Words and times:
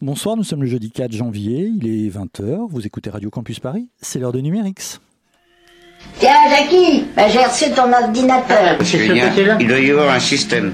Bonsoir, 0.00 0.36
nous 0.36 0.44
sommes 0.44 0.62
le 0.62 0.68
jeudi 0.68 0.92
4 0.92 1.10
janvier, 1.12 1.72
il 1.74 1.88
est 1.88 2.08
20h, 2.08 2.68
vous 2.70 2.86
écoutez 2.86 3.10
Radio 3.10 3.30
Campus 3.30 3.58
Paris, 3.58 3.88
c'est 4.00 4.20
l'heure 4.20 4.30
de 4.30 4.38
Numérix. 4.38 5.00
Tiens, 6.20 6.30
Jackie, 6.48 7.04
bah, 7.16 7.24
j'ai 7.28 7.44
reçu 7.44 7.72
ton 7.74 7.92
ordinateur. 7.92 8.80
Julien, 8.84 9.28
il 9.58 9.66
doit 9.66 9.80
y 9.80 9.90
avoir 9.90 10.14
un 10.14 10.20
système. 10.20 10.72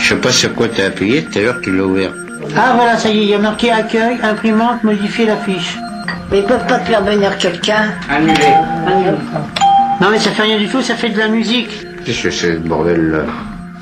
Je 0.00 0.14
sais 0.14 0.20
pas 0.20 0.30
sur 0.30 0.54
quoi 0.54 0.68
t'as 0.68 0.86
appuyé, 0.86 1.24
tout 1.24 1.38
à 1.38 1.42
l'heure 1.42 1.60
tu 1.60 1.76
l'as 1.76 1.84
ouvert. 1.84 2.14
Ah 2.56 2.74
voilà, 2.76 2.96
ça 2.96 3.10
y 3.10 3.18
est, 3.18 3.22
il 3.22 3.28
y 3.30 3.34
a 3.34 3.38
marqué 3.38 3.72
accueil, 3.72 4.16
imprimante, 4.22 4.84
modifier 4.84 5.26
la 5.26 5.36
fiche. 5.38 5.76
Mais 6.30 6.38
ils 6.38 6.44
peuvent 6.44 6.68
pas 6.68 6.78
te 6.78 6.84
faire 6.84 7.02
venir 7.02 7.36
quelqu'un. 7.36 7.94
Annulé. 8.08 8.32
Non 10.00 10.10
mais 10.12 10.20
ça 10.20 10.30
fait 10.30 10.42
rien 10.42 10.58
du 10.58 10.68
tout, 10.68 10.82
ça 10.82 10.94
fait 10.94 11.10
de 11.10 11.18
la 11.18 11.26
musique. 11.28 11.70
Qu'est-ce 12.04 12.22
que 12.22 12.30
c'est 12.30 12.54
ce 12.54 12.58
bordel 12.60 13.10
là 13.10 13.24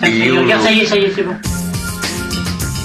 Ça 0.01 0.09
y 0.09 0.23
est, 0.23 0.31
regarde, 0.31 0.63
ça 0.63 0.73
y 0.73 0.81
est, 0.81 0.87
ça 0.87 0.97
y 0.97 1.05
est, 1.05 1.13
c'est 1.15 1.23
bon. 1.23 1.35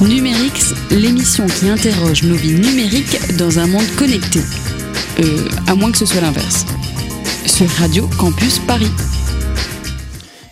Numérix, 0.01 0.73
l'émission 0.89 1.45
qui 1.45 1.69
interroge 1.69 2.23
nos 2.23 2.35
vies 2.35 2.55
numériques 2.55 3.37
dans 3.37 3.59
un 3.59 3.67
monde 3.67 3.85
connecté. 3.97 4.39
Euh, 5.19 5.47
à 5.67 5.75
moins 5.75 5.91
que 5.91 5.97
ce 5.99 6.07
soit 6.07 6.21
l'inverse. 6.21 6.65
Sur 7.45 7.69
Radio 7.69 8.09
Campus 8.17 8.57
Paris. 8.59 8.91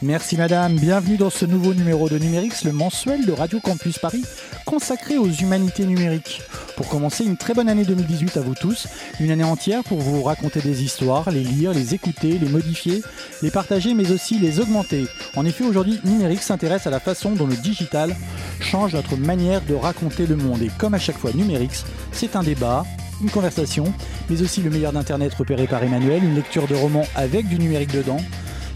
Merci 0.03 0.37
madame, 0.37 0.75
bienvenue 0.75 1.17
dans 1.17 1.31
ce 1.31 1.45
nouveau 1.45 1.73
numéro 1.73 2.07
de 2.07 2.17
Numérix, 2.17 2.63
le 2.63 2.71
mensuel 2.71 3.25
de 3.25 3.31
Radio 3.31 3.59
Campus 3.59 3.97
Paris, 3.97 4.23
consacré 4.69 5.17
aux 5.17 5.31
humanités 5.31 5.83
numériques. 5.83 6.43
Pour 6.77 6.87
commencer, 6.89 7.25
une 7.25 7.37
très 7.37 7.55
bonne 7.55 7.69
année 7.69 7.85
2018 7.85 8.37
à 8.37 8.41
vous 8.41 8.53
tous, 8.53 8.87
une 9.19 9.31
année 9.31 9.43
entière 9.43 9.83
pour 9.83 9.97
vous 9.97 10.21
raconter 10.21 10.61
des 10.61 10.83
histoires, 10.83 11.31
les 11.31 11.43
lire, 11.43 11.73
les 11.73 11.95
écouter, 11.95 12.37
les 12.37 12.47
modifier, 12.47 13.01
les 13.41 13.49
partager, 13.49 13.95
mais 13.95 14.11
aussi 14.11 14.37
les 14.37 14.59
augmenter. 14.59 15.07
En 15.35 15.43
effet, 15.43 15.63
aujourd'hui, 15.63 15.99
Numérix 16.05 16.45
s'intéresse 16.45 16.85
à 16.85 16.91
la 16.91 16.99
façon 16.99 17.31
dont 17.31 17.47
le 17.47 17.55
digital 17.55 18.15
change 18.59 18.93
notre 18.93 19.17
manière 19.17 19.61
de 19.61 19.73
raconter 19.73 20.27
le 20.27 20.35
monde. 20.35 20.61
Et 20.61 20.69
comme 20.77 20.93
à 20.93 20.99
chaque 20.99 21.17
fois, 21.17 21.31
Numérix, 21.33 21.83
c'est 22.11 22.35
un 22.35 22.43
débat, 22.43 22.85
une 23.23 23.31
conversation, 23.31 23.91
mais 24.29 24.39
aussi 24.43 24.61
le 24.61 24.69
meilleur 24.69 24.93
d'Internet 24.93 25.33
repéré 25.33 25.65
par 25.65 25.81
Emmanuel, 25.81 26.23
une 26.23 26.35
lecture 26.35 26.67
de 26.67 26.75
romans 26.75 27.07
avec 27.15 27.47
du 27.47 27.57
numérique 27.57 27.91
dedans, 27.91 28.19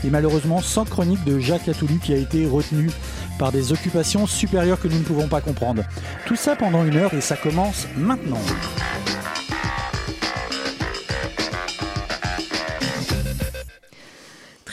et 0.03 0.09
malheureusement 0.09 0.61
sans 0.61 0.85
chronique 0.85 1.23
de 1.23 1.39
Jacques 1.39 1.67
Atoulu 1.67 1.99
qui 1.99 2.13
a 2.13 2.17
été 2.17 2.45
retenu 2.45 2.89
par 3.39 3.51
des 3.51 3.71
occupations 3.71 4.27
supérieures 4.27 4.79
que 4.79 4.87
nous 4.87 4.99
ne 4.99 5.03
pouvons 5.03 5.27
pas 5.27 5.41
comprendre. 5.41 5.83
Tout 6.25 6.35
ça 6.35 6.55
pendant 6.55 6.85
une 6.85 6.95
heure 6.95 7.13
et 7.13 7.21
ça 7.21 7.35
commence 7.35 7.87
maintenant. 7.97 8.41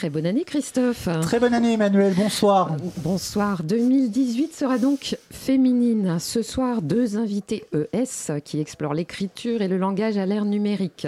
Très 0.01 0.09
bonne 0.09 0.25
année 0.25 0.45
Christophe. 0.45 1.09
Très 1.21 1.39
bonne 1.39 1.53
année 1.53 1.73
Emmanuel, 1.73 2.15
bonsoir. 2.15 2.75
Bonsoir. 3.03 3.61
2018 3.61 4.51
sera 4.51 4.79
donc 4.79 5.15
féminine. 5.29 6.17
Ce 6.19 6.41
soir, 6.41 6.81
deux 6.81 7.17
invités 7.17 7.65
ES 7.71 8.41
qui 8.43 8.59
explorent 8.59 8.95
l'écriture 8.95 9.61
et 9.61 9.67
le 9.67 9.77
langage 9.77 10.17
à 10.17 10.25
l'ère 10.25 10.45
numérique. 10.45 11.05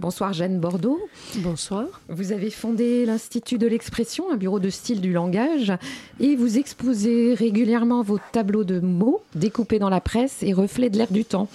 Bonsoir 0.00 0.34
Jeanne 0.34 0.60
Bordeaux. 0.60 1.00
Bonsoir. 1.36 2.02
Vous 2.10 2.32
avez 2.32 2.50
fondé 2.50 3.06
l'Institut 3.06 3.56
de 3.56 3.66
l'expression, 3.66 4.30
un 4.30 4.36
bureau 4.36 4.60
de 4.60 4.68
style 4.68 5.00
du 5.00 5.14
langage, 5.14 5.72
et 6.20 6.36
vous 6.36 6.58
exposez 6.58 7.32
régulièrement 7.32 8.02
vos 8.02 8.18
tableaux 8.32 8.64
de 8.64 8.80
mots 8.80 9.22
découpés 9.34 9.78
dans 9.78 9.88
la 9.88 10.02
presse 10.02 10.42
et 10.42 10.52
reflets 10.52 10.90
de 10.90 10.98
l'ère 10.98 11.10
du 11.10 11.24
temps 11.24 11.48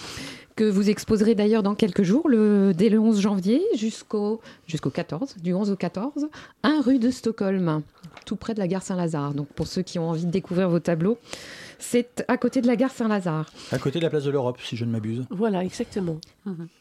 que 0.61 0.69
vous 0.69 0.91
exposerez 0.91 1.33
d'ailleurs 1.33 1.63
dans 1.63 1.73
quelques 1.73 2.03
jours, 2.03 2.29
le, 2.29 2.71
dès 2.75 2.89
le 2.89 2.99
11 2.99 3.19
janvier 3.19 3.63
jusqu'au 3.75 4.41
jusqu'au 4.67 4.91
14, 4.91 5.37
du 5.41 5.55
11 5.55 5.71
au 5.71 5.75
14, 5.75 6.27
1 6.61 6.81
rue 6.81 6.99
de 6.99 7.09
Stockholm, 7.09 7.81
tout 8.27 8.35
près 8.35 8.53
de 8.53 8.59
la 8.59 8.67
gare 8.67 8.83
Saint-Lazare. 8.83 9.33
Donc 9.33 9.47
pour 9.47 9.65
ceux 9.65 9.81
qui 9.81 9.97
ont 9.97 10.07
envie 10.07 10.27
de 10.27 10.29
découvrir 10.29 10.69
vos 10.69 10.77
tableaux, 10.79 11.17
c'est 11.79 12.23
à 12.27 12.37
côté 12.37 12.61
de 12.61 12.67
la 12.67 12.75
gare 12.75 12.91
Saint-Lazare. 12.91 13.51
À 13.71 13.79
côté 13.79 13.97
de 13.97 14.03
la 14.03 14.11
place 14.11 14.25
de 14.25 14.29
l'Europe, 14.29 14.59
si 14.63 14.77
je 14.77 14.85
ne 14.85 14.91
m'abuse. 14.91 15.25
Voilà, 15.31 15.63
exactement. 15.63 16.17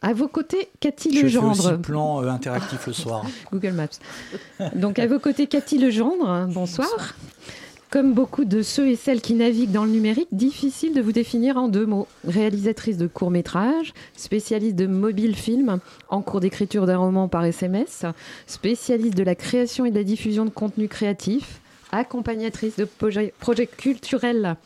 À 0.03 0.12
vos 0.12 0.28
côtés, 0.28 0.69
Cathy 0.81 1.15
Je 1.15 1.20
fais 1.20 1.25
aussi 1.25 1.34
Legendre. 1.37 1.70
le 1.72 1.81
plan 1.81 2.22
euh, 2.22 2.28
interactif 2.28 2.87
le 2.87 2.92
soir. 2.92 3.25
Google 3.50 3.72
Maps. 3.72 4.69
Donc 4.75 4.98
à 4.98 5.06
vos 5.06 5.19
côtés, 5.21 5.47
Cathy 5.47 5.78
Legendre, 5.78 6.49
bonsoir. 6.53 7.15
Comme 7.91 8.15
beaucoup 8.15 8.45
de 8.45 8.62
ceux 8.62 8.89
et 8.89 8.95
celles 8.95 9.21
qui 9.21 9.34
naviguent 9.34 9.73
dans 9.73 9.84
le 9.84 9.91
numérique, 9.91 10.28
difficile 10.31 10.95
de 10.95 11.01
vous 11.01 11.11
définir 11.11 11.56
en 11.56 11.67
deux 11.67 11.87
mots. 11.87 12.06
Réalisatrice 12.25 12.97
de 12.97 13.09
courts-métrages, 13.09 13.93
spécialiste 14.17 14.77
de 14.77 14.87
mobile 14.87 15.34
film, 15.34 15.81
en 16.09 16.23
cours 16.23 16.39
d'écriture 16.39 16.87
d'un 16.87 16.99
roman 16.99 17.27
par 17.27 17.45
SMS, 17.45 18.06
spécialiste 18.47 19.17
de 19.17 19.25
la 19.25 19.34
création 19.34 19.87
et 19.87 19.91
de 19.91 19.97
la 19.97 20.05
diffusion 20.05 20.45
de 20.45 20.51
contenu 20.51 20.87
créatif, 20.87 21.61
accompagnatrice 21.91 22.77
de 22.77 22.84
projets, 22.84 23.67
culturels 23.67 24.57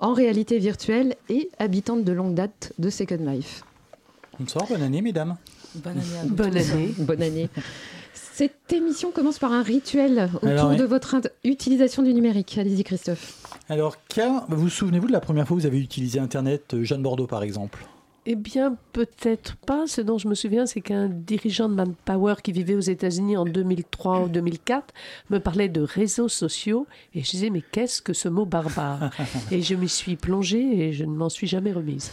en 0.00 0.14
réalité 0.14 0.58
virtuelle 0.58 1.16
et 1.28 1.50
habitante 1.58 2.02
de 2.02 2.12
longue 2.12 2.34
date 2.34 2.72
de 2.78 2.88
Second 2.88 3.30
Life. 3.30 3.62
Bonsoir, 4.40 4.66
bonne 4.66 4.82
année 4.82 5.02
mesdames. 5.02 5.36
Bonne 5.74 5.98
année 5.98 6.18
à 6.18 6.22
vous 6.22 6.34
Bonne 6.34 6.56
année. 6.56 6.94
Bonne 6.98 7.22
année. 7.22 7.50
Cette 8.36 8.72
émission 8.72 9.12
commence 9.12 9.38
par 9.38 9.52
un 9.52 9.62
rituel 9.62 10.28
autour 10.34 10.48
Alors, 10.48 10.70
oui. 10.70 10.76
de 10.76 10.82
votre 10.82 11.14
utilisation 11.44 12.02
du 12.02 12.12
numérique. 12.12 12.58
Allez-y, 12.58 12.82
Christophe. 12.82 13.40
Alors, 13.68 13.96
qu'a- 14.08 14.44
vous 14.48 14.56
vous 14.62 14.68
souvenez-vous 14.68 15.06
de 15.06 15.12
la 15.12 15.20
première 15.20 15.46
fois 15.46 15.56
que 15.56 15.60
vous 15.60 15.66
avez 15.68 15.78
utilisé 15.78 16.18
Internet, 16.18 16.74
euh, 16.74 16.82
Jeanne 16.82 17.00
Bordeaux 17.02 17.28
par 17.28 17.44
exemple? 17.44 17.86
Eh 18.26 18.34
bien, 18.34 18.76
peut-être 18.92 19.54
pas. 19.54 19.86
Ce 19.86 20.00
dont 20.00 20.18
je 20.18 20.26
me 20.26 20.34
souviens, 20.34 20.66
c'est 20.66 20.80
qu'un 20.80 21.08
dirigeant 21.08 21.68
de 21.68 21.74
Manpower 21.76 22.34
qui 22.42 22.50
vivait 22.50 22.74
aux 22.74 22.80
États-Unis 22.80 23.36
en 23.36 23.44
2003 23.44 24.22
ou 24.22 24.28
2004 24.28 24.92
me 25.30 25.38
parlait 25.38 25.68
de 25.68 25.82
réseaux 25.82 26.28
sociaux 26.28 26.88
et 27.14 27.22
je 27.22 27.30
disais, 27.30 27.50
mais 27.50 27.62
qu'est-ce 27.70 28.02
que 28.02 28.14
ce 28.14 28.28
mot 28.28 28.46
barbare? 28.46 29.10
Et 29.52 29.62
je 29.62 29.76
m'y 29.76 29.88
suis 29.88 30.16
plongée 30.16 30.88
et 30.88 30.92
je 30.92 31.04
ne 31.04 31.14
m'en 31.14 31.28
suis 31.28 31.46
jamais 31.46 31.70
remise. 31.72 32.10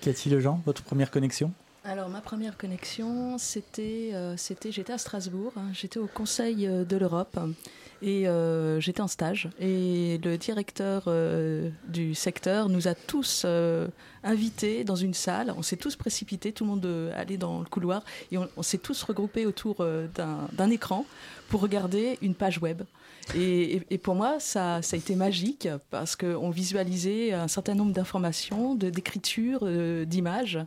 Cathy 0.00 0.28
Lejean, 0.28 0.60
votre 0.64 0.84
première 0.84 1.10
connexion? 1.10 1.50
Alors 1.82 2.10
ma 2.10 2.20
première 2.20 2.58
connexion, 2.58 3.38
c'était, 3.38 4.10
euh, 4.12 4.36
j'étais 4.36 4.92
à 4.92 4.98
Strasbourg, 4.98 5.54
hein, 5.56 5.70
j'étais 5.72 5.98
au 5.98 6.06
Conseil 6.06 6.66
euh, 6.66 6.84
de 6.84 6.98
l'Europe 6.98 7.38
et 8.02 8.28
euh, 8.28 8.80
j'étais 8.80 9.00
en 9.00 9.08
stage. 9.08 9.48
Et 9.58 10.20
le 10.22 10.36
directeur 10.36 11.08
du 11.88 12.14
secteur 12.14 12.68
nous 12.68 12.86
a 12.86 12.94
tous 12.94 13.46
invités 14.22 14.84
dans 14.84 14.96
une 14.96 15.14
salle. 15.14 15.54
On 15.56 15.62
s'est 15.62 15.76
tous 15.76 15.96
précipités, 15.96 16.52
tout 16.52 16.64
le 16.64 16.70
monde 16.70 17.12
allait 17.16 17.38
dans 17.38 17.60
le 17.60 17.66
couloir 17.66 18.04
et 18.30 18.36
on, 18.36 18.62
s'est 18.62 18.78
tous 18.78 19.02
regroupés 19.02 19.46
autour 19.46 19.84
d'un 20.14 20.70
écran 20.70 21.06
pour 21.48 21.62
regarder 21.62 22.18
une 22.20 22.34
page 22.34 22.58
web. 22.58 22.82
Et, 23.36 23.76
et- 23.76 23.82
et 23.90 23.98
pour 23.98 24.14
moi, 24.14 24.40
ça, 24.40 24.82
ça 24.82 24.96
a 24.96 24.98
été 24.98 25.14
magique 25.14 25.68
parce 25.90 26.16
qu'on 26.16 26.50
visualisait 26.50 27.32
un 27.32 27.48
certain 27.48 27.74
nombre 27.74 27.92
d'informations, 27.92 28.74
de, 28.74 28.90
d'écriture, 28.90 29.60
euh, 29.62 30.04
d'images. 30.04 30.58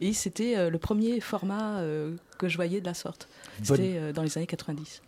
Et 0.00 0.12
c'était 0.12 0.56
euh, 0.56 0.70
le 0.70 0.78
premier 0.78 1.20
format 1.20 1.80
euh, 1.80 2.14
que 2.38 2.48
je 2.48 2.56
voyais 2.56 2.80
de 2.80 2.86
la 2.86 2.94
sorte. 2.94 3.28
C'était 3.62 4.12
dans 4.12 4.22
les 4.22 4.36
années 4.38 4.46
90. 4.46 5.02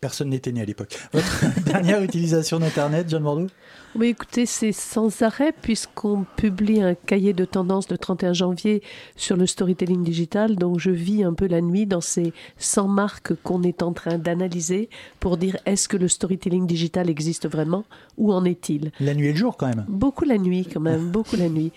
Personne 0.00 0.30
n'était 0.30 0.52
né 0.52 0.62
à 0.62 0.64
l'époque. 0.64 0.98
Votre 1.12 1.60
dernière 1.64 2.02
utilisation 2.02 2.58
d'Internet, 2.58 3.08
Jeanne 3.08 3.22
Bordeaux? 3.22 3.46
Oui, 3.94 4.08
écoutez, 4.08 4.46
c'est 4.46 4.72
sans 4.72 5.22
arrêt 5.22 5.52
puisqu'on 5.52 6.24
publie 6.36 6.80
un 6.82 6.94
cahier 6.94 7.34
de 7.34 7.44
tendance 7.44 7.90
le 7.90 7.98
31 7.98 8.32
janvier 8.32 8.82
sur 9.16 9.36
le 9.36 9.46
storytelling 9.46 10.02
digital. 10.02 10.56
Donc 10.56 10.78
je 10.78 10.90
vis 10.90 11.24
un 11.24 11.34
peu 11.34 11.46
la 11.46 11.60
nuit 11.60 11.86
dans 11.86 12.00
ces 12.00 12.32
100 12.56 12.88
marques 12.88 13.34
qu'on 13.42 13.62
est 13.62 13.82
en 13.82 13.92
train 13.92 14.16
d'analyser 14.16 14.88
pour 15.20 15.36
dire 15.36 15.58
est-ce 15.66 15.88
que 15.88 15.98
le 15.98 16.08
storytelling 16.08 16.66
digital 16.66 17.10
existe 17.10 17.48
vraiment? 17.48 17.84
Où 18.16 18.32
en 18.32 18.44
est-il? 18.44 18.92
La 18.98 19.14
nuit 19.14 19.28
et 19.28 19.32
le 19.32 19.38
jour 19.38 19.56
quand 19.58 19.68
même. 19.68 19.84
Beaucoup 19.88 20.24
la 20.24 20.38
nuit 20.38 20.66
quand 20.72 20.80
même, 20.80 21.08
beaucoup 21.10 21.36
la 21.36 21.50
nuit. 21.50 21.72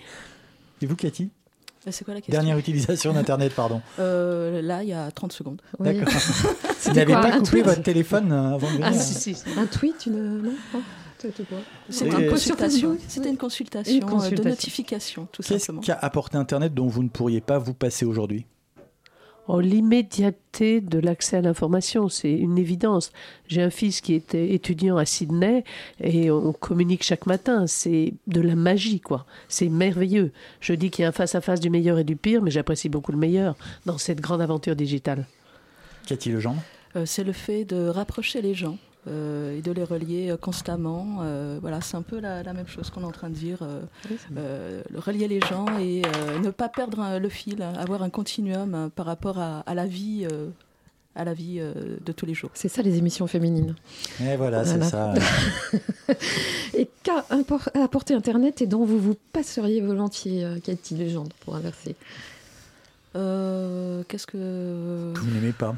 Et 0.80 0.86
vous, 0.86 0.96
Cathy? 0.96 1.30
C'est 1.90 2.04
quoi 2.04 2.14
la 2.14 2.20
question 2.20 2.32
Dernière 2.32 2.58
utilisation 2.58 3.12
d'Internet, 3.12 3.52
pardon. 3.54 3.80
Euh, 3.98 4.60
Là, 4.62 4.82
il 4.82 4.88
y 4.88 4.92
a 4.92 5.10
30 5.10 5.32
secondes. 5.32 5.60
Oui. 5.78 5.94
D'accord. 5.98 6.12
Vous 6.12 6.48
C'était 6.78 7.04
n'avez 7.04 7.12
pas 7.14 7.38
coupé 7.38 7.62
votre 7.62 7.82
téléphone 7.82 8.32
euh, 8.32 8.54
avant 8.54 8.68
de 8.68 8.72
venir 8.74 8.86
Ah, 8.88 8.92
si, 8.92 9.14
si, 9.14 9.34
si. 9.34 9.44
Un 9.58 9.66
tweet, 9.66 10.06
une... 10.06 10.42
Non 10.42 10.52
c'était 11.18 11.44
quoi 11.44 11.58
C'était 11.88 12.10
Oui. 12.10 12.16
une 12.16 12.24
une 12.24 12.30
consultation, 12.30 12.90
Une 12.92 13.28
euh, 13.28 13.36
consultation. 13.36 14.44
de 14.44 14.48
notification, 14.50 15.28
tout 15.32 15.42
Qu'est-ce 15.42 15.58
simplement. 15.64 15.80
qu'a 15.80 15.94
apporté 15.94 16.36
Internet 16.36 16.74
dont 16.74 16.88
vous 16.88 17.02
ne 17.02 17.08
pourriez 17.08 17.40
pas 17.40 17.58
vous 17.58 17.72
passer 17.72 18.04
aujourd'hui? 18.04 18.44
Oh, 19.48 19.60
L'immédiateté 19.60 20.80
de 20.80 20.98
l'accès 20.98 21.36
à 21.36 21.40
l'information, 21.40 22.08
c'est 22.08 22.32
une 22.32 22.58
évidence. 22.58 23.12
J'ai 23.46 23.62
un 23.62 23.70
fils 23.70 24.00
qui 24.00 24.14
était 24.14 24.52
étudiant 24.54 24.96
à 24.96 25.04
Sydney 25.04 25.62
et 26.00 26.30
on 26.32 26.52
communique 26.52 27.04
chaque 27.04 27.26
matin. 27.26 27.66
C'est 27.68 28.14
de 28.26 28.40
la 28.40 28.56
magie, 28.56 29.00
quoi. 29.00 29.24
C'est 29.48 29.68
merveilleux. 29.68 30.32
Je 30.60 30.72
dis 30.72 30.90
qu'il 30.90 31.02
y 31.02 31.06
a 31.06 31.10
un 31.10 31.12
face-à-face 31.12 31.60
du 31.60 31.70
meilleur 31.70 31.98
et 31.98 32.04
du 32.04 32.16
pire, 32.16 32.42
mais 32.42 32.50
j'apprécie 32.50 32.88
beaucoup 32.88 33.12
le 33.12 33.18
meilleur 33.18 33.54
dans 33.84 33.98
cette 33.98 34.20
grande 34.20 34.42
aventure 34.42 34.74
digitale. 34.74 35.26
Cathy 36.06 36.30
Lejean? 36.30 36.56
Euh, 36.96 37.06
c'est 37.06 37.24
le 37.24 37.32
fait 37.32 37.64
de 37.64 37.86
rapprocher 37.88 38.42
les 38.42 38.54
gens 38.54 38.78
et 39.06 39.62
de 39.62 39.72
les 39.72 39.84
relier 39.84 40.30
euh, 40.30 40.36
constamment. 40.36 41.18
Euh, 41.22 41.58
voilà, 41.60 41.80
c'est 41.80 41.96
un 41.96 42.02
peu 42.02 42.18
la, 42.18 42.42
la 42.42 42.52
même 42.52 42.66
chose 42.66 42.90
qu'on 42.90 43.02
est 43.02 43.06
en 43.06 43.12
train 43.12 43.30
de 43.30 43.34
dire. 43.34 43.58
euh, 43.62 43.80
euh, 44.36 44.82
relier 44.94 45.28
les 45.28 45.40
gens 45.40 45.66
et 45.78 46.02
euh, 46.04 46.38
ne 46.40 46.50
pas 46.50 46.68
perdre 46.68 47.00
euh, 47.00 47.18
le 47.18 47.28
fil, 47.28 47.62
hein, 47.62 47.72
avoir 47.78 48.02
un 48.02 48.10
continuum 48.10 48.74
euh, 48.74 48.88
par 48.88 49.06
rapport 49.06 49.38
à, 49.38 49.60
à 49.60 49.74
la 49.74 49.86
vie 49.86 50.26
euh, 50.30 50.48
à 51.14 51.24
la 51.24 51.32
vie 51.32 51.58
de 51.60 52.12
tous 52.12 52.26
les 52.26 52.34
jours. 52.34 52.50
C'est 52.52 52.68
ça 52.68 52.82
les 52.82 52.98
émissions 52.98 53.26
féminines. 53.26 53.74
Et 54.22 54.36
voilà, 54.36 54.66
c'est 54.66 54.84
ça. 54.84 55.14
et 56.74 56.90
qu'a 57.02 57.24
apporté 57.82 58.12
Internet 58.12 58.60
et 58.60 58.66
dont 58.66 58.84
vous 58.84 58.98
vous 58.98 59.16
passeriez 59.32 59.80
volontiers, 59.80 60.46
Cathy 60.62 60.94
Légende, 60.94 61.32
pour 61.40 61.56
inverser? 61.56 61.96
Qu'est-ce 63.14 64.26
que... 64.26 65.14
Vous 65.16 65.30
n'aimez 65.30 65.52
pas 65.52 65.74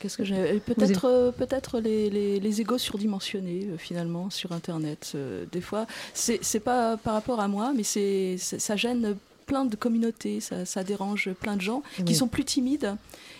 Qu'est-ce 0.00 0.16
que 0.16 0.24
j'ai 0.24 0.60
Peut-être, 0.60 1.32
peut-être 1.36 1.80
les, 1.80 2.10
les, 2.10 2.40
les, 2.40 2.60
égos 2.60 2.78
surdimensionnés 2.78 3.68
finalement 3.78 4.30
sur 4.30 4.52
Internet. 4.52 5.16
des 5.52 5.60
fois, 5.60 5.86
c'est, 6.14 6.38
c'est 6.42 6.60
pas 6.60 6.96
par 6.96 7.14
rapport 7.14 7.40
à 7.40 7.48
moi, 7.48 7.72
mais 7.74 7.82
c'est, 7.82 8.36
ça 8.38 8.76
gêne 8.76 9.16
plein 9.48 9.64
de 9.64 9.74
communautés, 9.74 10.40
ça, 10.40 10.84
dérange 10.84 11.32
plein 11.32 11.56
de 11.56 11.62
gens 11.62 11.82
qui 12.06 12.14
sont 12.14 12.28
plus 12.28 12.44
timides 12.44 12.94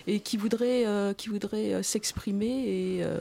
et 0.08 0.20
qui 0.20 0.38
voudraient, 0.38 0.87
euh, 0.87 1.12
qui 1.12 1.29
voudraient 1.29 1.75
euh, 1.75 1.82
s'exprimer 1.82 2.46
et, 2.46 3.05
euh, 3.05 3.19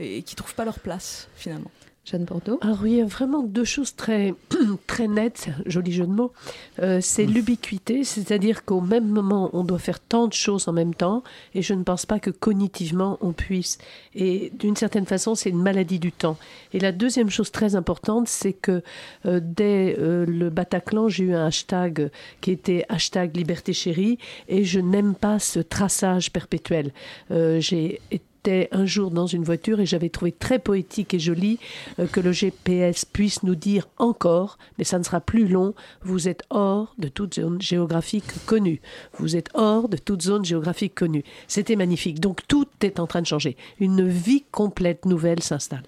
et 0.00 0.22
qui 0.22 0.34
ne 0.34 0.38
trouvent 0.38 0.54
pas 0.54 0.64
leur 0.64 0.80
place 0.80 1.28
finalement. 1.36 1.70
Jeanne 2.04 2.24
Bordeaux 2.24 2.58
Alors 2.62 2.80
oui, 2.82 2.92
il 2.92 2.96
y 2.98 3.00
a 3.00 3.04
vraiment 3.04 3.44
deux 3.44 3.64
choses 3.64 3.94
très, 3.94 4.34
très 4.88 5.06
nettes, 5.06 5.50
joli 5.66 5.92
jeu 5.92 6.04
de 6.04 6.10
mots. 6.10 6.32
Euh, 6.80 6.98
c'est 7.00 7.26
l'ubiquité, 7.26 8.02
c'est-à-dire 8.02 8.64
qu'au 8.64 8.80
même 8.80 9.06
moment, 9.06 9.50
on 9.52 9.62
doit 9.62 9.78
faire 9.78 10.00
tant 10.00 10.26
de 10.26 10.32
choses 10.32 10.66
en 10.66 10.72
même 10.72 10.94
temps, 10.94 11.22
et 11.54 11.62
je 11.62 11.74
ne 11.74 11.84
pense 11.84 12.04
pas 12.04 12.18
que 12.18 12.30
cognitivement 12.30 13.18
on 13.20 13.32
puisse. 13.32 13.78
Et 14.16 14.50
d'une 14.58 14.74
certaine 14.74 15.06
façon, 15.06 15.36
c'est 15.36 15.50
une 15.50 15.62
maladie 15.62 16.00
du 16.00 16.10
temps. 16.10 16.38
Et 16.72 16.80
la 16.80 16.90
deuxième 16.90 17.30
chose 17.30 17.52
très 17.52 17.76
importante, 17.76 18.26
c'est 18.26 18.52
que 18.52 18.82
euh, 19.26 19.38
dès 19.40 19.96
euh, 19.96 20.26
le 20.26 20.50
Bataclan, 20.50 21.08
j'ai 21.08 21.24
eu 21.24 21.34
un 21.34 21.46
hashtag 21.46 22.10
qui 22.40 22.50
était 22.50 22.84
hashtag 22.88 23.36
liberté 23.36 23.72
chérie, 23.72 24.18
et 24.48 24.64
je 24.64 24.80
n'aime 24.80 25.14
pas 25.14 25.38
ce 25.38 25.60
traçage 25.60 26.32
perpétuel. 26.32 26.92
j'ai 27.30 28.00
été 28.10 28.24
un 28.48 28.86
jour 28.86 29.10
dans 29.10 29.26
une 29.26 29.44
voiture 29.44 29.80
et 29.80 29.86
j'avais 29.86 30.08
trouvé 30.08 30.32
très 30.32 30.58
poétique 30.58 31.14
et 31.14 31.18
joli 31.18 31.58
euh, 31.98 32.06
que 32.06 32.20
le 32.20 32.32
GPS 32.32 33.04
puisse 33.04 33.42
nous 33.42 33.54
dire 33.54 33.88
encore, 33.98 34.58
mais 34.78 34.84
ça 34.84 34.98
ne 34.98 35.04
sera 35.04 35.20
plus 35.20 35.46
long, 35.46 35.74
vous 36.02 36.28
êtes 36.28 36.42
hors 36.50 36.94
de 36.98 37.08
toute 37.08 37.34
zone 37.34 37.60
géographique 37.60 38.24
connue. 38.46 38.80
Vous 39.18 39.36
êtes 39.36 39.48
hors 39.54 39.88
de 39.88 39.96
toute 39.96 40.22
zone 40.22 40.44
géographique 40.44 40.94
connue. 40.94 41.24
C'était 41.46 41.76
magnifique. 41.76 42.20
Donc 42.20 42.46
tout 42.48 42.68
est 42.82 42.98
en 42.98 43.06
train 43.06 43.22
de 43.22 43.26
changer. 43.26 43.56
Une 43.80 44.08
vie 44.08 44.44
complète 44.50 45.06
nouvelle 45.06 45.42
s'installe. 45.42 45.84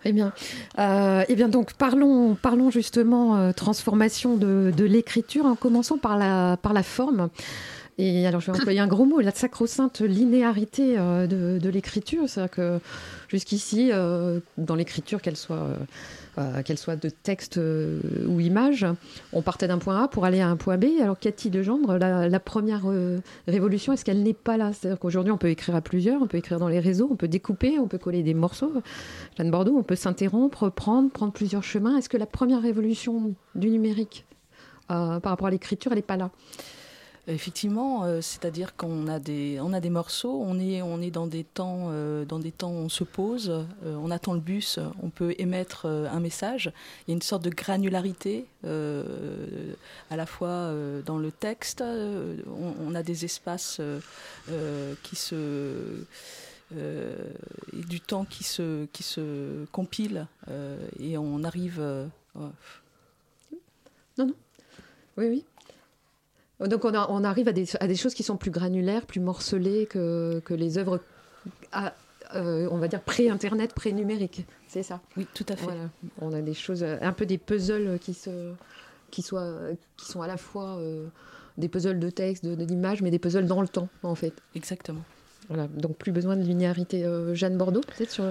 Très 0.00 0.12
bien. 0.12 0.32
Euh, 0.80 1.24
eh 1.28 1.34
bien 1.36 1.48
donc 1.48 1.74
parlons, 1.74 2.34
parlons 2.34 2.70
justement 2.70 3.36
euh, 3.36 3.52
transformation 3.52 4.36
de, 4.36 4.72
l'écriture 4.84 5.46
en 5.46 5.54
commençant 5.54 5.96
par 5.96 6.16
la, 6.16 6.56
par 6.56 6.72
la 6.72 6.82
forme. 6.82 7.28
Et 7.98 8.26
alors, 8.26 8.40
je 8.40 8.50
vais 8.50 8.56
employer 8.56 8.80
un 8.80 8.86
gros 8.86 9.04
mot, 9.04 9.20
la 9.20 9.32
sacro-sainte 9.32 10.00
linéarité 10.00 10.94
euh, 10.98 11.26
de, 11.26 11.68
l'écriture. 11.68 12.26
C'est-à-dire 12.26 12.50
que 12.50 12.80
jusqu'ici, 13.28 13.90
euh, 13.92 14.40
dans 14.56 14.74
l'écriture, 14.74 15.20
qu'elle 15.20 15.36
soit, 15.36 15.66
euh, 16.38 16.76
soit 16.76 16.96
de 16.96 17.10
texte 17.10 17.58
ou 17.58 18.40
image, 18.40 18.86
on 19.34 19.42
partait 19.42 19.68
d'un 19.68 19.78
point 19.78 20.04
A 20.04 20.08
pour 20.08 20.24
aller 20.24 20.40
à 20.40 20.48
un 20.48 20.56
point 20.56 20.78
B. 20.78 20.86
Alors, 21.02 21.18
Cathy 21.18 21.50
Legendre, 21.50 21.98
la, 21.98 22.30
la 22.30 22.40
première 22.40 22.82
révolution, 23.46 23.92
est-ce 23.92 24.06
qu'elle 24.06 24.22
n'est 24.22 24.32
pas 24.32 24.56
là? 24.56 24.72
C'est-à-dire 24.72 24.98
qu'aujourd'hui, 24.98 25.32
on 25.32 25.38
peut 25.38 25.50
écrire 25.50 25.76
à 25.76 25.82
plusieurs, 25.82 26.22
on 26.22 26.26
peut 26.26 26.38
écrire 26.38 26.58
dans 26.58 26.68
les 26.68 26.80
réseaux, 26.80 27.08
on 27.10 27.16
peut 27.16 27.28
découper, 27.28 27.78
on 27.78 27.88
peut 27.88 27.98
coller 27.98 28.22
des 28.22 28.34
morceaux. 28.34 28.72
Jeanne 29.36 29.50
Bordeaux, 29.50 29.76
on 29.76 29.82
peut 29.82 29.96
s'interrompre, 29.96 30.70
prendre, 30.70 31.10
prendre 31.10 31.32
plusieurs 31.32 31.62
chemins. 31.62 31.98
Est-ce 31.98 32.08
que 32.08 32.16
la 32.16 32.26
première 32.26 32.62
révolution 32.62 33.34
du 33.54 33.68
numérique 33.68 34.24
par 34.88 35.20
rapport 35.22 35.46
à 35.46 35.50
l'écriture, 35.50 35.92
elle 35.92 35.98
n'est 35.98 36.02
pas 36.02 36.16
là? 36.16 36.30
Effectivement, 37.28 38.02
euh, 38.02 38.20
c'est-à-dire 38.20 38.74
qu'on 38.74 39.06
a 39.06 39.20
des, 39.20 39.60
on 39.60 39.72
a 39.72 39.78
des 39.78 39.90
morceaux, 39.90 40.42
on 40.44 40.58
est, 40.58 40.82
on 40.82 41.00
est 41.00 41.12
dans 41.12 41.28
des 41.28 41.44
temps, 41.44 41.86
euh, 41.90 42.24
dans 42.24 42.40
des 42.40 42.50
temps 42.50 42.72
où 42.72 42.78
on 42.78 42.88
se 42.88 43.04
pose, 43.04 43.48
euh, 43.48 43.94
on 43.94 44.10
attend 44.10 44.34
le 44.34 44.40
bus, 44.40 44.80
on 45.00 45.08
peut 45.08 45.32
émettre 45.38 45.86
un 45.86 46.18
message. 46.18 46.72
Il 47.06 47.12
y 47.12 47.12
a 47.12 47.14
une 47.14 47.22
sorte 47.22 47.44
de 47.44 47.50
granularité 47.50 48.46
à 48.64 50.16
la 50.16 50.26
fois 50.26 50.72
dans 51.04 51.18
le 51.18 51.32
texte, 51.32 51.82
on, 51.82 52.94
a 52.94 53.02
des 53.02 53.24
espaces 53.24 53.80
qui 55.02 55.16
se 55.16 56.04
et 56.72 57.84
du 57.88 58.00
temps 58.00 58.24
qui 58.24 58.44
se, 58.44 58.86
qui 58.92 59.02
se 59.02 59.64
compile 59.72 60.26
et 61.00 61.18
on 61.18 61.42
arrive. 61.42 61.80
Non, 62.36 62.52
non. 64.18 64.34
Oui, 65.16 65.26
oui. 65.26 65.44
Donc 66.66 66.84
on, 66.84 67.24
arrive 67.24 67.48
à 67.48 67.52
des, 67.52 67.96
choses 67.96 68.14
qui 68.14 68.22
sont 68.22 68.36
plus 68.36 68.50
granulaires, 68.50 69.06
plus 69.06 69.20
morcelées 69.20 69.86
que, 69.86 70.42
les 70.50 70.78
œuvres, 70.78 71.00
euh, 72.34 72.68
on 72.70 72.78
va 72.78 72.88
dire, 72.88 73.00
pré-internet, 73.00 73.74
pré-numérique. 73.74 74.46
C'est 74.68 74.82
ça 74.82 75.00
Oui, 75.16 75.26
tout 75.34 75.46
à 75.48 75.56
fait. 75.56 75.66
On 76.20 76.32
a 76.32 76.40
des 76.40 76.54
choses, 76.54 76.84
un 76.84 77.12
peu 77.12 77.26
des 77.26 77.38
puzzles 77.38 77.98
qui, 78.00 78.14
se, 78.14 78.52
qui, 79.10 79.22
soient, 79.22 79.52
qui 79.96 80.06
sont 80.06 80.22
à 80.22 80.26
la 80.26 80.36
fois 80.36 80.76
euh, 80.78 81.06
des 81.58 81.68
puzzles 81.68 81.98
de 81.98 82.10
texte, 82.10 82.46
d'image, 82.46 83.02
mais 83.02 83.10
des 83.10 83.18
puzzles 83.18 83.46
dans 83.46 83.60
le 83.60 83.68
temps, 83.68 83.88
en 84.02 84.14
fait. 84.14 84.34
Exactement. 84.54 85.02
Voilà, 85.48 85.66
donc 85.66 85.96
plus 85.96 86.12
besoin 86.12 86.36
de 86.36 86.42
linéarité. 86.42 87.04
Euh, 87.04 87.34
Jeanne 87.34 87.58
Bordeaux, 87.58 87.80
peut-être 87.80 88.10
sur... 88.10 88.24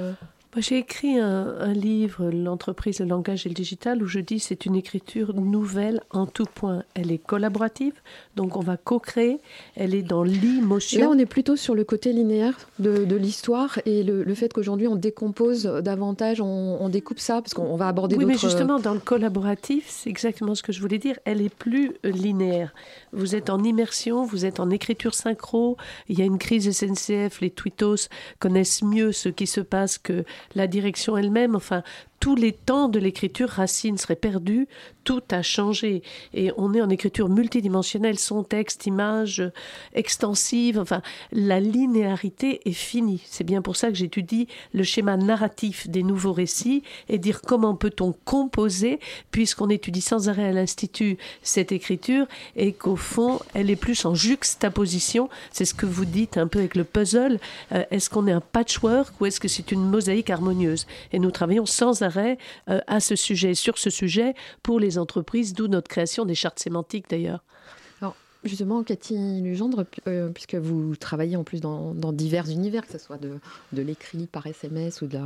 J'ai 0.57 0.79
écrit 0.79 1.17
un, 1.17 1.71
livre, 1.71 2.29
L'entreprise, 2.29 2.99
le 2.99 3.05
langage 3.05 3.45
et 3.45 3.49
le 3.49 3.55
digital, 3.55 4.03
où 4.03 4.05
je 4.05 4.19
dis 4.19 4.39
c'est 4.39 4.65
une 4.65 4.75
écriture 4.75 5.33
nouvelle 5.33 6.01
en 6.09 6.25
tout 6.25 6.43
point. 6.43 6.83
Elle 6.93 7.11
est 7.11 7.19
collaborative, 7.19 7.93
donc 8.35 8.57
on 8.57 8.59
va 8.59 8.75
co-créer, 8.75 9.39
elle 9.75 9.95
est 9.95 10.01
dans 10.01 10.23
l'émotion. 10.23 10.99
Là, 10.99 11.09
on 11.09 11.17
est 11.17 11.25
plutôt 11.25 11.55
sur 11.55 11.73
le 11.73 11.85
côté 11.85 12.11
linéaire 12.11 12.57
de, 12.79 13.15
l'histoire 13.15 13.79
et 13.85 14.03
le, 14.03 14.35
fait 14.35 14.51
qu'aujourd'hui 14.51 14.87
on 14.87 14.97
décompose 14.97 15.63
davantage, 15.63 16.41
on, 16.41 16.89
découpe 16.89 17.19
ça, 17.19 17.41
parce 17.41 17.53
qu'on 17.53 17.77
va 17.77 17.87
aborder 17.87 18.15
oui, 18.15 18.25
d'autres... 18.25 18.35
Oui, 18.35 18.41
mais 18.43 18.49
justement, 18.49 18.79
dans 18.79 18.93
le 18.93 18.99
collaboratif, 18.99 19.85
c'est 19.87 20.09
exactement 20.09 20.53
ce 20.53 20.63
que 20.63 20.73
je 20.73 20.81
voulais 20.81 20.97
dire, 20.97 21.17
elle 21.23 21.41
est 21.41 21.53
plus 21.53 21.93
linéaire. 22.03 22.73
Vous 23.13 23.35
êtes 23.35 23.49
en 23.49 23.63
immersion, 23.63 24.25
vous 24.25 24.45
êtes 24.45 24.59
en 24.59 24.69
écriture 24.69 25.13
synchro, 25.13 25.77
il 26.09 26.19
y 26.19 26.21
a 26.21 26.25
une 26.25 26.37
crise 26.39 26.69
SNCF, 26.69 27.39
les 27.39 27.51
twittos 27.51 28.09
connaissent 28.39 28.83
mieux 28.83 29.13
ce 29.13 29.29
qui 29.29 29.47
se 29.47 29.61
passe 29.61 29.97
que 29.97 30.25
la 30.55 30.67
direction 30.67 31.17
elle-même. 31.17 31.55
Enfin, 31.55 31.83
tous 32.21 32.35
les 32.35 32.53
temps 32.53 32.87
de 32.87 32.99
l'écriture, 32.99 33.49
Racine 33.49 33.97
serait 33.97 34.15
perdu, 34.15 34.67
tout 35.03 35.23
a 35.31 35.41
changé. 35.41 36.03
Et 36.35 36.51
on 36.55 36.75
est 36.75 36.81
en 36.81 36.89
écriture 36.91 37.29
multidimensionnelle, 37.29 38.19
son 38.19 38.43
texte, 38.43 38.85
image, 38.85 39.43
extensive, 39.95 40.77
enfin, 40.77 41.01
la 41.31 41.59
linéarité 41.59 42.61
est 42.69 42.73
finie. 42.73 43.23
C'est 43.25 43.43
bien 43.43 43.63
pour 43.63 43.75
ça 43.75 43.87
que 43.89 43.95
j'étudie 43.95 44.47
le 44.71 44.83
schéma 44.83 45.17
narratif 45.17 45.89
des 45.89 46.03
nouveaux 46.03 46.31
récits 46.31 46.83
et 47.09 47.17
dire 47.17 47.41
comment 47.41 47.75
peut-on 47.75 48.13
composer, 48.23 48.99
puisqu'on 49.31 49.69
étudie 49.69 50.01
sans 50.01 50.29
arrêt 50.29 50.45
à 50.45 50.51
l'Institut 50.51 51.17
cette 51.41 51.71
écriture 51.71 52.27
et 52.55 52.71
qu'au 52.71 52.97
fond, 52.97 53.39
elle 53.55 53.71
est 53.71 53.75
plus 53.75 54.05
en 54.05 54.13
juxtaposition. 54.13 55.27
C'est 55.51 55.65
ce 55.65 55.73
que 55.73 55.87
vous 55.87 56.05
dites 56.05 56.37
un 56.37 56.45
peu 56.45 56.59
avec 56.59 56.75
le 56.75 56.83
puzzle. 56.83 57.39
Euh, 57.71 57.83
est-ce 57.89 58.11
qu'on 58.11 58.27
est 58.27 58.31
un 58.31 58.41
patchwork 58.41 59.19
ou 59.19 59.25
est-ce 59.25 59.39
que 59.39 59.47
c'est 59.47 59.71
une 59.71 59.89
mosaïque 59.89 60.29
harmonieuse? 60.29 60.85
Et 61.13 61.17
nous 61.17 61.31
travaillons 61.31 61.65
sans 61.65 62.03
arrêt 62.03 62.10
euh, 62.17 62.79
à 62.87 62.99
ce 62.99 63.15
sujet, 63.15 63.53
sur 63.53 63.77
ce 63.77 63.89
sujet, 63.89 64.33
pour 64.63 64.79
les 64.79 64.97
entreprises, 64.97 65.53
d'où 65.53 65.67
notre 65.67 65.87
création 65.87 66.25
des 66.25 66.35
chartes 66.35 66.59
sémantiques 66.59 67.09
d'ailleurs. 67.09 67.43
Justement, 68.43 68.81
Cathy 68.81 69.39
Lugendre, 69.43 69.85
euh, 70.07 70.29
puisque 70.29 70.55
vous 70.55 70.95
travaillez 70.95 71.35
en 71.35 71.43
plus 71.43 71.61
dans, 71.61 71.93
divers 72.11 72.49
univers, 72.49 72.87
que 72.87 72.91
ce 72.91 72.97
soit 72.97 73.19
de, 73.19 73.39
l'écrit 73.71 74.25
par 74.25 74.47
SMS 74.47 75.03
ou 75.03 75.05
de 75.05 75.19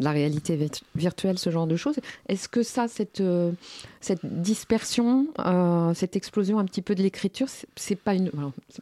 la, 0.00 0.10
réalité 0.10 0.58
virtuelle, 0.94 1.38
ce 1.38 1.50
genre 1.50 1.66
de 1.66 1.76
choses, 1.76 1.96
est-ce 2.30 2.48
que 2.48 2.62
ça, 2.62 2.88
cette, 2.88 3.20
euh, 3.20 3.52
dispersion, 4.22 5.26
cette 5.94 6.16
explosion 6.16 6.58
un 6.58 6.64
petit 6.64 6.80
peu 6.80 6.94
de 6.94 7.02
l'écriture, 7.02 7.48
c'est 7.76 7.96
pas 7.96 8.14
une. 8.14 8.30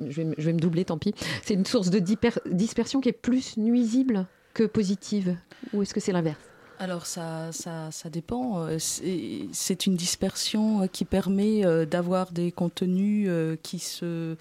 je, 0.07 0.23
vais, 0.23 0.53
me 0.53 0.61
doubler, 0.61 0.85
tant 0.85 0.99
pis. 0.99 1.13
C'est 1.43 1.55
une 1.55 1.67
source 1.67 1.91
de 1.91 1.99
dispersion 1.99 3.01
qui 3.01 3.09
est 3.09 3.13
plus 3.13 3.57
nuisible 3.57 4.29
que 4.55 4.63
positive 4.65 5.37
Ou 5.73 5.83
est-ce 5.83 5.93
que 5.93 6.01
c'est 6.01 6.13
l'inverse? 6.13 6.52
Alors 6.83 7.07
ça, 7.07 7.53
ça, 7.53 7.93
ça 7.93 8.11
dépend. 8.11 8.67
Euh, 8.67 8.79
c'est 8.81 9.87
une 9.87 9.95
dispersion 9.95 10.83
euh, 10.83 10.87
qui 10.89 11.05
permet 11.05 11.65
euh, 11.65 11.87
d'avoir 11.87 12.33
des 12.33 12.51
contenus 12.51 13.31
qui, 13.63 13.79
se, 13.79 14.35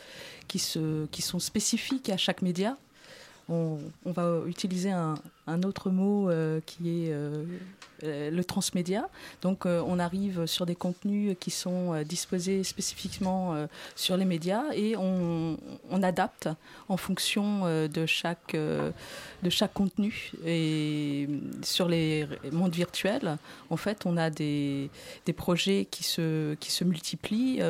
qui, 0.47 0.57
se, 0.57 1.05
qui 1.11 1.21
sont 1.21 1.37
spécifiques 1.37 2.09
à 2.09 2.17
chaque 2.17 2.41
média. 2.41 2.77
On, 3.47 3.77
va 4.05 4.39
utiliser 4.47 4.91
un, 4.91 5.15
un 5.47 5.63
autre 5.63 5.89
mot 5.89 6.29
qui 6.65 7.05
est 7.05 7.13
le 8.03 8.41
transmédia. 8.43 9.09
Donc 9.41 9.65
on 9.65 9.99
arrive 9.99 10.45
sur 10.45 10.65
des 10.65 10.75
contenus 10.75 11.35
qui 11.39 11.51
sont 11.51 12.01
disposés 12.03 12.63
spécifiquement 12.63 13.67
sur 13.95 14.17
les 14.17 14.25
médias 14.25 14.63
et 14.73 14.95
on, 14.97 15.57
on 15.89 16.03
adapte 16.03 16.49
en 16.89 16.97
fonction 16.97 17.65
de 17.87 18.05
chaque, 18.05 18.55
de 18.55 19.49
chaque 19.49 19.73
contenu. 19.73 20.31
Et 20.45 21.29
sur 21.63 21.87
les 21.87 22.27
mondes 22.51 22.73
virtuels, 22.73 23.37
en 23.69 23.77
fait, 23.77 24.05
on 24.05 24.17
a 24.17 24.29
des, 24.29 24.89
des 25.25 25.33
projets 25.33 25.87
qui 25.89 26.03
se, 26.03 26.55
qui 26.55 26.71
se 26.71 26.83
multiplient. 26.83 27.61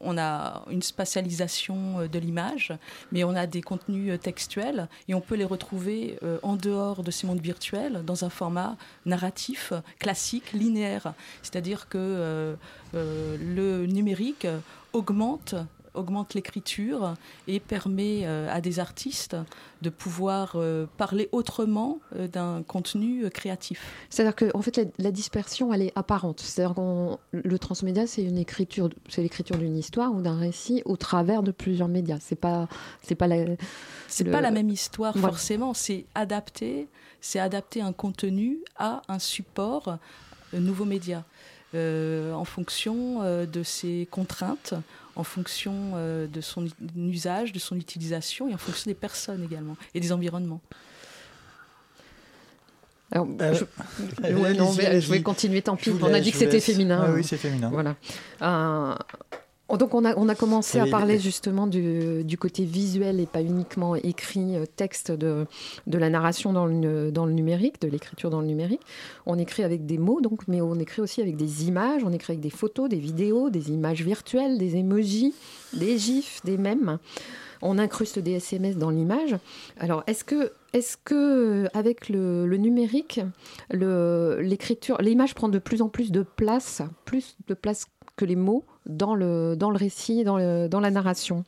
on 0.00 0.18
a 0.18 0.64
une 0.70 0.82
spatialisation 0.82 2.06
de 2.06 2.18
l'image, 2.18 2.72
mais 3.12 3.24
on 3.24 3.34
a 3.34 3.46
des 3.46 3.62
contenus 3.62 4.18
textuels 4.20 4.88
et 5.08 5.14
on 5.14 5.20
peut 5.20 5.36
les 5.36 5.44
retrouver 5.44 6.18
en 6.42 6.56
dehors 6.56 7.02
de 7.04 7.10
ces 7.10 7.26
mondes 7.26 7.40
virtuels 7.40 8.02
dans 8.04 8.24
un 8.24 8.30
format 8.30 8.76
narratif, 9.06 9.72
classique, 9.98 10.52
linéaire. 10.52 11.14
C'est-à-dire 11.42 11.88
que 11.88 11.98
euh, 11.98 12.54
euh, 12.94 13.36
le 13.38 13.86
numérique 13.86 14.46
augmente 14.92 15.54
augmente 15.94 16.34
l'écriture 16.34 17.14
et 17.46 17.60
permet 17.60 18.20
euh, 18.24 18.48
à 18.50 18.60
des 18.60 18.80
artistes 18.80 19.36
de 19.82 19.90
pouvoir 19.90 20.56
parler 20.96 21.28
autrement 21.32 22.00
d'un 22.32 22.62
contenu 22.62 23.28
créatif. 23.28 23.84
C'est-à-dire 24.08 24.34
que 24.34 24.50
en 24.54 24.62
fait 24.62 24.80
la, 24.98 25.10
dispersion 25.10 25.74
elle 25.74 25.82
est 25.82 25.92
apparente. 25.94 26.40
C'est-à-dire 26.40 26.74
que 26.74 27.16
le 27.32 27.58
transmédia 27.58 28.06
c'est 28.06 28.22
une 28.22 28.38
écriture, 28.38 28.88
c'est 29.10 29.20
l'écriture 29.20 29.58
d'une 29.58 29.76
histoire 29.76 30.14
ou 30.14 30.22
d'un 30.22 30.38
récit 30.38 30.80
au 30.86 30.96
travers 30.96 31.42
de 31.42 31.50
plusieurs 31.50 31.88
médias. 31.88 32.16
C'est 32.18 32.34
pas 32.34 32.66
c'est 33.02 33.14
pas 33.14 33.26
la 33.26 33.44
c'est 34.08 34.24
pas 34.24 34.40
la 34.40 34.50
même 34.50 34.70
histoire 34.70 35.14
forcément. 35.18 35.74
C'est 35.74 36.06
adapté 36.14 36.88
c'est 37.20 37.38
adapter 37.38 37.82
un 37.82 37.92
contenu 37.92 38.60
à 38.78 39.02
un 39.08 39.18
support 39.18 39.98
nouveau 40.52 40.84
média. 40.84 41.24
Euh, 41.74 42.32
en 42.32 42.44
fonction 42.44 43.22
euh, 43.22 43.46
de 43.46 43.64
ses 43.64 44.06
contraintes, 44.12 44.74
en 45.16 45.24
fonction 45.24 45.92
euh, 45.94 46.26
de 46.26 46.40
son 46.40 46.66
usage, 46.96 47.52
de 47.52 47.58
son 47.58 47.76
utilisation 47.76 48.48
et 48.48 48.54
en 48.54 48.58
fonction 48.58 48.90
des 48.90 48.94
personnes 48.94 49.44
également 49.44 49.76
et 49.94 50.00
des 50.00 50.12
environnements. 50.12 50.60
je, 53.12 53.64
je, 54.22 55.10
vais 55.10 55.22
continuer, 55.22 55.62
tant 55.62 55.76
pis. 55.76 55.90
On 55.90 56.12
a 56.12 56.20
dit 56.20 56.32
que 56.32 56.38
c'était 56.38 56.60
féminin. 56.60 57.04
Ah 57.06 57.12
oui, 57.12 57.22
c'est 57.22 57.36
féminin. 57.36 57.70
Voilà. 57.72 57.96
Oh, 58.40 58.94
donc 59.70 59.94
on 59.94 60.04
a, 60.04 60.14
on 60.16 60.28
a 60.28 60.34
commencé 60.34 60.78
à 60.78 60.86
parler 60.86 61.18
justement 61.18 61.66
du, 61.66 62.22
du, 62.22 62.36
côté 62.36 62.64
visuel 62.64 63.18
et 63.18 63.26
pas 63.26 63.40
uniquement 63.40 63.94
écrit, 63.96 64.56
euh, 64.56 64.66
texte 64.66 65.10
de, 65.10 65.46
de 65.86 65.98
la 65.98 66.10
narration 66.10 66.52
dans 66.52 66.66
le, 66.66 67.10
dans 67.10 67.24
le 67.24 67.32
numérique, 67.32 67.80
de 67.80 67.88
l'écriture 67.88 68.28
dans 68.28 68.40
le 68.40 68.46
numérique. 68.46 68.82
On 69.24 69.38
écrit 69.38 69.64
avec 69.64 69.86
des 69.86 69.96
mots, 69.96 70.20
donc, 70.20 70.46
mais 70.48 70.60
on 70.60 70.78
écrit 70.78 71.00
aussi 71.00 71.22
avec 71.22 71.36
des 71.36 71.66
images, 71.66 72.02
on 72.04 72.12
écrit 72.12 72.32
avec 72.32 72.42
des 72.42 72.50
photos, 72.50 72.90
des 72.90 72.98
vidéos, 72.98 73.48
des 73.48 73.70
images 73.70 74.02
virtuelles, 74.02 74.58
des 74.58 74.76
emojis, 74.76 75.34
des 75.72 75.96
gifs, 75.96 76.40
des 76.44 76.58
mèmes. 76.58 76.98
On 77.62 77.78
incruste 77.78 78.18
des 78.18 78.32
SMS 78.32 78.76
dans 78.76 78.90
l'image. 78.90 79.36
Alors, 79.78 80.04
est-ce 80.06 80.24
que, 80.24 80.52
est-ce 80.74 80.98
que 81.02 81.66
avec 81.72 82.10
le, 82.10 82.46
le 82.46 82.56
numérique, 82.58 83.22
l'écriture, 83.70 85.00
l'image 85.00 85.34
prend 85.34 85.48
de 85.48 85.58
plus 85.58 85.80
en 85.80 85.88
plus 85.88 86.12
de 86.12 86.22
place, 86.22 86.82
plus 87.06 87.38
de 87.48 87.54
place 87.54 87.86
que 88.16 88.26
les 88.26 88.36
mots 88.36 88.64
dans 88.86 89.14
le, 89.14 89.56
dans 89.56 89.70
le 89.70 89.76
récit, 89.76 90.24
dans, 90.24 90.36
le, 90.36 90.68
dans 90.68 90.80
la 90.80 90.90
narration. 90.90 91.44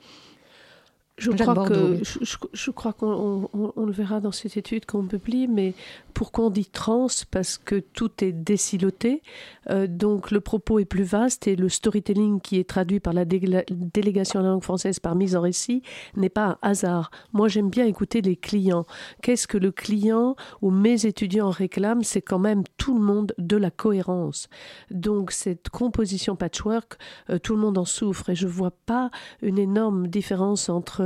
Je 1.19 1.31
crois, 1.31 1.67
que, 1.67 1.99
je, 2.03 2.37
je, 2.53 2.71
crois 2.71 2.93
qu'on 2.93 3.49
on, 3.55 3.87
le 3.87 3.93
verra 3.93 4.21
dans 4.21 4.33
cette 4.33 4.59
étude 4.59 4.85
qu'on 4.85 5.07
publie, 5.07 5.49
mais 5.49 5.73
pourquoi 6.13 6.47
on 6.47 6.51
dit 6.51 6.67
trans 6.67 7.07
Parce 7.31 7.57
que 7.57 7.77
tout 7.77 8.23
est 8.23 8.33
déciloté, 8.33 9.23
euh, 9.71 9.87
donc 9.87 10.31
le 10.31 10.43
propos 10.43 10.79
est 10.79 10.85
plus 10.85 11.05
vaste 11.05 11.49
et 11.49 11.57
le 11.57 11.71
storytelling 11.71 12.43
qui 12.43 12.59
est 12.59 12.69
traduit 12.69 13.01
par 13.01 13.15
la 13.15 13.25
délégation 13.25 14.41
à 14.41 14.43
la 14.43 14.51
langue 14.51 14.63
française 14.63 14.99
par 14.99 15.15
mise 15.15 15.37
en 15.37 15.41
récit 15.41 15.83
n'est 16.17 16.29
pas 16.29 16.47
un 16.47 16.59
hasard. 16.61 17.11
Moi 17.33 17.49
j'aime 17.49 17.71
bien 17.71 17.87
écouter 17.87 18.21
les 18.21 18.37
clients. 18.37 18.85
Qu'est-ce 19.23 19.47
que 19.47 19.57
le 19.57 19.73
client 19.73 20.37
ou 20.61 20.71
mes 20.71 21.07
étudiants 21.07 21.49
réclament 21.49 22.05
C'est 22.05 22.21
quand 22.21 22.39
même 22.39 22.63
tout 22.77 22.95
le 22.95 23.03
monde 23.03 23.33
de 23.39 23.57
la 23.57 23.71
cohérence. 23.71 24.51
Donc 24.91 25.33
cette 25.33 25.71
composition 25.71 26.37
patchwork, 26.37 26.99
euh, 27.31 27.39
tout 27.39 27.55
le 27.55 27.61
monde 27.61 27.79
en 27.79 27.87
souffre 27.87 28.29
et 28.29 28.35
je 28.35 28.47
vois 28.47 28.73
pas 28.85 29.11
une 29.41 29.59
énorme 29.59 30.09
différence 30.09 30.69
entre 30.69 31.06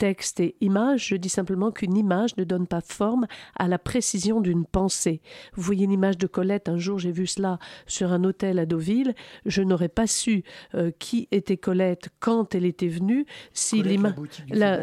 texte 0.00 0.40
et 0.40 0.56
image, 0.62 1.08
je 1.08 1.16
dis 1.16 1.28
simplement 1.28 1.70
qu'une 1.70 1.94
image 1.94 2.34
ne 2.38 2.44
donne 2.44 2.66
pas 2.66 2.80
forme 2.80 3.26
à 3.54 3.68
la 3.68 3.78
précision 3.78 4.40
d'une 4.40 4.64
pensée. 4.64 5.20
Vous 5.52 5.62
voyez 5.62 5.86
l'image 5.86 6.16
de 6.16 6.26
Colette, 6.26 6.70
un 6.70 6.78
jour 6.78 6.98
j'ai 6.98 7.12
vu 7.12 7.26
cela 7.26 7.58
sur 7.86 8.10
un 8.10 8.24
hôtel 8.24 8.58
à 8.58 8.64
Deauville, 8.64 9.14
je 9.44 9.60
n'aurais 9.60 9.90
pas 9.90 10.06
su 10.06 10.42
euh, 10.74 10.90
qui 10.98 11.28
était 11.32 11.58
Colette 11.58 12.08
quand 12.18 12.54
elle 12.54 12.64
était 12.64 12.88
venue, 12.88 13.26
si 13.52 13.82
l'image... 13.82 14.14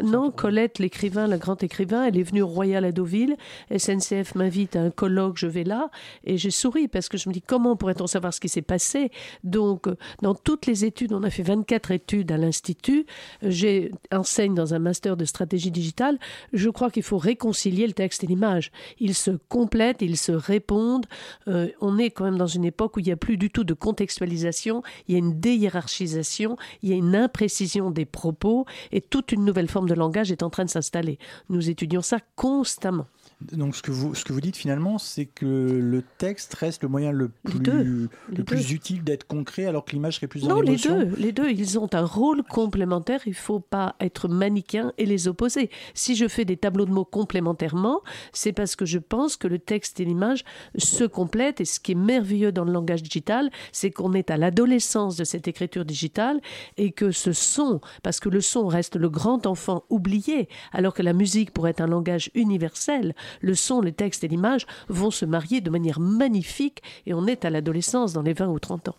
Non, 0.04 0.30
Colette, 0.30 0.78
l'écrivain, 0.78 1.26
le 1.26 1.36
grand 1.36 1.60
écrivain, 1.64 2.04
elle 2.04 2.16
est 2.16 2.22
venue 2.22 2.42
au 2.42 2.46
Royal 2.46 2.84
à 2.84 2.92
Deauville, 2.92 3.36
SNCF 3.76 4.36
m'invite 4.36 4.76
à 4.76 4.82
un 4.82 4.90
colloque, 4.90 5.36
je 5.38 5.48
vais 5.48 5.64
là, 5.64 5.90
et 6.22 6.36
j'ai 6.36 6.52
souri 6.52 6.86
parce 6.86 7.08
que 7.08 7.18
je 7.18 7.28
me 7.28 7.34
dis 7.34 7.42
comment 7.42 7.74
pourrait-on 7.74 8.06
savoir 8.06 8.32
ce 8.32 8.38
qui 8.38 8.48
s'est 8.48 8.62
passé? 8.62 9.10
Donc, 9.42 9.88
dans 10.22 10.36
toutes 10.36 10.66
les 10.66 10.84
études, 10.84 11.12
on 11.12 11.24
a 11.24 11.30
fait 11.30 11.42
24 11.42 11.90
études 11.90 12.30
à 12.30 12.36
l'Institut, 12.36 13.04
j'ai 13.42 13.90
enseigne 14.12 14.54
dans 14.54 14.74
un 14.74 14.78
master 14.78 15.07
de 15.16 15.24
stratégie 15.24 15.70
digitale, 15.70 16.18
je 16.52 16.70
crois 16.70 16.90
qu'il 16.90 17.02
faut 17.02 17.18
réconcilier 17.18 17.86
le 17.86 17.92
texte 17.92 18.24
et 18.24 18.26
l'image. 18.26 18.70
Ils 19.00 19.14
se 19.14 19.30
complètent, 19.48 20.02
ils 20.02 20.16
se 20.16 20.32
répondent. 20.32 21.06
Euh, 21.48 21.68
on 21.80 21.98
est 21.98 22.10
quand 22.10 22.24
même 22.24 22.38
dans 22.38 22.46
une 22.46 22.64
époque 22.64 22.96
où 22.96 23.00
il 23.00 23.06
n'y 23.06 23.12
a 23.12 23.16
plus 23.16 23.36
du 23.36 23.50
tout 23.50 23.64
de 23.64 23.74
contextualisation, 23.74 24.82
il 25.06 25.12
y 25.12 25.14
a 25.16 25.18
une 25.18 25.40
déhiérarchisation, 25.40 26.56
il 26.82 26.90
y 26.90 26.92
a 26.92 26.96
une 26.96 27.14
imprécision 27.14 27.90
des 27.90 28.04
propos 28.04 28.66
et 28.92 29.00
toute 29.00 29.32
une 29.32 29.44
nouvelle 29.44 29.68
forme 29.68 29.88
de 29.88 29.94
langage 29.94 30.32
est 30.32 30.42
en 30.42 30.50
train 30.50 30.64
de 30.64 30.70
s'installer. 30.70 31.18
Nous 31.48 31.70
étudions 31.70 32.02
ça 32.02 32.18
constamment. 32.36 33.06
Donc 33.40 33.76
ce 33.76 33.82
que 33.82 33.92
vous, 33.92 34.16
ce 34.16 34.24
que 34.24 34.32
vous 34.32 34.40
dites 34.40 34.56
finalement, 34.56 34.98
c'est 34.98 35.26
que 35.26 35.46
le 35.46 36.02
texte 36.18 36.54
reste 36.54 36.82
le 36.82 36.88
moyen 36.88 37.12
le 37.12 37.28
plus, 37.28 38.08
le 38.34 38.44
plus 38.44 38.72
utile 38.72 39.04
d'être 39.04 39.28
concret 39.28 39.66
alors 39.66 39.84
que 39.84 39.92
l'image 39.92 40.16
serait 40.16 40.26
plus 40.26 40.42
Non, 40.42 40.60
les 40.60 40.76
deux, 40.76 41.04
les 41.16 41.30
deux, 41.30 41.48
ils 41.48 41.78
ont 41.78 41.88
un 41.92 42.04
rôle 42.04 42.42
complémentaire, 42.42 43.20
il 43.26 43.30
ne 43.30 43.34
faut 43.34 43.60
pas 43.60 43.94
être 44.00 44.26
manichéen 44.26 44.92
et 44.98 45.06
les 45.06 45.28
opposer. 45.28 45.70
Si 45.94 46.16
je 46.16 46.26
fais 46.26 46.44
des 46.44 46.56
tableaux 46.56 46.84
de 46.84 46.90
mots 46.90 47.04
complémentairement, 47.04 48.00
c'est 48.32 48.52
parce 48.52 48.74
que 48.74 48.84
je 48.84 48.98
pense 48.98 49.36
que 49.36 49.46
le 49.46 49.60
texte 49.60 50.00
et 50.00 50.04
l'image 50.04 50.44
se 50.76 51.04
complètent. 51.04 51.60
Et 51.60 51.64
ce 51.64 51.78
qui 51.78 51.92
est 51.92 51.96
merveilleux 51.96 52.50
dans 52.50 52.64
le 52.64 52.72
langage 52.72 53.04
digital, 53.04 53.50
c'est 53.70 53.92
qu'on 53.92 54.14
est 54.14 54.32
à 54.32 54.36
l'adolescence 54.36 55.16
de 55.16 55.22
cette 55.22 55.46
écriture 55.46 55.84
digitale 55.84 56.40
et 56.76 56.90
que 56.90 57.12
ce 57.12 57.32
son, 57.32 57.80
parce 58.02 58.18
que 58.18 58.28
le 58.28 58.40
son 58.40 58.66
reste 58.66 58.96
le 58.96 59.08
grand 59.08 59.46
enfant 59.46 59.84
oublié, 59.90 60.48
alors 60.72 60.92
que 60.92 61.02
la 61.02 61.12
musique 61.12 61.52
pourrait 61.52 61.70
être 61.70 61.80
un 61.80 61.86
langage 61.86 62.32
universel, 62.34 63.14
le 63.40 63.54
son, 63.54 63.80
le 63.80 63.92
texte 63.92 64.24
et 64.24 64.28
l'image 64.28 64.66
vont 64.88 65.10
se 65.10 65.24
marier 65.24 65.60
de 65.60 65.70
manière 65.70 66.00
magnifique 66.00 66.82
et 67.06 67.14
on 67.14 67.26
est 67.26 67.44
à 67.44 67.50
l'adolescence 67.50 68.12
dans 68.12 68.22
les 68.22 68.32
20 68.32 68.48
ou 68.48 68.58
30 68.58 68.88
ans. 68.88 68.96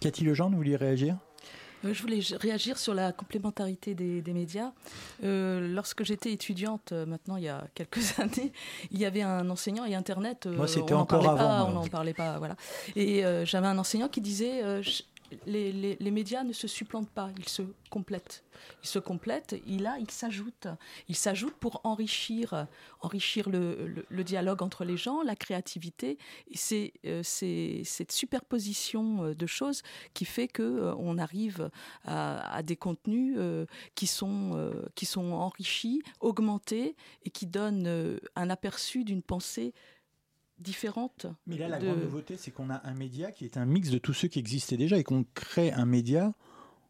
Cathy 0.00 0.24
Lejean, 0.24 0.50
vous 0.50 0.56
vouliez 0.56 0.76
réagir? 0.76 1.16
Euh, 1.84 1.94
je 1.94 2.02
voulais 2.02 2.20
réagir 2.38 2.78
sur 2.78 2.94
la 2.94 3.12
complémentarité 3.12 3.94
des, 3.94 4.32
médias. 4.32 4.72
Euh, 5.24 5.72
lorsque 5.74 6.04
j'étais 6.04 6.32
étudiante, 6.32 6.92
euh, 6.92 7.06
maintenant 7.06 7.36
il 7.36 7.44
y 7.44 7.48
a 7.48 7.66
quelques 7.74 7.98
années, 8.18 8.52
il 8.90 8.98
y 8.98 9.04
avait 9.04 9.22
un 9.22 9.48
enseignant 9.50 9.84
et 9.84 9.94
Internet. 9.94 10.46
Moi, 10.46 10.68
c'était 10.68 10.94
encore 10.94 11.28
avant. 11.28 11.70
on 11.70 11.72
n'en 11.72 11.86
parlait 11.86 12.14
pas, 12.14 12.38
voilà. 12.38 12.56
Et 12.96 13.22
j'avais 13.44 13.66
un 13.66 13.78
enseignant 13.78 14.08
qui 14.08 14.20
disait 14.20 14.62
les, 15.46 16.10
médias 16.10 16.44
ne 16.44 16.52
se 16.52 16.68
supplantent 16.68 17.10
pas, 17.10 17.30
ils 17.38 17.48
se 17.48 17.62
complètent. 17.90 18.44
Ils 18.82 18.88
se 18.88 18.98
complètent, 18.98 19.56
ils 19.66 19.86
s'ajoutent. 20.10 20.68
Ils 21.08 21.16
s'ajoutent 21.16 21.56
pour 21.56 21.80
enrichir, 21.84 22.66
enrichir 23.00 23.48
le, 23.48 24.24
dialogue 24.24 24.62
entre 24.62 24.84
les 24.84 24.96
gens, 24.96 25.22
la 25.22 25.36
créativité. 25.36 26.18
Et 26.48 26.56
c'est 26.56 26.92
euh, 27.06 27.22
cette 27.22 28.12
superposition 28.12 29.24
euh, 29.24 29.34
de 29.34 29.46
choses 29.46 29.82
qui 30.14 30.24
fait 30.24 30.48
que 30.48 30.62
euh, 30.62 30.94
on 30.98 31.18
arrive 31.18 31.70
à, 32.04 32.62
des 32.62 32.76
contenus 32.76 33.38
qui 33.94 34.06
sont 34.06 34.72
qui 34.94 35.06
sont 35.06 35.32
enrichis, 35.32 36.02
augmentés 36.20 36.96
et 37.24 37.30
qui 37.30 37.46
donnent 37.46 38.18
un 38.36 38.50
aperçu 38.50 39.04
d'une 39.04 39.22
pensée 39.22 39.72
différentes. 40.60 41.26
Mais 41.46 41.56
là, 41.56 41.68
la 41.68 41.78
grande 41.78 42.02
nouveauté, 42.02 42.36
c'est 42.36 42.50
qu'on 42.50 42.70
a 42.70 42.80
un 42.84 42.94
média 42.94 43.32
qui 43.32 43.44
est 43.44 43.56
un 43.56 43.64
mix 43.64 43.90
de 43.90 43.98
tous 43.98 44.12
ceux 44.12 44.28
qui 44.28 44.38
existaient 44.38 44.76
déjà 44.76 44.98
et 44.98 45.04
qu'on 45.04 45.24
crée 45.34 45.72
un 45.72 45.86
média 45.86 46.32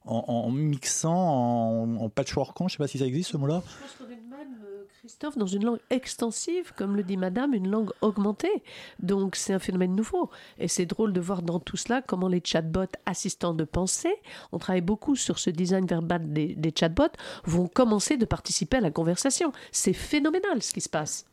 en, 0.05 0.50
mixant, 0.50 1.12
en, 1.12 1.97
en 1.97 2.09
patchworkant, 2.09 2.69
je 2.69 2.75
ne 2.75 2.77
sais 2.77 2.83
pas 2.83 2.89
si 2.89 2.99
ça 2.99 3.07
existe 3.07 3.31
ce 3.31 3.37
mot-là. 3.37 3.62
Je 3.67 3.83
pense 3.83 3.95
qu'on 3.99 4.12
est 4.12 4.17
même, 4.17 4.59
euh, 4.65 4.85
Christophe, 4.99 5.37
dans 5.37 5.47
une 5.47 5.65
langue 5.65 5.81
extensive, 5.91 6.73
comme 6.75 6.97
le 6.97 7.03
dit 7.03 7.17
Madame, 7.17 7.55
une 7.55 7.69
langue 7.69 7.91
augmentée. 8.00 8.62
Donc 8.99 9.37
c'est 9.37 9.53
un 9.53 9.59
phénomène 9.59 9.95
nouveau. 9.95 10.31
Et 10.59 10.69
c'est 10.69 10.87
drôle 10.87 11.12
de 11.12 11.21
voir 11.21 11.43
dans 11.43 11.61
tout 11.61 11.77
cela 11.77 12.03
comment 12.03 12.29
les 12.29 12.43
chatbots 12.43 12.97
assistants 13.07 13.55
de 13.55 13.65
pensée, 13.65 14.15
on 14.53 14.59
travaille 14.59 14.81
beaucoup 14.81 15.17
sur 15.17 15.39
ce 15.39 15.50
design 15.50 15.87
verbal 15.87 16.33
des, 16.33 16.55
des 16.55 16.73
chatbots, 16.77 17.12
vont 17.45 17.69
commencer 17.69 18.17
de 18.17 18.25
participer 18.25 18.79
à 18.79 18.81
la 18.81 18.91
conversation. 18.91 19.53
C'est 19.71 19.93
phénoménal 19.93 20.62
ce 20.62 20.73
qui 20.73 20.81
se 20.81 20.89
passe. 20.89 21.27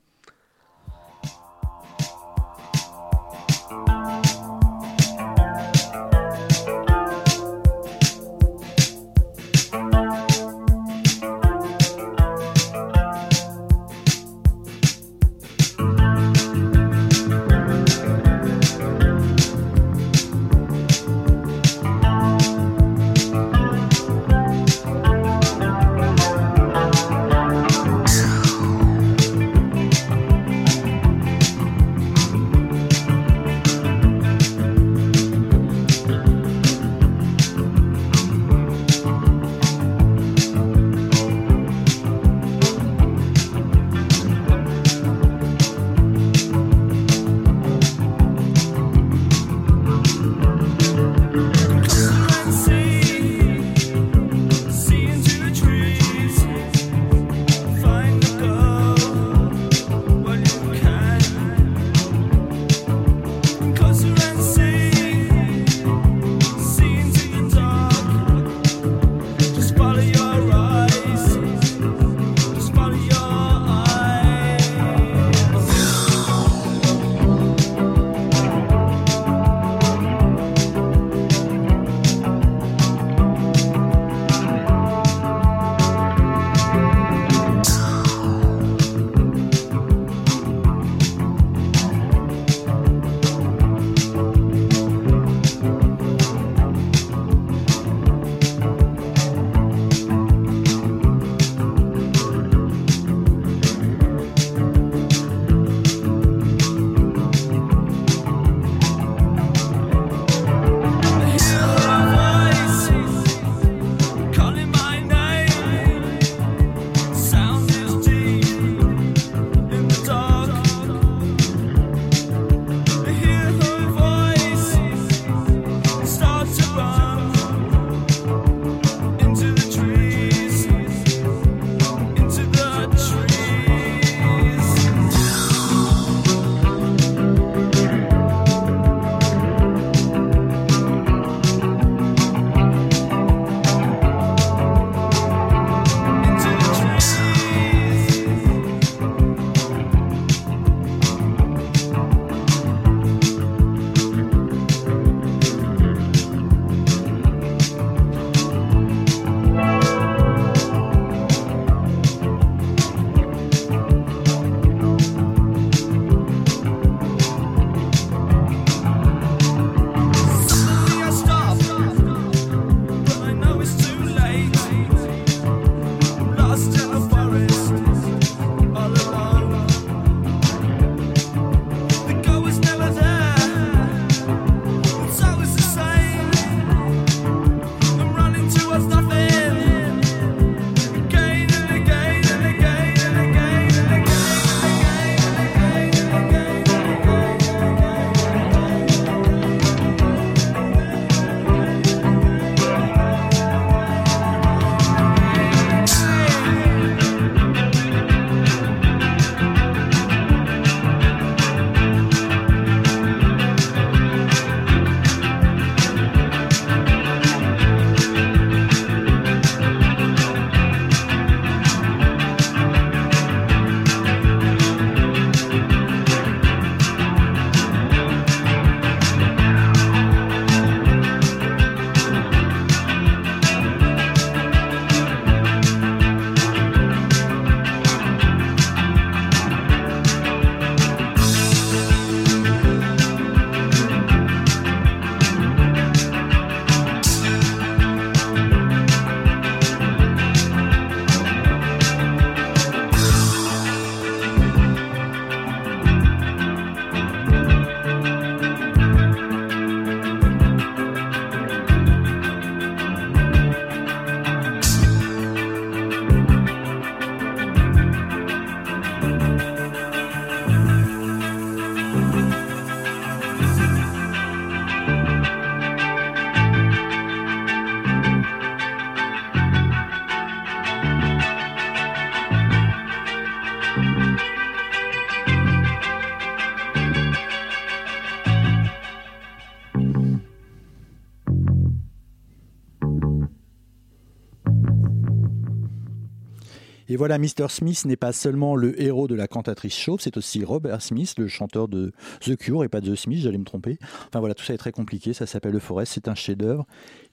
Voilà, 296.97 297.17
Mr. 297.17 297.49
Smith 297.49 297.85
n'est 297.85 297.95
pas 297.95 298.11
seulement 298.11 298.55
le 298.55 298.81
héros 298.81 299.07
de 299.07 299.15
la 299.15 299.27
cantatrice 299.27 299.77
chauve, 299.77 300.01
c'est 300.01 300.17
aussi 300.17 300.43
Robert 300.43 300.81
Smith, 300.81 301.13
le 301.17 301.27
chanteur 301.27 301.67
de 301.67 301.93
The 302.21 302.35
Cure 302.35 302.63
et 302.63 302.69
pas 302.69 302.81
de 302.81 302.93
The 302.93 302.95
Smith, 302.95 303.21
j'allais 303.21 303.37
me 303.37 303.45
tromper. 303.45 303.77
Enfin 304.07 304.19
voilà, 304.19 304.33
tout 304.33 304.43
ça 304.43 304.53
est 304.53 304.57
très 304.57 304.71
compliqué, 304.71 305.13
ça 305.13 305.25
s'appelle 305.25 305.53
Le 305.53 305.59
Forest, 305.59 305.93
c'est 305.93 306.07
un 306.07 306.15
chef-d'œuvre 306.15 306.65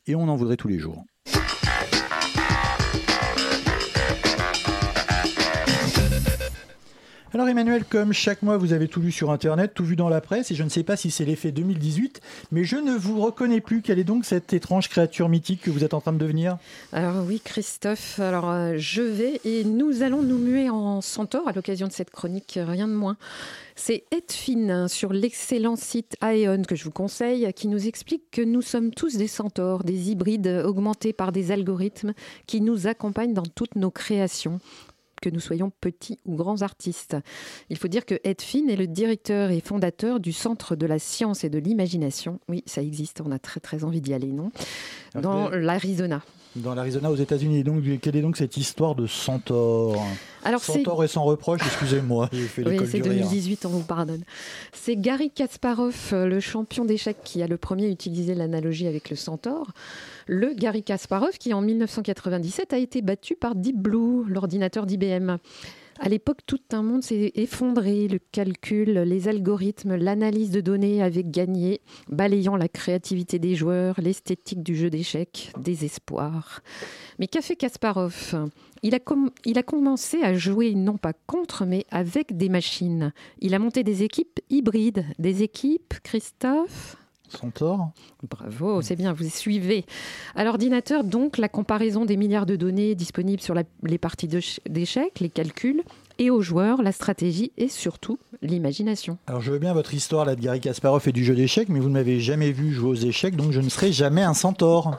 et 0.07 0.15
on 0.15 0.29
en 0.29 0.37
voudrait 0.37 0.57
tous 0.57 0.69
les 0.69 0.79
jours. 0.79 1.05
Alors 7.35 7.49
Emmanuel, 7.49 7.85
comme 7.85 8.13
chaque 8.13 8.43
mois, 8.43 8.59
vous 8.59 8.73
avez 8.73 8.87
tout 8.87 9.01
lu 9.01 9.11
sur 9.11 9.33
Internet, 9.33 9.73
tout 9.75 9.85
vu 9.85 9.97
dans 9.97 10.09
la 10.09 10.21
presse, 10.21 10.53
et 10.53 10.55
je 10.55 10.63
ne 10.63 10.69
sais 10.69 10.85
pas 10.85 10.95
si 10.95 11.11
c'est 11.11 11.25
l'effet 11.25 11.51
2018, 11.51 12.21
mais 12.53 12.63
je 12.63 12.77
ne 12.77 12.93
vous 12.93 13.21
reconnais 13.21 13.61
plus. 13.61 13.83
Quelle 13.83 13.99
est 13.99 14.05
donc 14.05 14.25
cette 14.25 14.53
étrange 14.53 14.89
créature 14.89 15.29
mythique 15.29 15.63
que 15.63 15.73
vous 15.73 15.83
êtes 15.83 15.95
en 15.95 16.01
train 16.01 16.13
de 16.13 16.19
devenir? 16.19 16.59
Alors 16.93 17.25
oui, 17.27 17.43
Christophe, 17.45 18.21
alors 18.21 18.49
euh, 18.49 18.75
je 18.77 19.03
vais 19.03 19.41
et 19.45 19.65
nous 19.65 20.03
allons 20.03 20.23
nous 20.23 20.39
muer 20.39 20.71
en 20.71 21.01
centaure 21.01 21.49
à 21.49 21.53
l'occasion 21.53 21.89
de 21.89 21.93
cette 21.93 22.11
chronique, 22.11 22.57
rien 22.63 22.87
de 22.87 22.93
moins. 22.93 23.17
C'est 23.75 24.05
Edfine 24.13 24.87
sur 24.87 25.13
l'excellent 25.13 25.75
site 25.75 26.17
Aeon 26.23 26.63
que 26.63 26.77
je 26.77 26.85
vous 26.85 26.93
conseille 26.93 27.53
qui 27.55 27.67
nous 27.67 27.89
explique 27.89 28.31
que 28.31 28.43
nous 28.43 28.63
sommes 28.63 28.93
tous 28.93 29.17
des 29.17 29.27
centaures, 29.27 29.83
des 29.83 30.13
hybrides 30.13 30.63
augmentés 30.65 31.13
par 31.13 31.33
des 31.33 31.51
algorithmes 31.51 32.13
qui 32.47 32.61
nous 32.61 32.87
accompagnent 32.87 33.35
dans 33.35 33.43
toutes 33.43 33.75
nos 33.75 33.91
créations 33.91 34.61
que 35.25 35.31
nous 35.31 35.41
soyons 35.41 35.73
petits 35.81 36.19
ou 36.27 36.37
grands 36.37 36.61
artistes. 36.61 37.17
Il 37.71 37.79
faut 37.79 37.89
dire 37.89 38.05
que 38.05 38.17
Ed 38.25 38.43
Finn 38.43 38.69
est 38.69 38.77
le 38.77 38.87
directeur 38.87 39.51
et 39.51 39.61
fondateur 39.61 40.21
du 40.21 40.33
Centre 40.33 40.77
de 40.77 40.85
la 40.85 40.99
science 40.99 41.45
et 41.45 41.49
de 41.49 41.59
l'imagination. 41.59 42.41
Oui, 42.49 42.63
ça 42.67 42.83
existe, 42.83 43.23
on 43.25 43.31
a 43.33 43.39
très 43.39 43.61
très 43.61 43.85
envie 43.85 44.03
d'y 44.03 44.13
aller, 44.13 44.33
non? 44.33 44.53
Dans 45.15 45.49
l'Arizona. 45.49 46.23
Dans 46.57 46.75
l'Arizona, 46.75 47.11
aux 47.11 47.17
États-Unis. 47.17 47.65
Donc, 47.65 47.83
quelle 48.01 48.17
est 48.17 48.21
donc 48.23 48.37
cette 48.37 48.59
histoire 48.59 48.95
de 48.95 49.07
centaure? 49.07 49.97
Alors, 50.45 50.63
Centaure 50.63 51.03
et 51.03 51.09
sans 51.09 51.25
reproche, 51.25 51.61
excusez-moi. 51.65 52.29
Oui, 52.59 52.79
c'est 52.87 53.01
2018, 53.01 53.65
on 53.65 53.71
vous 53.71 53.83
pardonne. 53.83 54.25
C'est 54.73 54.97
Gary 54.97 55.31
Kasparov, 55.31 56.13
le 56.13 56.39
champion 56.39 56.85
d'échecs, 56.85 57.17
qui 57.25 57.43
a 57.43 57.47
le 57.47 57.57
premier 57.57 57.89
utilisé 57.89 58.35
l'analogie 58.35 58.87
avec 58.87 59.09
le 59.09 59.17
centaure 59.17 59.73
le 60.27 60.55
Gary 60.55 60.83
Kasparov, 60.83 61.39
qui 61.39 61.53
en 61.53 61.61
1997 61.61 62.73
a 62.73 62.79
été 62.79 63.03
battu 63.03 63.35
par 63.35 63.55
Deep 63.55 63.77
Blue, 63.77 64.25
l'ordinateur 64.27 64.87
d'IBM. 64.87 65.37
À 66.01 66.09
l'époque, 66.09 66.41
tout 66.47 66.61
un 66.73 66.83
monde 66.83 67.03
s'est 67.03 67.33
effondré. 67.37 68.09
Le 68.09 68.19
calcul, 68.19 68.91
les 68.91 69.29
algorithmes, 69.29 69.95
l'analyse 69.95 70.51
de 70.51 70.61
données 70.61 71.03
avaient 71.03 71.25
gagné, 71.25 71.81
balayant 72.09 72.57
la 72.57 72.69
créativité 72.69 73.39
des 73.39 73.55
joueurs, 73.55 74.01
l'esthétique 74.01 74.63
du 74.63 74.75
jeu 74.75 74.91
d'échecs, 74.91 75.53
désespoir. 75.59 76.63
Mais 77.19 77.29
qu'a 77.29 77.43
fait 77.43 77.57
Kasparov? 77.57 78.51
Il 78.83 78.95
a, 78.95 78.99
il 79.45 79.57
a 79.57 79.63
commencé 79.63 80.21
à 80.23 80.35
jouer 80.35 80.75
non 80.75 80.99
pas 80.99 81.13
contre, 81.27 81.65
mais 81.65 81.87
avec 81.91 82.37
des 82.37 82.49
machines. 82.49 83.13
Il 83.41 83.55
a 83.55 83.59
monté 83.59 83.85
des 83.85 84.03
équipes 84.03 84.41
hybrides. 84.51 85.05
Des 85.19 85.43
équipes, 85.43 85.95
Christophe? 86.03 86.97
Centaure 87.37 87.91
Bravo, 88.29 88.83
c'est 88.83 88.97
bien, 88.97 89.13
vous 89.13 89.29
suivez. 89.29 89.85
À 90.35 90.45
l'ordinateur, 90.45 91.05
donc, 91.05 91.39
la 91.39 91.49
comparaison 91.49 92.05
des 92.05 92.17
milliards 92.17 92.47
de 92.47 92.57
données 92.57 92.95
disponibles 92.95 93.43
sur 93.43 93.55
les 93.55 93.99
parties 93.99 94.29
d'échecs, 94.67 95.21
les 95.21 95.29
calculs, 95.29 95.83
et 96.19 96.31
aux 96.31 96.43
joueurs, 96.43 96.83
la 96.83 96.93
stratégie 96.93 97.53
et 97.57 97.69
surtout 97.69 98.19
l'imagination. 98.43 99.19
Alors 99.27 99.41
je 99.41 99.53
veux 99.53 99.59
bien 99.59 99.73
votre 99.73 99.95
histoire 99.95 100.25
là 100.25 100.37
de 100.37 100.41
Gary 100.41 100.61
Kasparov 100.61 101.09
et 101.09 101.13
du 101.13 101.25
jeu 101.25 101.35
d'échecs, 101.35 101.69
mais 101.69 101.81
vous 101.81 101.89
ne 101.89 101.95
m'avez 101.95 102.21
jamais 102.21 102.53
vu 102.53 102.73
jouer 102.73 102.91
aux 102.91 102.95
échecs, 102.95 103.37
donc 103.37 103.53
je 103.53 103.61
ne 103.61 103.69
serai 103.69 103.93
jamais 103.93 104.23
un 104.23 104.35
centaure. 104.35 104.97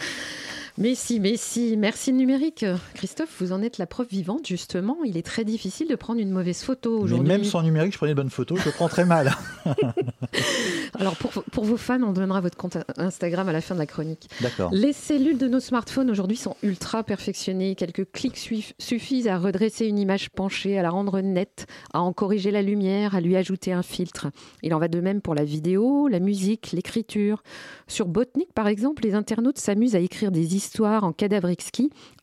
Mais 0.77 0.93
si, 0.93 1.21
mais 1.21 1.37
si. 1.37 1.77
Merci 1.77 2.11
le 2.11 2.17
numérique. 2.17 2.65
Christophe, 2.95 3.33
vous 3.39 3.53
en 3.53 3.61
êtes 3.61 3.77
la 3.77 3.85
preuve 3.85 4.07
vivante, 4.09 4.45
justement. 4.45 4.97
Il 5.05 5.15
est 5.15 5.25
très 5.25 5.45
difficile 5.45 5.87
de 5.87 5.95
prendre 5.95 6.19
une 6.19 6.31
mauvaise 6.31 6.63
photo 6.63 6.99
aujourd'hui. 6.99 7.25
même 7.25 7.45
sans 7.45 7.63
numérique, 7.63 7.93
je 7.93 7.97
prenais 7.97 8.11
de 8.11 8.17
bonnes 8.17 8.29
photos. 8.29 8.59
Je 8.61 8.69
prends 8.71 8.89
très 8.89 9.05
mal. 9.05 9.31
Alors, 10.99 11.15
pour, 11.15 11.31
pour, 11.31 11.63
vos 11.63 11.77
fans, 11.77 12.03
on 12.03 12.11
donnera 12.11 12.41
votre 12.41 12.57
compte 12.57 12.77
Instagram 12.97 13.47
à 13.47 13.53
la 13.53 13.61
fin 13.61 13.73
de 13.73 13.79
la 13.79 13.85
chronique. 13.85 14.29
D'accord. 14.41 14.69
Les 14.73 14.91
cellules 14.91 15.37
de 15.37 15.47
nos 15.47 15.61
smartphones 15.61 16.11
aujourd'hui 16.11 16.35
sont 16.35 16.57
ultra 16.61 17.03
perfectionnées. 17.03 17.75
Quelques 17.75 18.11
clics 18.11 18.37
suffisent 18.77 19.29
à 19.29 19.37
redresser 19.37 19.85
une 19.85 19.97
image 19.97 20.29
penchée, 20.29 20.77
à 20.77 20.83
la 20.83 20.89
rendre 20.89 21.21
nette, 21.21 21.67
à 21.93 22.01
en 22.01 22.11
corriger 22.11 22.51
la 22.51 22.61
lumière, 22.61 23.15
à 23.15 23.21
lui 23.21 23.37
ajouter 23.37 23.71
un 23.71 23.83
filtre. 23.83 24.27
Il 24.61 24.73
en 24.73 24.79
va 24.79 24.89
de 24.89 24.99
même 24.99 25.21
pour 25.21 25.35
la 25.35 25.45
vidéo, 25.45 26.09
la 26.09 26.19
musique, 26.19 26.73
l'écriture. 26.73 27.43
Sur 27.87 28.07
Botnik, 28.07 28.51
par 28.53 28.67
exemple, 28.67 29.03
les 29.03 29.13
internautes 29.13 29.57
s'amusent 29.57 29.95
à 29.95 29.99
écrire 29.99 30.31
des 30.31 30.55
histoires 30.55 30.64
en 30.79 31.13
cadavre 31.13 31.49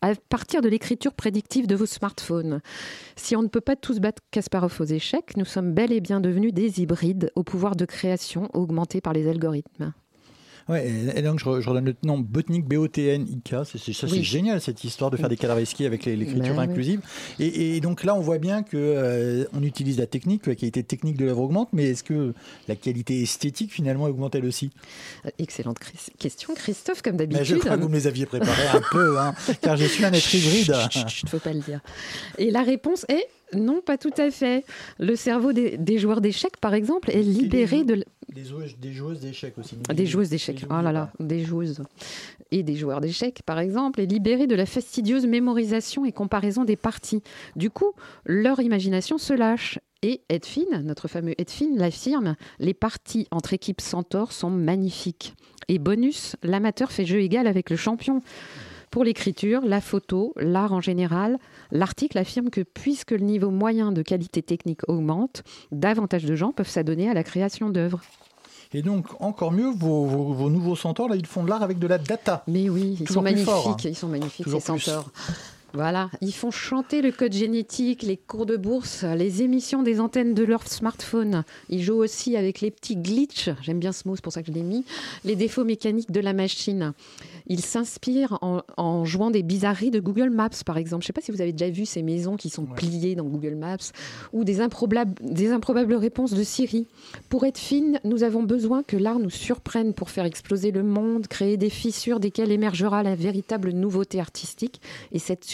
à 0.01 0.15
partir 0.29 0.61
de 0.61 0.69
l'écriture 0.69 1.15
prédictive 1.15 1.67
de 1.67 1.75
vos 1.75 1.87
smartphones. 1.87 2.61
Si 3.17 3.37
on 3.37 3.43
ne 3.43 3.49
peut 3.49 3.61
pas 3.61 3.77
tous 3.77 4.01
battre 4.01 4.23
Kasparov 4.31 4.81
aux 4.81 4.85
échecs, 4.85 5.37
nous 5.37 5.45
sommes 5.45 5.73
bel 5.73 5.93
et 5.93 6.01
bien 6.01 6.21
devenus 6.21 6.53
des 6.53 6.81
hybrides 6.81 7.31
au 7.35 7.43
pouvoir 7.43 7.77
de 7.77 7.85
création 7.85 8.49
augmenté 8.53 9.01
par 9.01 9.13
les 9.13 9.29
algorithmes. 9.29 9.93
Ouais, 10.69 10.91
et, 11.17 11.23
donc 11.23 11.39
je, 11.39 11.45
redonne 11.45 11.87
le 11.87 11.95
nom 12.05 12.19
Botnik, 12.19 12.67
B-O-T-N-I-K. 12.67 13.57
C'est, 13.65 13.93
ça, 13.93 14.09
c'est 14.09 14.23
génial 14.23 14.61
cette 14.61 14.85
histoire 14.85 15.11
de 15.11 15.17
faire 15.17 15.29
des 15.29 15.37
cadavreski 15.37 15.87
avec 15.87 16.05
l'écriture 16.05 16.55
ben 16.55 16.63
inclusive. 16.63 17.01
Et, 17.39 17.81
donc 17.81 18.05
là, 18.05 18.15
on 18.15 18.21
voit 18.21 18.39
bien 18.39 18.63
que 18.63 18.77
euh, 18.77 19.45
on 19.53 19.63
utilise 19.63 19.99
la 19.99 20.07
technique, 20.07 20.47
la 20.47 20.55
qualité 20.55 20.83
technique 20.83 21.17
de 21.17 21.25
l'œuvre 21.25 21.43
augmente, 21.43 21.69
mais 21.73 21.91
est-ce 21.91 22.05
que 22.05 22.35
la 22.69 22.77
qualité 22.77 23.23
esthétique 23.23 23.73
finalement 23.73 24.05
augmente 24.05 24.35
elle 24.35 24.47
aussi? 24.47 24.71
Euh, 25.27 25.31
Excellente 25.39 25.79
question, 26.19 26.55
Christophe, 26.55 27.03
comme 27.03 27.17
d'habitude. 27.17 27.45
je 27.45 27.57
crois 27.57 27.77
que 27.77 27.83
vous 27.83 27.89
me 27.89 27.95
les 27.95 28.07
aviez 28.07 28.27
préparés 28.27 28.69
un 28.69 28.83
peu, 28.93 29.19
hein, 29.19 29.35
car 29.61 29.77
je 29.77 29.87
suis 29.87 30.05
un 30.05 30.13
être 30.13 30.35
hybride. 30.35 30.71
Ne 30.71 31.29
faut 31.29 31.39
pas 31.39 31.53
le 31.53 31.61
dire. 31.61 31.81
Et 32.39 32.51
la 32.51 32.63
réponse 32.63 33.05
est 33.09 33.27
non, 33.55 33.81
pas 33.81 33.99
tout 33.99 34.13
à 34.17 34.31
fait. 34.31 34.65
Le 34.99 35.17
cerveau 35.17 35.53
des, 35.53 35.99
joueurs 35.99 36.21
d'échecs, 36.21 36.57
par 36.61 36.75
exemple, 36.75 37.11
est 37.11 37.23
libéré 37.23 37.85
de... 37.85 38.05
Des 38.35 38.45
joueuses, 38.45 38.77
des 38.79 38.93
joueuses 38.93 39.21
d'échecs 39.21 39.59
aussi. 39.59 39.77
Des, 39.95 40.07
joueuses 40.07 40.31
d'échecs, 40.31 40.65
oh 40.71 40.81
là 40.83 40.91
là, 40.91 41.13
des 41.21 41.45
joueuses. 41.45 41.83
Et 42.51 42.63
des 42.63 42.77
joueurs 42.77 43.03
d'échecs, 43.03 43.43
par 43.45 43.59
exemple, 43.59 44.01
est 44.01 44.07
libéré 44.07 44.47
de 44.47 44.55
la 44.55 44.65
fastidieuse 44.65 45.27
mémorisation 45.27 46.07
et 46.07 46.13
comparaison 46.13 46.65
des 46.65 46.77
parties. 46.77 47.23
Du 47.57 47.69
coup, 47.69 47.93
leur 48.25 48.61
imagination 48.61 49.19
se 49.19 49.35
lâche. 49.35 49.79
Et 50.01 50.23
Edfin, 50.31 50.81
notre 50.83 51.09
fameux 51.09 51.35
Edfin, 51.39 51.77
l'affirme, 51.77 52.35
les 52.59 52.75
parties 52.75 53.29
entre 53.31 53.53
équipes 53.53 53.81
centaures 53.81 54.33
sont 54.33 54.51
magnifiques. 54.51 55.35
Et 55.69 55.79
bonus, 55.79 56.37
l'amateur 56.43 56.91
fait 56.91 57.07
jeu 57.07 57.21
égal 57.21 57.47
avec 57.47 57.71
le 57.71 57.77
champion. 57.77 58.21
Pour 58.93 59.05
l'écriture, 59.05 59.63
la 59.65 59.81
photo, 59.81 60.35
l'art 60.37 60.75
en 60.75 60.83
général, 60.83 61.39
l'article 61.71 62.19
affirme 62.19 62.51
que 62.51 62.61
puisque 62.61 63.13
le 63.13 63.25
niveau 63.25 63.51
moyen 63.51 63.91
de 63.91 64.03
qualité 64.03 64.43
technique 64.43 64.87
augmente, 64.87 65.45
davantage 65.73 66.27
de 66.27 66.35
gens 66.35 66.53
peuvent 66.53 66.69
s'adonner 66.69 67.09
à 67.09 67.15
la 67.15 67.25
création 67.25 67.71
d'œuvres. 67.71 68.03
Et 68.75 68.83
donc, 68.83 69.07
encore 69.19 69.51
mieux, 69.51 69.71
vos, 69.71 70.51
nouveaux 70.51 70.77
centaures, 70.77 71.09
là, 71.09 71.17
ils 71.17 71.25
font 71.25 71.43
de 71.43 71.49
l'art 71.49 71.63
avec 71.63 71.79
de 71.79 71.87
la 71.87 71.97
data. 71.97 72.45
Mais 72.47 72.69
oui, 72.69 72.99
ils 73.01 73.09
sont 73.09 73.23
magnifiques, 73.23 73.85
ils 73.85 73.97
sont 73.97 74.09
magnifiques, 74.09 74.47
ces 74.47 74.61
centaures. 74.61 75.11
Voilà, 75.75 76.11
ils 76.21 76.35
font 76.35 76.51
chanter 76.51 77.01
le 77.01 77.13
code 77.13 77.33
génétique, 77.33 78.03
les 78.03 78.19
cours 78.19 78.45
de 78.45 78.57
bourse, 78.57 79.05
les 79.05 79.43
émissions 79.43 79.83
des 79.83 80.01
antennes 80.01 80.35
de 80.35 80.45
leur 80.45 80.69
smartphone. 80.69 81.45
Ils 81.71 81.83
jouent 81.83 82.03
aussi 82.03 82.37
avec 82.37 82.61
les 82.61 82.71
petits 82.71 82.97
glitches, 82.97 83.49
j'aime 83.63 83.79
bien 83.79 83.93
ce 83.93 84.07
mot, 84.07 84.15
c'est 84.15 84.23
pour 84.23 84.35
ça 84.35 84.43
que 84.43 84.49
je 84.49 84.53
l'ai 84.53 84.63
mis, 84.63 84.85
les 85.25 85.35
défauts 85.35 85.65
mécaniques 85.65 86.11
de 86.11 86.21
la 86.21 86.35
machine. 86.35 86.93
Ils 87.47 87.65
s'inspirent 87.65 88.39
en, 88.43 89.05
jouant 89.05 89.31
des 89.31 89.43
bizarreries 89.43 89.91
de 89.91 90.01
Google 90.01 90.31
Maps, 90.31 90.51
par 90.65 90.77
exemple. 90.77 91.03
Je 91.03 91.07
ne 91.07 91.09
sais 91.09 91.13
pas 91.13 91.21
si 91.21 91.33
vous 91.33 91.41
avez 91.41 91.53
déjà 91.53 91.71
vu 91.71 91.87
ces 91.87 92.03
maisons 92.03 92.37
qui 92.37 92.51
sont 92.51 92.67
pliées 92.67 93.15
dans 93.15 93.25
Google 93.25 93.57
Maps 93.57 93.93
ou 94.33 94.45
des 94.45 94.61
improbables, 94.61 95.15
des 95.23 95.51
improbables 95.51 95.95
réponses 95.95 96.35
de 96.35 96.43
Siri. 96.43 96.87
Pour 97.29 97.45
être 97.45 97.59
fine, 97.59 97.99
nous 98.05 98.23
avons 98.23 98.43
besoin 98.43 98.83
que 98.83 98.97
l'art 98.97 99.19
nous 99.19 99.31
surprenne 99.31 99.93
pour 99.95 100.11
faire 100.11 100.25
exploser 100.25 100.71
le 100.71 100.83
monde, 100.83 101.27
créer 101.27 101.57
des 101.57 101.71
fissures 101.71 102.21
desquelles 102.21 102.53
émergera 102.53 103.03
la 103.03 103.15
véritable 103.15 103.73
nouveauté 103.73 104.21
artistique. 104.21 104.81
Et 105.13 105.19
cette 105.19 105.45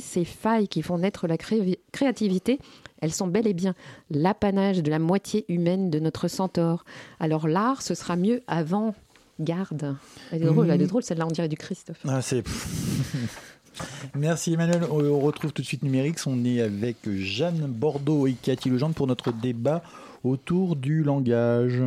ces 0.00 0.24
failles 0.24 0.68
qui 0.68 0.82
font 0.82 0.98
naître 0.98 1.26
la 1.26 1.36
créativité, 1.36 2.58
elles 3.00 3.12
sont 3.12 3.26
bel 3.26 3.46
et 3.46 3.54
bien 3.54 3.74
l'apanage 4.10 4.82
de 4.82 4.90
la 4.90 4.98
moitié 4.98 5.44
humaine 5.48 5.90
de 5.90 5.98
notre 5.98 6.28
centaure. 6.28 6.84
Alors 7.20 7.48
l'art, 7.48 7.82
ce 7.82 7.94
sera 7.94 8.16
mieux 8.16 8.42
avant 8.46 8.94
Garde. 9.40 9.96
Elle 10.30 10.42
est 10.42 10.46
drôle, 10.46 10.70
elle 10.70 10.80
est 10.80 10.84
mmh. 10.84 10.88
drôle 10.88 11.02
celle-là, 11.02 11.26
on 11.26 11.30
dirait 11.30 11.48
du 11.48 11.56
Christophe. 11.56 11.98
Ah, 12.06 12.22
c'est... 12.22 12.44
Merci 14.14 14.52
Emmanuel. 14.52 14.84
On 14.88 15.18
retrouve 15.18 15.52
tout 15.52 15.62
de 15.62 15.66
suite 15.66 15.82
Numérix. 15.82 16.26
On 16.26 16.44
est 16.44 16.60
avec 16.60 16.96
Jeanne 17.06 17.66
Bordeaux 17.66 18.26
et 18.28 18.34
Cathy 18.34 18.70
Legendre 18.70 18.94
pour 18.94 19.08
notre 19.08 19.32
débat 19.32 19.82
autour 20.22 20.76
du 20.76 21.02
langage. 21.02 21.82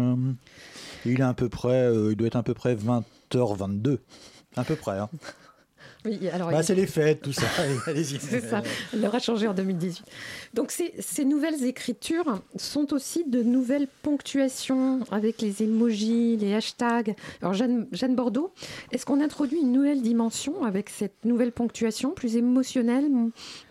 Il 1.05 1.19
est 1.19 1.23
à 1.23 1.33
peu 1.33 1.47
près, 1.47 1.83
euh, 1.83 2.11
il 2.11 2.17
doit 2.17 2.27
être 2.27 2.35
à 2.35 2.43
peu 2.43 2.53
près 2.53 2.75
20h22. 2.75 3.99
À 4.57 4.63
peu 4.63 4.75
près. 4.75 4.99
Hein. 4.99 5.09
Oui, 6.07 6.29
alors, 6.29 6.49
Bah, 6.51 6.59
il- 6.61 6.63
c'est 6.63 6.75
les 6.75 6.87
fêtes, 6.87 7.21
tout 7.21 7.33
ça. 7.33 7.45
Allez-y. 7.87 8.17
C'est 8.19 8.41
ça. 8.41 8.63
Elle 8.93 9.01
l'aura 9.01 9.19
changé 9.19 9.47
en 9.47 9.53
2018. 9.53 10.03
Donc 10.53 10.71
ces, 10.71 10.93
ces 10.99 11.25
nouvelles 11.25 11.63
écritures 11.65 12.41
sont 12.55 12.93
aussi 12.93 13.23
de 13.25 13.43
nouvelles 13.43 13.87
ponctuations 14.03 14.99
avec 15.11 15.41
les 15.41 15.63
emojis, 15.63 16.37
les 16.37 16.53
hashtags. 16.53 17.15
Alors 17.41 17.53
Jeanne, 17.53 17.87
Jeanne 17.91 18.15
Bordeaux, 18.15 18.51
est-ce 18.91 19.05
qu'on 19.05 19.21
introduit 19.21 19.59
une 19.59 19.71
nouvelle 19.71 20.01
dimension 20.01 20.63
avec 20.63 20.89
cette 20.89 21.25
nouvelle 21.25 21.51
ponctuation, 21.51 22.11
plus 22.11 22.35
émotionnelle, 22.37 23.05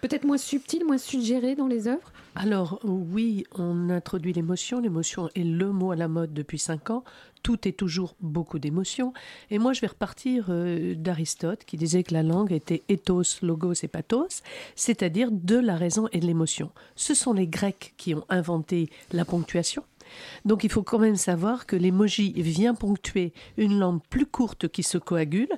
peut-être 0.00 0.24
moins 0.24 0.38
subtile, 0.38 0.84
moins 0.84 0.98
suggérée 0.98 1.54
dans 1.54 1.66
les 1.66 1.88
œuvres? 1.88 2.12
Alors 2.38 2.78
oui, 2.84 3.44
on 3.54 3.88
introduit 3.88 4.34
l'émotion. 4.34 4.78
L'émotion 4.80 5.30
est 5.34 5.42
le 5.42 5.72
mot 5.72 5.92
à 5.92 5.96
la 5.96 6.06
mode 6.06 6.34
depuis 6.34 6.58
cinq 6.58 6.90
ans. 6.90 7.02
Tout 7.42 7.66
est 7.66 7.72
toujours 7.72 8.14
beaucoup 8.20 8.58
d'émotions. 8.58 9.14
Et 9.50 9.58
moi, 9.58 9.72
je 9.72 9.80
vais 9.80 9.86
repartir 9.86 10.46
euh, 10.50 10.94
d'Aristote 10.94 11.64
qui 11.64 11.78
disait 11.78 12.02
que 12.02 12.12
la 12.12 12.22
langue 12.22 12.52
était 12.52 12.82
ethos, 12.90 13.40
logos 13.40 13.72
et 13.82 13.88
pathos, 13.88 14.42
c'est-à-dire 14.74 15.30
de 15.32 15.56
la 15.56 15.76
raison 15.76 16.08
et 16.12 16.20
de 16.20 16.26
l'émotion. 16.26 16.70
Ce 16.94 17.14
sont 17.14 17.32
les 17.32 17.46
Grecs 17.46 17.94
qui 17.96 18.14
ont 18.14 18.24
inventé 18.28 18.90
la 19.12 19.24
ponctuation. 19.24 19.82
Donc 20.44 20.64
il 20.64 20.70
faut 20.70 20.82
quand 20.82 20.98
même 20.98 21.16
savoir 21.16 21.66
que 21.66 21.76
l'emoji 21.76 22.32
vient 22.36 22.74
ponctuer 22.74 23.32
une 23.56 23.78
langue 23.78 24.00
plus 24.08 24.26
courte 24.26 24.68
qui 24.68 24.82
se 24.82 24.98
coagule, 24.98 25.48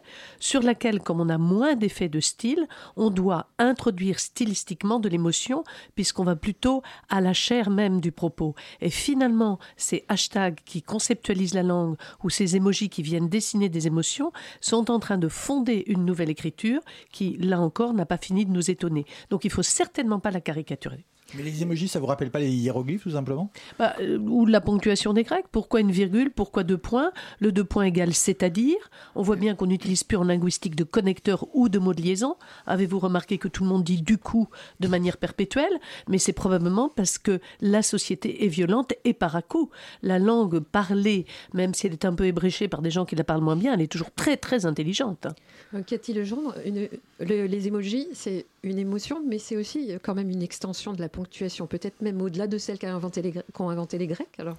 sur 0.41 0.63
laquelle, 0.63 1.01
comme 1.01 1.21
on 1.21 1.29
a 1.29 1.39
moins 1.39 1.77
d'effets 1.77 2.09
de 2.09 2.21
style, 2.21 2.67
on 2.97 3.11
doit 3.11 3.49
introduire 3.59 4.21
stylistiquement 4.21 5.01
de 5.01 5.09
l'émotion, 5.09 5.65
puisqu'on 5.95 6.25
va 6.25 6.37
plutôt 6.37 6.83
à 7.09 7.21
la 7.21 7.33
chair 7.33 7.71
même 7.71 8.01
du 8.01 8.13
propos. 8.13 8.55
Et 8.81 8.91
finalement, 8.91 9.59
ces 9.77 10.05
hashtags 10.09 10.61
qui 10.65 10.83
conceptualisent 10.83 11.55
la 11.55 11.63
langue 11.63 11.97
ou 12.23 12.31
ces 12.31 12.57
emojis 12.57 12.89
qui 12.89 13.03
viennent 13.03 13.29
dessiner 13.29 13.69
des 13.69 13.87
émotions 13.87 14.33
sont 14.61 14.91
en 14.91 14.99
train 14.99 15.19
de 15.19 15.29
fonder 15.29 15.85
une 15.87 16.05
nouvelle 16.05 16.31
écriture 16.31 16.81
qui, 17.13 17.37
là 17.39 17.61
encore, 17.61 17.95
n'a 17.95 18.07
pas 18.07 18.19
fini 18.19 18.45
de 18.45 18.53
nous 18.53 18.71
étonner. 18.71 19.05
Donc 19.31 19.45
il 19.45 19.51
faut 19.51 19.63
certainement 19.63 20.21
pas 20.21 20.31
la 20.31 20.41
caricaturer. 20.41 21.05
Mais 21.37 21.43
les 21.43 21.63
emojis, 21.63 21.89
ça 21.89 22.01
vous 22.01 22.07
rappelle 22.07 22.31
pas 22.31 22.39
les 22.39 22.51
hiéroglyphes, 22.51 23.03
tout 23.03 23.11
simplement? 23.11 23.51
Bah, 23.79 23.95
euh, 24.01 24.19
ou 24.19 24.47
la 24.47 24.63
ponctuation 24.63 25.13
des 25.13 25.25
Grecs. 25.25 25.45
Pourquoi 25.53 25.81
une 25.81 25.91
virgule? 25.91 26.31
Pourquoi 26.31 26.65
deux 26.65 26.79
points? 26.79 27.13
Le 27.39 27.53
deux 27.53 27.65
points 27.65 27.85
égale 27.85 28.15
c'est-à-dire. 28.15 28.77
On 29.15 29.21
voit 29.23 29.37
bien 29.37 29.55
qu'on 29.55 29.67
n'utilise 29.67 30.05
plus 30.05 30.17
en 30.17 30.25
linguistique 30.25 30.75
de 30.75 30.85
connecteur 30.85 31.47
ou 31.55 31.69
de 31.69 31.79
mots 31.79 31.93
de 31.93 32.01
liaison. 32.01 32.37
Avez-vous 32.67 32.99
remarqué 32.99 33.37
que 33.37 33.49
tout 33.49 33.63
le 33.65 33.69
monde 33.69 33.85
dit 33.85 34.01
du 34.01 34.17
coup 34.17 34.49
de 34.81 34.89
manière 34.89 35.19
perpétuelle? 35.19 35.79
Mais 36.09 36.17
c'est 36.19 36.33
probablement 36.33 36.89
parce 36.89 37.19
que 37.19 37.41
la 37.61 37.83
société 37.83 38.45
est 38.47 38.49
violente 38.49 38.95
et 39.05 39.13
par 39.13 39.37
à 39.37 39.43
coup. 39.43 39.69
La 40.03 40.19
langue 40.19 40.61
parlée, 40.61 41.27
même 41.53 41.75
si 41.75 41.87
elle 41.87 41.93
est 41.93 42.07
un 42.07 42.15
peu 42.15 42.25
ébréchée 42.25 42.69
par 42.69 42.81
des 42.81 42.91
gens 42.91 43.05
qui 43.05 43.17
la 43.17 43.25
parlent 43.25 43.43
moins 43.43 43.57
bien, 43.57 43.75
elle 43.75 43.83
est 43.83 43.93
toujours 43.93 44.13
très 44.13 44.39
très 44.39 44.65
intelligente. 44.65 45.27
Euh, 45.75 45.83
Cathy 45.83 46.15
Legendre, 46.15 46.55
une- 46.65 46.89
le- 47.21 47.45
les 47.47 47.69
emojis, 47.69 48.09
c'est 48.15 48.47
une 48.63 48.79
émotion, 48.79 49.23
mais 49.27 49.39
c'est 49.39 49.57
aussi 49.57 49.93
euh, 49.93 49.99
quand 50.03 50.15
même 50.15 50.31
une 50.31 50.43
extension 50.43 50.93
de 50.95 51.01
la 51.01 51.09
ponctuation, 51.23 51.67
peut-être 51.67 52.01
même 52.03 52.21
au-delà 52.23 52.47
de 52.47 52.59
celle 52.59 52.79
inventé 52.85 53.23
les 53.23 53.33
qu'ont 53.53 53.69
inventé 53.71 53.99
les 53.99 54.07
Grecs. 54.07 54.39
Alors, 54.39 54.57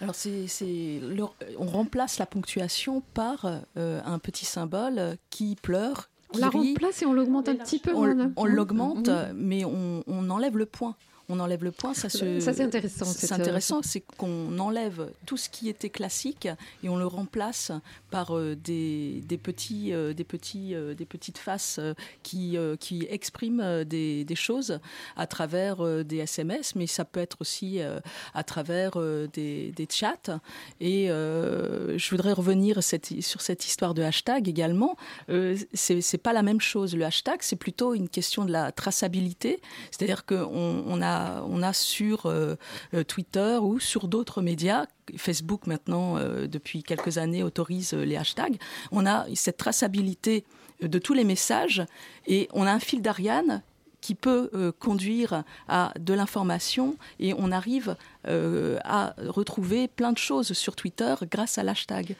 Alors 0.00 0.14
c'est, 0.14 0.46
c'est 0.48 1.00
le- 1.00 1.24
on 1.58 1.66
remplace 1.66 2.18
la 2.18 2.26
ponctuation 2.26 3.02
par 3.14 3.46
euh, 3.76 4.00
un 4.04 4.18
petit 4.18 4.44
symbole 4.44 5.16
qui 5.30 5.56
pleure. 5.62 6.08
on 6.34 6.38
la 6.38 6.48
rit. 6.48 6.72
remplace 6.72 7.02
et 7.02 7.06
on 7.06 7.12
l'augmente 7.12 7.48
un 7.48 7.54
petit 7.56 7.78
peu. 7.78 7.92
on, 7.94 8.32
on 8.36 8.44
l'augmente, 8.46 9.08
hein. 9.08 9.28
mais 9.34 9.64
on, 9.64 10.02
on 10.06 10.30
enlève 10.30 10.56
le 10.58 10.66
point. 10.66 10.96
On 11.28 11.38
enlève 11.40 11.64
le 11.64 11.70
point, 11.70 11.94
ça 11.94 12.08
se. 12.08 12.40
Ça, 12.40 12.52
c'est 12.52 12.62
intéressant, 12.62 13.04
C'est 13.04 13.26
cette- 13.26 13.32
intéressant, 13.32 13.80
c'est 13.82 14.00
qu'on 14.00 14.58
enlève 14.58 15.10
tout 15.26 15.36
ce 15.36 15.48
qui 15.48 15.68
était 15.68 15.88
classique 15.90 16.48
et 16.82 16.88
on 16.88 16.96
le 16.96 17.06
remplace 17.06 17.70
par 18.10 18.36
euh, 18.36 18.54
des, 18.56 19.22
des 19.26 19.38
petits, 19.38 19.92
euh, 19.92 20.12
des 20.12 20.24
petits, 20.24 20.74
euh, 20.74 20.94
des 20.94 21.06
petites 21.06 21.38
faces 21.38 21.76
euh, 21.78 21.94
qui, 22.22 22.56
euh, 22.56 22.76
qui 22.76 23.06
expriment 23.08 23.60
euh, 23.60 23.84
des, 23.84 24.24
des 24.24 24.34
choses 24.34 24.80
à 25.16 25.26
travers 25.26 25.80
euh, 25.84 26.02
des 26.02 26.18
SMS, 26.18 26.74
mais 26.74 26.86
ça 26.86 27.04
peut 27.04 27.20
être 27.20 27.36
aussi 27.40 27.80
euh, 27.80 28.00
à 28.34 28.42
travers 28.44 28.92
euh, 28.96 29.26
des, 29.32 29.72
des 29.72 29.86
chats. 29.90 30.40
Et 30.80 31.10
euh, 31.10 31.96
je 31.98 32.10
voudrais 32.10 32.32
revenir 32.32 32.82
cette- 32.82 33.20
sur 33.22 33.40
cette 33.40 33.64
histoire 33.66 33.94
de 33.94 34.02
hashtag 34.02 34.48
également. 34.48 34.96
Euh, 35.30 35.56
c'est 35.72 36.00
c'est 36.00 36.18
pas 36.18 36.32
la 36.32 36.42
même 36.42 36.60
chose. 36.60 36.94
Le 36.96 37.04
hashtag, 37.04 37.38
c'est 37.40 37.56
plutôt 37.56 37.94
une 37.94 38.08
question 38.08 38.44
de 38.44 38.52
la 38.52 38.72
traçabilité. 38.72 39.60
C'est-à-dire 39.90 40.26
qu'on 40.26 40.84
on 40.86 41.00
a, 41.02 41.11
on 41.46 41.62
a 41.62 41.72
sur 41.72 42.26
euh, 42.26 42.56
euh, 42.94 43.04
Twitter 43.04 43.58
ou 43.60 43.80
sur 43.80 44.08
d'autres 44.08 44.42
médias, 44.42 44.86
Facebook 45.16 45.66
maintenant, 45.66 46.16
euh, 46.16 46.46
depuis 46.46 46.82
quelques 46.82 47.18
années, 47.18 47.42
autorise 47.42 47.92
les 47.94 48.16
hashtags, 48.16 48.56
on 48.90 49.06
a 49.06 49.26
cette 49.34 49.56
traçabilité 49.56 50.44
de 50.80 50.98
tous 50.98 51.14
les 51.14 51.24
messages 51.24 51.84
et 52.26 52.48
on 52.52 52.66
a 52.66 52.72
un 52.72 52.80
fil 52.80 53.02
d'Ariane 53.02 53.62
qui 54.00 54.16
peut 54.16 54.74
conduire 54.80 55.44
à 55.68 55.92
de 55.96 56.12
l'information 56.12 56.96
et 57.20 57.34
on 57.38 57.52
arrive 57.52 57.96
euh, 58.28 58.78
à 58.84 59.14
retrouver 59.18 59.88
plein 59.88 60.12
de 60.12 60.18
choses 60.18 60.52
sur 60.52 60.76
Twitter 60.76 61.14
grâce 61.30 61.58
à 61.58 61.62
l'hashtag. 61.62 62.16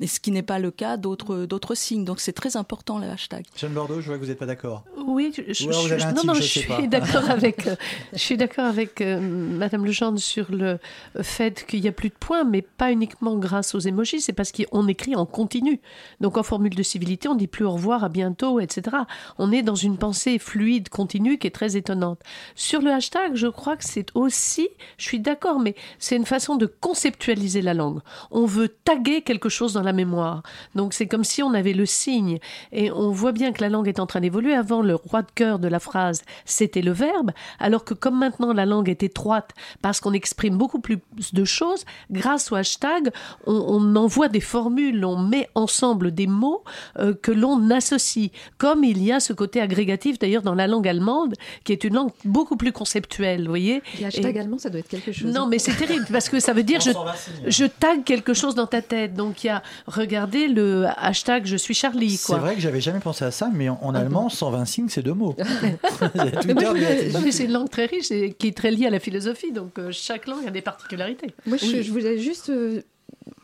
Et 0.00 0.06
ce 0.06 0.20
qui 0.20 0.30
n'est 0.30 0.42
pas 0.42 0.58
le 0.58 0.70
cas 0.70 0.96
d'autres 0.96 1.46
d'autres 1.46 1.74
signes. 1.74 2.04
Donc 2.04 2.20
c'est 2.20 2.32
très 2.32 2.56
important 2.56 2.98
le 2.98 3.06
hashtag. 3.08 3.44
Jeanne 3.56 3.72
Bordeaux, 3.72 4.00
je 4.00 4.06
vois 4.06 4.16
que 4.16 4.22
vous 4.22 4.28
n'êtes 4.28 4.38
pas 4.38 4.46
d'accord. 4.46 4.84
Oui, 5.06 5.32
je, 5.36 5.52
je- 5.52 5.66
non, 6.14 6.22
non, 6.24 6.34
suis 6.34 6.88
d'accord 6.88 7.28
avec, 7.30 7.66
euh, 7.66 7.76
je 8.12 8.18
suis 8.18 8.36
d'accord 8.36 8.64
avec 8.66 9.00
euh, 9.00 9.20
Madame 9.20 9.84
Legendre 9.84 10.18
sur 10.18 10.50
le 10.50 10.78
fait 11.22 11.66
qu'il 11.66 11.80
n'y 11.80 11.88
a 11.88 11.92
plus 11.92 12.08
de 12.10 12.14
points, 12.14 12.44
mais 12.44 12.62
pas 12.62 12.92
uniquement 12.92 13.36
grâce 13.36 13.74
aux 13.74 13.78
émojis, 13.80 14.20
c'est 14.20 14.32
parce 14.32 14.52
qu'on 14.52 14.86
écrit 14.88 15.16
en 15.16 15.26
continu. 15.26 15.80
Donc 16.20 16.36
en 16.36 16.42
formule 16.42 16.74
de 16.74 16.82
civilité, 16.82 17.28
on 17.28 17.34
dit 17.34 17.46
plus 17.46 17.64
au 17.64 17.72
revoir, 17.72 18.04
à 18.04 18.08
bientôt, 18.08 18.60
etc. 18.60 18.96
On 19.38 19.52
est 19.52 19.62
dans 19.62 19.74
une 19.74 19.96
pensée 19.98 20.38
fluide, 20.38 20.88
continue, 20.88 21.38
qui 21.38 21.46
est 21.46 21.50
très 21.50 21.76
étonnante. 21.76 22.20
Sur 22.54 22.80
le 22.80 22.90
hashtag, 22.92 23.34
je 23.34 23.46
crois 23.48 23.76
que 23.76 23.84
c'est 23.84 24.06
aussi, 24.14 24.68
je 24.98 25.04
suis 25.04 25.18
d'accord, 25.40 25.60
mais 25.60 25.74
c'est 25.98 26.16
une 26.16 26.26
façon 26.26 26.56
de 26.56 26.66
conceptualiser 26.66 27.62
la 27.62 27.72
langue. 27.72 28.00
On 28.30 28.44
veut 28.44 28.68
taguer 28.68 29.22
quelque 29.22 29.48
chose 29.48 29.72
dans 29.72 29.82
la 29.82 29.92
mémoire. 29.92 30.42
Donc 30.74 30.92
c'est 30.92 31.06
comme 31.06 31.24
si 31.24 31.42
on 31.42 31.54
avait 31.54 31.72
le 31.72 31.86
signe. 31.86 32.38
Et 32.72 32.90
on 32.90 33.10
voit 33.10 33.32
bien 33.32 33.52
que 33.52 33.62
la 33.62 33.70
langue 33.70 33.88
est 33.88 34.00
en 34.00 34.06
train 34.06 34.20
d'évoluer. 34.20 34.54
Avant, 34.54 34.82
le 34.82 34.94
roi 34.94 35.22
de 35.22 35.30
cœur 35.34 35.58
de 35.58 35.68
la 35.68 35.80
phrase, 35.80 36.22
c'était 36.44 36.82
le 36.82 36.92
verbe. 36.92 37.30
Alors 37.58 37.84
que 37.84 37.94
comme 37.94 38.18
maintenant 38.18 38.52
la 38.52 38.66
langue 38.66 38.90
est 38.90 39.02
étroite, 39.02 39.52
parce 39.80 40.00
qu'on 40.00 40.12
exprime 40.12 40.58
beaucoup 40.58 40.80
plus 40.80 40.98
de 41.32 41.44
choses, 41.44 41.84
grâce 42.10 42.52
au 42.52 42.56
hashtag, 42.56 43.10
on, 43.46 43.54
on 43.54 43.96
envoie 43.96 44.28
des 44.28 44.40
formules, 44.40 45.04
on 45.04 45.18
met 45.18 45.48
ensemble 45.54 46.12
des 46.12 46.26
mots 46.26 46.62
euh, 46.98 47.14
que 47.14 47.32
l'on 47.32 47.70
associe. 47.70 48.30
Comme 48.58 48.84
il 48.84 49.02
y 49.02 49.10
a 49.12 49.20
ce 49.20 49.32
côté 49.32 49.60
agrégatif 49.60 50.18
d'ailleurs 50.18 50.42
dans 50.42 50.54
la 50.54 50.66
langue 50.66 50.86
allemande, 50.86 51.34
qui 51.64 51.72
est 51.72 51.84
une 51.84 51.94
langue 51.94 52.10
beaucoup 52.24 52.56
plus 52.56 52.72
conceptuelle, 52.72 53.42
vous 53.42 53.48
voyez. 53.48 53.82
Et- 54.00 54.38
allemands, 54.40 54.58
ça 54.58 54.70
doit 54.70 54.80
être 54.80 54.88
quelque 54.88 55.12
chose. 55.12 55.29
Non, 55.32 55.46
mais 55.46 55.58
c'est 55.58 55.74
terrible 55.74 56.06
parce 56.10 56.28
que 56.28 56.40
ça 56.40 56.52
veut 56.52 56.62
dire 56.62 56.80
je, 56.80 56.90
je 57.46 57.64
tag 57.64 58.04
quelque 58.04 58.34
chose 58.34 58.54
dans 58.54 58.66
ta 58.66 58.82
tête. 58.82 59.14
Donc 59.14 59.44
il 59.44 59.48
y 59.48 59.50
a, 59.50 59.62
regardez 59.86 60.48
le 60.48 60.86
hashtag 60.96 61.46
je 61.46 61.56
suis 61.56 61.74
Charlie. 61.74 62.16
C'est 62.16 62.34
vrai 62.36 62.54
que 62.54 62.60
j'avais 62.60 62.80
jamais 62.80 63.00
pensé 63.00 63.24
à 63.24 63.30
ça, 63.30 63.50
mais 63.52 63.68
en, 63.68 63.78
en 63.82 63.94
allemand, 63.94 64.28
120 64.28 64.64
signes, 64.64 64.88
c'est 64.88 65.02
deux 65.02 65.14
mots. 65.14 65.34
C'est 67.30 67.44
une 67.44 67.52
langue 67.52 67.70
très 67.70 67.86
riche 67.86 68.10
et 68.10 68.32
qui 68.32 68.48
est 68.48 68.56
très 68.56 68.70
liée 68.70 68.86
à 68.86 68.90
la 68.90 69.00
philosophie. 69.00 69.52
Donc 69.52 69.78
euh, 69.78 69.90
chaque 69.92 70.26
langue 70.26 70.46
a 70.46 70.50
des 70.50 70.62
particularités. 70.62 71.28
Moi, 71.46 71.56
je, 71.56 71.66
Oui. 71.66 71.82
je 71.82 71.92
voulais 71.92 72.18
juste 72.18 72.50
euh, 72.50 72.82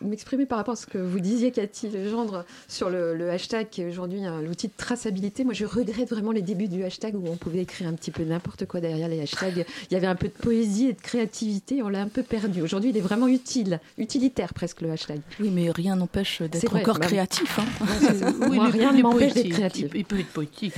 m'exprimer 0.03 0.47
par 0.47 0.59
rapport 0.59 0.75
à 0.75 0.77
ce 0.77 0.87
que 0.87 0.99
vous 0.99 1.19
disiez, 1.21 1.51
Cathy 1.51 1.89
Legendre, 1.89 2.45
sur 2.69 2.91
le, 2.91 3.15
le 3.17 3.31
hashtag 3.31 3.69
qui 3.71 3.83
est 3.83 3.89
aujourd'hui 3.89 4.25
un- 4.25 4.41
l'outil 4.43 4.69
de 4.69 4.73
traçabilité. 4.77 5.43
Moi, 5.43 5.55
je 5.55 5.65
regrette 5.65 6.11
vraiment 6.11 6.31
les 6.33 6.43
débuts 6.43 6.69
du 6.69 6.85
hashtag 6.85 7.17
où 7.17 7.27
on 7.27 7.37
pouvait 7.37 7.61
écrire 7.63 7.89
un 7.89 7.95
petit 7.95 8.11
peu 8.11 8.23
n'importe 8.23 8.67
quoi 8.67 8.81
derrière 8.81 9.09
les 9.09 9.21
hashtags. 9.21 9.65
Il 9.91 9.95
y 9.95 9.97
avait 9.97 10.07
un 10.07 10.15
peu 10.15 10.29
de 10.29 10.33
poésie 10.33 10.89
et 10.89 10.93
de 10.93 11.01
créativité. 11.01 11.83
On 11.83 11.89
l'a 11.89 12.03
un 12.03 12.09
peu 12.09 12.23
perdu. 12.23 12.63
Aujourd'hui, 12.63 12.91
il 12.91 12.97
est 12.97 13.01
vraiment 13.01 13.27
utile, 13.27 13.81
utilitaire 13.99 14.55
presque 14.55 14.81
le 14.83 14.91
hashtag. 14.93 15.21
Oui, 15.41 15.51
mais 15.53 15.71
rien 15.71 15.97
n'empêche 15.97 16.43
d'être 16.43 16.71
vrai, 16.71 16.83
encore 16.83 16.99
bah- 16.99 17.07
créatif. 17.07 17.59
hein. 17.59 17.65
Est- 18.13 18.71
rien 18.71 18.93
ne 18.93 19.03
m'empêche 19.03 19.35
d'être 19.35 19.49
créatif. 19.49 19.91
Il, 19.95 20.05
peut 20.05 20.21
être 20.21 20.29
poétique. 20.29 20.75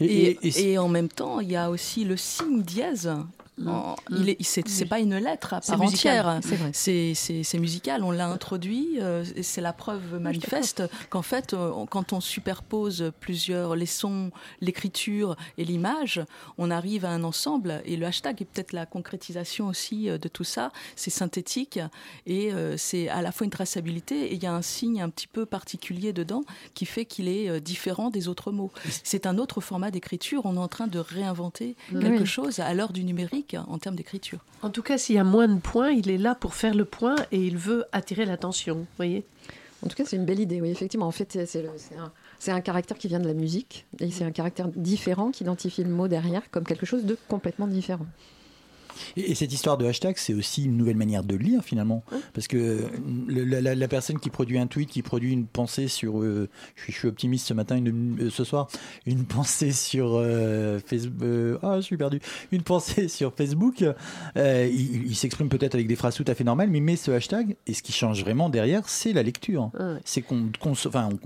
Et- 0.00 0.04
Et, 0.04 0.30
et- 0.42 0.48
et- 0.48 0.72
et 0.72 0.78
en 0.78 0.88
même 0.88 1.08
temps, 1.08 1.40
il 1.40 1.50
y 1.50 1.56
a 1.56 1.70
aussi 1.70 2.04
le 2.04 2.16
signe 2.16 2.62
dièse. 2.62 3.10
En- 3.64 3.96
il 4.10 4.28
est, 4.28 4.42
c'est, 4.42 4.84
pas 4.84 4.98
une 5.00 5.16
lettre 5.16 5.54
à 5.54 5.60
part 5.60 5.80
entière. 5.80 6.40
c'est 6.74 7.58
musical. 7.58 8.02
On 8.04 8.10
l'a 8.10 8.28
introduit. 8.28 8.98
euh, 9.00 9.24
c'est 9.42 9.60
la 9.60 9.72
preuve 9.72 10.18
manifeste 10.20 10.82
qu'en 11.10 11.22
fait, 11.22 11.54
euh, 11.54 11.70
on- 11.74 11.86
quand 11.86 12.12
on 12.12 12.20
superpose 12.20 13.12
plusieurs 13.20 13.74
les 13.76 13.86
sons, 13.86 14.30
l'écriture 14.60 15.36
et 15.58 15.64
l'image, 15.64 16.20
on 16.58 16.70
arrive 16.70 17.04
à 17.04 17.10
un 17.10 17.24
ensemble. 17.24 17.82
Et 17.86 17.96
le 17.96 18.06
hashtag 18.06 18.42
est 18.42 18.44
peut-être 18.44 18.72
la 18.72 18.84
concrétisation 18.86 19.68
aussi 19.68 20.10
euh, 20.10 20.18
de 20.18 20.28
tout 20.28 20.44
ça. 20.44 20.70
C'est 20.96 21.10
synthétique 21.10 21.78
et 22.26 22.52
euh, 22.52 22.76
c'est 22.76 23.08
à 23.08 23.22
la 23.22 23.32
fois 23.32 23.44
une 23.44 23.50
traçabilité 23.50 24.26
et 24.32 24.34
il 24.34 24.42
y 24.42 24.46
a 24.46 24.54
un 24.54 24.62
signe 24.62 25.00
un 25.00 25.08
petit 25.08 25.28
peu 25.28 25.46
particulier 25.46 26.12
dedans 26.12 26.42
qui 26.74 26.84
fait 26.84 27.04
qu'il 27.04 27.28
est 27.28 27.60
différent 27.60 28.10
des 28.10 28.28
autres 28.28 28.52
mots. 28.52 28.70
C'est 29.04 29.26
un 29.26 29.38
autre 29.38 29.60
format 29.60 29.90
d'écriture. 29.90 30.42
On 30.44 30.56
est 30.56 30.58
en 30.58 30.68
train 30.68 30.88
de 30.88 30.98
réinventer 30.98 31.76
quelque 31.90 32.20
Oui. 32.20 32.26
chose 32.26 32.60
à 32.60 32.74
l'heure 32.74 32.92
du 32.92 33.04
numérique 33.04 33.45
en 33.54 33.78
termes 33.78 33.96
d'écriture. 33.96 34.38
En 34.62 34.70
tout 34.70 34.82
cas, 34.82 34.98
s'il 34.98 35.14
y 35.16 35.18
a 35.18 35.24
moins 35.24 35.48
de 35.48 35.60
points, 35.60 35.90
il 35.90 36.10
est 36.10 36.18
là 36.18 36.34
pour 36.34 36.54
faire 36.54 36.74
le 36.74 36.84
point 36.84 37.16
et 37.32 37.38
il 37.38 37.56
veut 37.56 37.84
attirer 37.92 38.24
l'attention. 38.24 38.74
Vous 38.76 38.86
voyez 38.96 39.24
En 39.84 39.88
tout 39.88 39.96
cas, 39.96 40.04
c'est 40.04 40.16
une 40.16 40.24
belle 40.24 40.40
idée. 40.40 40.60
Oui, 40.60 40.70
effectivement. 40.70 41.06
En 41.06 41.12
fait, 41.12 41.38
c'est 41.46 41.64
un, 41.66 42.12
C'est 42.38 42.50
un 42.50 42.60
caractère 42.60 42.98
qui 42.98 43.08
vient 43.08 43.20
de 43.20 43.28
la 43.28 43.34
musique 43.34 43.86
et 44.00 44.10
c'est 44.10 44.24
un 44.24 44.32
caractère 44.32 44.68
différent 44.68 45.30
qui 45.30 45.44
identifie 45.44 45.84
le 45.84 45.90
mot 45.90 46.08
derrière 46.08 46.50
comme 46.50 46.64
quelque 46.64 46.86
chose 46.86 47.04
de 47.04 47.16
complètement 47.28 47.66
différent. 47.66 48.06
Et, 49.16 49.34
cette 49.34 49.52
histoire 49.52 49.76
de 49.76 49.86
hashtag, 49.86 50.16
c'est 50.16 50.34
aussi 50.34 50.64
une 50.64 50.76
nouvelle 50.76 50.96
manière 50.96 51.24
de 51.24 51.36
lire 51.36 51.62
finalement. 51.62 52.04
Parce 52.32 52.48
que 52.48 52.84
la, 53.28 53.88
personne 53.88 54.18
qui 54.18 54.30
produit 54.30 54.58
un 54.58 54.66
tweet, 54.66 54.88
qui 54.88 55.02
produit 55.02 55.32
une 55.32 55.46
pensée 55.46 55.88
sur. 55.88 56.20
Euh, 56.20 56.48
je, 56.74 56.92
suis, 56.92 57.08
optimiste 57.08 57.46
ce 57.46 57.54
matin, 57.54 57.76
une, 57.76 58.18
euh, 58.20 58.30
ce 58.30 58.44
soir, 58.44 58.68
une 59.06 59.24
pensée 59.26 59.72
sur 59.72 60.14
euh, 60.14 60.78
Facebook. 60.84 61.58
ah, 61.62 61.76
je 61.76 61.82
suis 61.82 61.96
perdu. 61.96 62.20
Une 62.52 62.62
pensée 62.62 63.08
sur 63.16 63.34
Facebook. 63.34 63.84
il, 64.36 65.16
s'exprime 65.16 65.48
peut-être 65.48 65.74
avec 65.74 65.86
des 65.86 65.96
phrases 65.96 66.14
tout 66.14 66.24
à 66.26 66.34
fait 66.34 66.44
normales, 66.44 66.68
mais 66.70 66.78
il 66.78 66.84
met 66.84 66.96
ce 66.96 67.10
hashtag. 67.10 67.56
Et 67.66 67.74
ce 67.74 67.82
qui 67.82 67.92
change 67.92 68.22
vraiment 68.22 68.48
derrière, 68.48 68.88
c'est 68.88 69.12
la 69.12 69.22
lecture. 69.22 69.70
C'est 70.04 70.22
qu'on. 70.22 70.50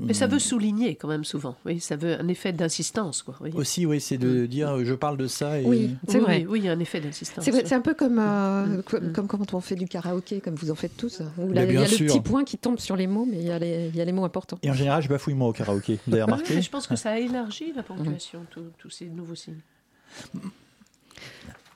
mais 0.01 0.15
ça 0.15 0.27
veut 0.27 0.39
souligner 0.39 0.97
quand 0.97 1.09
même 1.09 1.25
souvent. 1.25 1.57
Oui, 1.65 1.81
ça 1.81 1.97
veut 1.97 2.21
un 2.21 2.29
effet 2.29 2.53
d'insistance. 2.53 3.25
Aussi, 3.55 3.87
oui, 3.87 4.01
c'est 4.01 4.19
de 4.19 4.45
mm. 4.45 4.47
dire 4.47 4.85
je 4.85 4.95
parle 4.95 5.17
de 5.17 5.27
ça. 5.27 5.61
Et... 5.61 5.65
Oui, 5.65 5.97
c'est 6.09 6.19
vrai. 6.19 6.47
Oui, 6.49 6.61
il 6.61 6.65
y 6.67 6.69
a 6.69 6.73
un 6.73 6.81
effet 6.81 7.01
d'insistance. 7.01 7.45
C'est 7.45 7.51
un 7.73 7.81
peu 7.81 7.95
comme, 7.95 8.19
euh, 8.19 8.67
mm. 8.67 8.77
Mm. 8.79 9.13
comme 9.13 9.27
quand 9.27 9.55
on 9.55 9.61
fait 9.61 9.77
du 9.77 9.87
karaoké, 9.87 10.41
comme 10.41 10.55
vous 10.55 10.71
en 10.71 10.75
faites 10.75 10.97
tous. 10.97 11.23
il 11.39 11.55
y 11.55 11.59
a 11.59 11.65
le 11.65 12.07
petit 12.07 12.21
point 12.21 12.45
qui 12.45 12.59
tombe 12.59 12.79
sur 12.79 12.97
les 12.97 13.07
mots, 13.07 13.27
mais 13.29 13.39
il 13.39 13.47
y, 13.47 13.51
a 13.51 13.59
les, 13.59 13.89
il 13.89 13.97
y 13.97 14.01
a 14.01 14.05
les 14.05 14.13
mots 14.13 14.25
importants. 14.25 14.59
Et 14.63 14.71
en 14.71 14.75
général, 14.75 15.03
je 15.03 15.09
bafouille 15.09 15.35
moi 15.35 15.49
au 15.49 15.53
karaoké. 15.53 15.99
Vous 16.07 16.15
avez 16.15 16.23
remarqué 16.23 16.61
Je 16.61 16.71
pense 16.71 16.87
que 16.87 16.97
ça 16.97 17.13
a 17.13 17.19
élargi 17.19 17.73
la 17.75 17.83
ponctuation, 17.83 18.41
tous 18.79 18.91
ces 18.91 19.07
nouveaux 19.07 19.35
signes. 19.35 19.61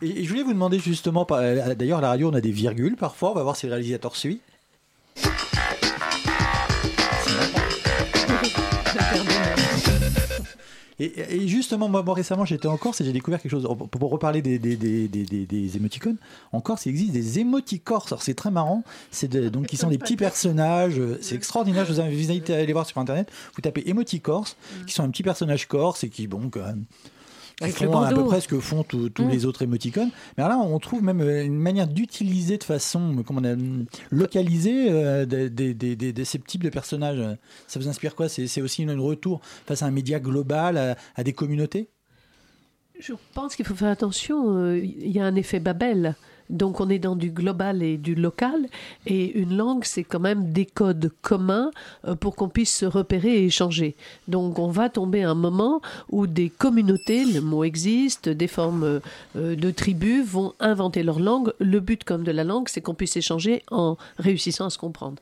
Et 0.02 0.24
je 0.24 0.28
voulais 0.28 0.42
vous 0.42 0.52
demander 0.52 0.78
justement, 0.78 1.26
euh, 1.30 1.74
d'ailleurs 1.74 1.98
à 1.98 2.02
la 2.02 2.08
radio 2.08 2.28
on 2.30 2.34
a 2.34 2.40
des 2.40 2.50
virgules 2.50 2.96
parfois, 2.96 3.30
on 3.30 3.34
va 3.34 3.42
voir 3.42 3.56
si 3.56 3.66
le 3.66 3.72
réalisateur 3.72 4.16
suit. 4.16 4.40
Et, 11.04 11.48
justement, 11.48 11.88
moi, 11.88 12.02
récemment, 12.08 12.44
j'étais 12.44 12.68
en 12.68 12.76
Corse 12.76 13.00
et 13.00 13.04
j'ai 13.04 13.12
découvert 13.12 13.40
quelque 13.40 13.52
chose. 13.52 13.68
Pour, 13.90 14.10
reparler 14.10 14.42
des, 14.42 14.58
des, 14.58 14.76
des, 14.76 15.08
des, 15.08 15.76
émoticônes, 15.76 16.16
en 16.52 16.60
Corse, 16.60 16.86
il 16.86 16.90
existe 16.90 17.12
des 17.12 17.38
émoticorses. 17.38 18.12
Alors, 18.12 18.22
c'est 18.22 18.34
très 18.34 18.50
marrant. 18.50 18.84
C'est 19.10 19.28
donc, 19.28 19.66
qui 19.66 19.76
sont 19.76 19.88
des 19.88 19.98
petits 19.98 20.16
personnages. 20.16 21.00
C'est 21.20 21.34
extraordinaire. 21.34 21.84
Je 21.84 21.92
vous 21.92 22.00
invite 22.00 22.50
à 22.50 22.56
aller 22.56 22.72
voir 22.72 22.86
sur 22.86 22.98
Internet. 22.98 23.30
Vous 23.54 23.62
tapez 23.62 23.88
émoticorse, 23.88 24.56
qui 24.86 24.94
sont 24.94 25.02
un 25.02 25.10
petit 25.10 25.22
personnage 25.22 25.66
corse 25.66 26.04
et 26.04 26.08
qui, 26.08 26.26
bon, 26.26 26.48
quand 26.50 26.64
même, 26.64 26.84
avec 27.60 27.76
font 27.76 28.00
à 28.00 28.12
peu 28.12 28.24
près 28.24 28.40
ce 28.40 28.48
que 28.48 28.58
font 28.58 28.82
tous 28.82 29.10
mm. 29.18 29.28
les 29.28 29.46
autres 29.46 29.62
émoticônes. 29.62 30.10
Mais 30.36 30.44
là, 30.44 30.58
on 30.58 30.78
trouve 30.78 31.02
même 31.02 31.20
euh, 31.20 31.44
une 31.44 31.56
manière 31.56 31.86
d'utiliser 31.86 32.58
de 32.58 32.64
façon 32.64 33.22
comment 33.26 33.40
on 33.40 33.44
a, 33.44 33.56
localisée 34.10 34.90
euh, 34.90 35.24
des, 35.26 36.24
ces 36.24 36.38
types 36.38 36.64
de 36.64 36.70
personnages. 36.70 37.22
Ça 37.66 37.78
vous 37.78 37.88
inspire 37.88 38.14
quoi? 38.14 38.28
C'est 38.28 38.60
aussi 38.60 38.84
un 38.84 39.00
retour 39.00 39.40
face 39.66 39.82
à 39.82 39.86
un 39.86 39.90
média 39.90 40.18
global, 40.18 40.96
à, 41.16 41.24
des 41.24 41.32
communautés? 41.32 41.88
Je 42.98 43.12
pense 43.32 43.56
qu'il 43.56 43.64
faut 43.64 43.74
faire 43.74 43.90
attention. 43.90 44.56
Euh, 44.56 44.78
il 44.78 45.10
y 45.10 45.20
a 45.20 45.24
un 45.24 45.34
effet 45.34 45.60
Babel. 45.60 46.16
Donc 46.50 46.80
on 46.80 46.88
est 46.88 46.98
dans 46.98 47.16
du 47.16 47.30
global 47.30 47.82
et 47.82 47.96
du 47.96 48.14
local. 48.14 48.66
Et 49.06 49.38
une 49.38 49.56
langue, 49.56 49.84
c'est 49.84 50.04
quand 50.04 50.20
même 50.20 50.52
des 50.52 50.66
codes 50.66 51.10
communs 51.22 51.70
euh, 52.06 52.14
pour 52.14 52.36
qu'on 52.36 52.48
puisse 52.48 52.74
se 52.74 52.86
repérer 52.86 53.38
et 53.38 53.46
échanger. 53.46 53.96
Donc 54.28 54.58
on 54.58 54.68
va 54.68 54.88
tomber 54.88 55.22
à 55.24 55.30
un 55.30 55.34
moment 55.34 55.80
où 56.10 56.26
des 56.26 56.50
communautés, 56.50 57.24
le 57.24 57.40
mot 57.40 57.64
existe, 57.64 58.28
des 58.28 58.48
formes 58.48 59.00
euh, 59.36 59.56
de 59.56 59.70
tribus 59.70 60.24
vont 60.26 60.52
inventer 60.60 61.02
leur 61.02 61.20
langue. 61.20 61.52
Le 61.58 61.80
but 61.80 62.04
comme 62.04 62.24
de 62.24 62.32
la 62.32 62.44
langue, 62.44 62.68
c'est 62.68 62.80
qu'on 62.80 62.94
puisse 62.94 63.16
échanger 63.16 63.62
en 63.70 63.96
réussissant 64.18 64.66
à 64.66 64.70
se 64.70 64.78
comprendre. 64.78 65.16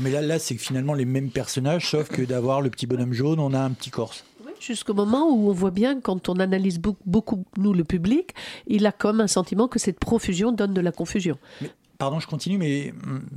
Mais 0.00 0.10
là, 0.10 0.20
là 0.22 0.38
c'est 0.38 0.56
finalement 0.56 0.94
les 0.94 1.04
mêmes 1.04 1.30
personnages, 1.30 1.90
sauf 1.90 2.08
que 2.08 2.22
d'avoir 2.22 2.60
le 2.60 2.70
petit 2.70 2.86
bonhomme 2.86 3.12
jaune, 3.12 3.40
on 3.40 3.52
a 3.54 3.60
un 3.60 3.70
petit 3.70 3.90
corse 3.90 4.24
jusqu'au 4.60 4.94
moment 4.94 5.30
où 5.30 5.48
on 5.48 5.52
voit 5.52 5.70
bien, 5.70 6.00
quand 6.00 6.28
on 6.28 6.38
analyse 6.38 6.80
beaucoup, 6.80 7.44
nous, 7.56 7.72
le 7.72 7.84
public, 7.84 8.34
il 8.66 8.86
a 8.86 8.92
comme 8.92 9.20
un 9.20 9.26
sentiment 9.26 9.68
que 9.68 9.78
cette 9.78 9.98
profusion 9.98 10.52
donne 10.52 10.74
de 10.74 10.80
la 10.80 10.92
confusion. 10.92 11.38
Pardon, 11.98 12.20
je 12.20 12.28
continue, 12.28 12.58
mais, 12.58 12.94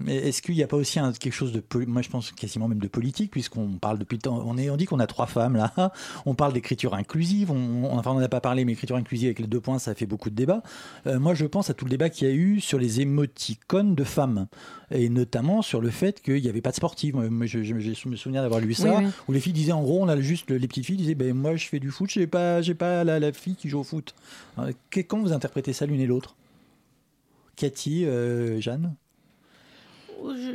est-ce 0.07 0.43
qu'il 0.43 0.53
n'y 0.53 0.61
a 0.61 0.67
pas 0.67 0.77
aussi 0.77 0.99
quelque 1.19 1.33
chose 1.33 1.51
de, 1.51 1.63
moi 1.87 2.03
je 2.03 2.09
pense 2.09 2.31
quasiment 2.31 2.67
même 2.67 2.77
de 2.77 2.87
politique, 2.87 3.31
puisqu'on 3.31 3.69
parle 3.79 3.97
depuis 3.97 4.17
le 4.17 4.21
temps, 4.21 4.43
on, 4.45 4.55
est, 4.55 4.69
on 4.69 4.77
dit 4.77 4.85
qu'on 4.85 4.99
a 4.99 5.07
trois 5.07 5.25
femmes 5.25 5.55
là, 5.55 5.73
on 6.27 6.35
parle 6.35 6.53
d'écriture 6.53 6.93
inclusive, 6.93 7.49
on, 7.49 7.97
enfin 7.97 8.11
on 8.11 8.13
n'en 8.13 8.21
a 8.21 8.29
pas 8.29 8.39
parlé, 8.39 8.63
mais 8.63 8.73
écriture 8.73 8.97
inclusive 8.97 9.29
avec 9.29 9.39
les 9.39 9.47
deux 9.47 9.59
points, 9.59 9.79
ça 9.79 9.95
fait 9.95 10.05
beaucoup 10.05 10.29
de 10.29 10.35
débats. 10.35 10.61
Euh, 11.07 11.19
moi 11.19 11.33
je 11.33 11.47
pense 11.47 11.71
à 11.71 11.73
tout 11.73 11.85
le 11.85 11.89
débat 11.89 12.11
qu'il 12.11 12.27
y 12.27 12.31
a 12.31 12.35
eu 12.35 12.59
sur 12.59 12.77
les 12.77 13.01
émoticônes 13.01 13.95
de 13.95 14.03
femmes, 14.03 14.45
et 14.91 15.09
notamment 15.09 15.63
sur 15.63 15.81
le 15.81 15.89
fait 15.89 16.21
qu'il 16.21 16.39
n'y 16.39 16.47
avait 16.49 16.61
pas 16.61 16.69
de 16.69 16.75
sportives. 16.75 17.15
Moi, 17.15 17.47
je, 17.47 17.73
me 17.73 18.15
souviens 18.15 18.43
d'avoir 18.43 18.61
lu 18.61 18.75
ça, 18.75 19.01
où 19.27 19.31
les 19.31 19.39
filles 19.39 19.53
disaient 19.53 19.71
en 19.71 19.81
gros, 19.81 20.03
on 20.03 20.07
a 20.07 20.21
juste, 20.21 20.51
les 20.51 20.67
petites 20.67 20.85
filles 20.85 20.97
disaient, 20.97 21.15
ben 21.15 21.33
moi 21.33 21.55
je 21.55 21.65
fais 21.65 21.79
du 21.79 21.89
foot, 21.89 22.11
j'ai 22.11 22.27
pas, 22.27 22.61
j'ai 22.61 22.75
pas 22.75 23.03
la, 23.03 23.33
fille 23.33 23.55
qui 23.55 23.69
joue 23.69 23.79
au 23.79 23.83
foot. 23.83 24.13
comment 25.07 25.23
vous 25.23 25.33
interprétez 25.33 25.73
ça 25.73 25.87
l'une 25.87 25.99
et 25.99 26.05
l'autre? 26.05 26.35
Cathy, 27.61 28.05
euh, 28.05 28.59
Jeanne 28.59 28.95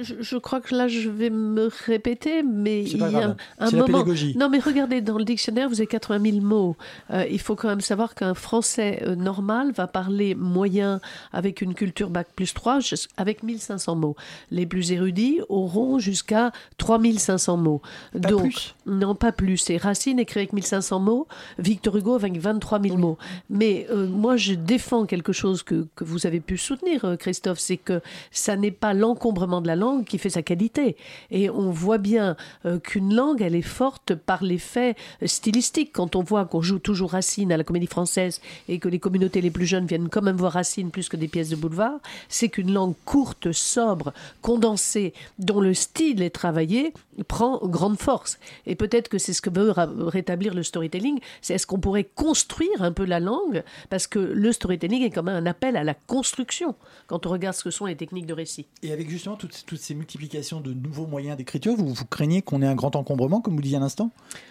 je, 0.02 0.36
crois 0.36 0.60
que 0.60 0.74
là, 0.74 0.88
je 0.88 1.08
vais 1.08 1.30
me 1.30 1.68
répéter, 1.86 2.42
mais 2.42 2.82
il 2.82 2.98
y 2.98 3.02
a 3.02 3.36
un 3.58 3.70
moment. 3.70 4.04
non, 4.36 4.48
mais 4.48 4.58
regardez, 4.58 5.00
dans 5.00 5.18
le 5.18 5.24
dictionnaire, 5.24 5.68
vous 5.68 5.80
avez 5.80 5.86
80 5.86 6.30
000 6.30 6.44
mots. 6.44 6.76
Euh, 7.10 7.24
il 7.30 7.40
faut 7.40 7.54
quand 7.54 7.68
même 7.68 7.80
savoir 7.80 8.14
qu'un 8.14 8.34
Français 8.34 9.02
euh, 9.02 9.14
normal 9.14 9.72
va 9.72 9.86
parler 9.86 10.34
moyen 10.34 11.00
avec 11.32 11.60
une 11.60 11.74
culture 11.74 12.10
bac 12.10 12.28
plus 12.34 12.54
3 12.54 12.78
avec 13.16 13.42
1500 13.42 13.96
mots. 13.96 14.16
Les 14.50 14.66
plus 14.66 14.92
érudits 14.92 15.40
auront 15.48 15.98
jusqu'à 15.98 16.52
3500 16.78 17.56
mots. 17.56 17.82
Pas 18.12 18.30
Donc, 18.30 18.42
plus? 18.42 18.74
non, 18.86 19.14
pas 19.14 19.32
plus. 19.32 19.70
Et 19.70 19.76
Racine 19.76 20.18
écrit 20.18 20.40
avec 20.40 20.52
1500 20.52 21.00
mots, 21.00 21.26
Victor 21.58 21.96
Hugo 21.96 22.14
avec 22.14 22.38
23 22.38 22.80
000 22.80 22.96
mots. 22.96 23.18
Mais 23.50 23.86
euh, 23.90 24.06
moi, 24.06 24.36
je 24.36 24.54
défends 24.54 25.06
quelque 25.06 25.32
chose 25.32 25.62
que, 25.62 25.86
que 25.96 26.04
vous 26.04 26.26
avez 26.26 26.40
pu 26.40 26.58
soutenir, 26.58 27.16
Christophe, 27.18 27.58
c'est 27.58 27.76
que 27.76 28.00
ça 28.30 28.56
n'est 28.56 28.70
pas 28.70 28.94
l'encombrement 28.94 29.55
de 29.60 29.66
la 29.66 29.76
langue 29.76 30.04
qui 30.04 30.18
fait 30.18 30.30
sa 30.30 30.42
qualité. 30.42 30.96
Et 31.30 31.50
on 31.50 31.70
voit 31.70 31.98
bien 31.98 32.36
euh, 32.64 32.78
qu'une 32.78 33.14
langue, 33.14 33.42
elle 33.42 33.54
est 33.54 33.62
forte 33.62 34.14
par 34.14 34.44
l'effet 34.44 34.96
stylistique. 35.24 35.92
Quand 35.92 36.16
on 36.16 36.22
voit 36.22 36.44
qu'on 36.44 36.62
joue 36.62 36.78
toujours 36.78 37.12
Racine 37.12 37.52
à 37.52 37.56
la 37.56 37.64
comédie 37.64 37.86
française 37.86 38.40
et 38.68 38.78
que 38.78 38.88
les 38.88 38.98
communautés 38.98 39.40
les 39.40 39.50
plus 39.50 39.66
jeunes 39.66 39.86
viennent 39.86 40.08
quand 40.08 40.22
même 40.22 40.36
voir 40.36 40.52
Racine 40.52 40.90
plus 40.90 41.08
que 41.08 41.16
des 41.16 41.28
pièces 41.28 41.48
de 41.48 41.56
boulevard, 41.56 41.98
c'est 42.28 42.48
qu'une 42.48 42.72
langue 42.72 42.94
courte, 43.04 43.52
sobre, 43.52 44.12
condensée, 44.42 45.12
dont 45.38 45.60
le 45.60 45.74
style 45.74 46.22
est 46.22 46.30
travaillé, 46.30 46.92
prend 47.28 47.58
grande 47.66 47.98
force. 47.98 48.38
Et 48.66 48.74
peut-être 48.74 49.08
que 49.08 49.18
c'est 49.18 49.32
ce 49.32 49.42
que 49.42 49.50
veut 49.50 49.72
rétablir 50.06 50.54
le 50.54 50.62
storytelling, 50.62 51.20
c'est 51.40 51.54
est-ce 51.54 51.66
qu'on 51.66 51.78
pourrait 51.78 52.04
construire 52.04 52.82
un 52.82 52.92
peu 52.92 53.04
la 53.04 53.20
langue, 53.20 53.62
parce 53.90 54.06
que 54.06 54.18
le 54.18 54.52
storytelling 54.52 55.02
est 55.02 55.10
quand 55.10 55.22
même 55.22 55.36
un 55.36 55.46
appel 55.46 55.76
à 55.76 55.84
la 55.84 55.94
construction, 55.94 56.74
quand 57.06 57.26
on 57.26 57.30
regarde 57.30 57.56
ce 57.56 57.64
que 57.64 57.70
sont 57.70 57.86
les 57.86 57.96
techniques 57.96 58.26
de 58.26 58.34
récit. 58.34 58.66
Et 58.82 58.92
avec 58.92 59.08
justement 59.08 59.36
toutes, 59.46 59.78
ces 59.78 59.94
multiplications 59.94 60.60
de 60.60 60.72
nouveaux 60.72 61.06
moyens 61.06 61.36
d'écriture, 61.36 61.74
vous, 61.76 61.94
craignez 62.04 62.42
qu'on 62.42 62.62
ait 62.62 62.66
un 62.66 62.74
grand 62.74 62.96
encombrement, 62.96 63.40
comme 63.40 63.54
vous 63.54 63.62
disiez 63.62 63.76
à 63.76 63.80
l'instant? 63.80 64.10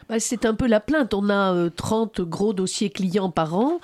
Bah, 0.09 0.19
C'est 0.19 0.45
un 0.45 0.53
peu 0.53 0.67
la 0.67 0.79
plainte. 0.79 1.13
On 1.13 1.29
a 1.29 1.69
30 1.69 2.19
euh, 2.19 2.25
gros 2.25 2.53
dossiers 2.53 2.89
clients 2.89 3.29
par 3.29 3.55
an. 3.55 3.79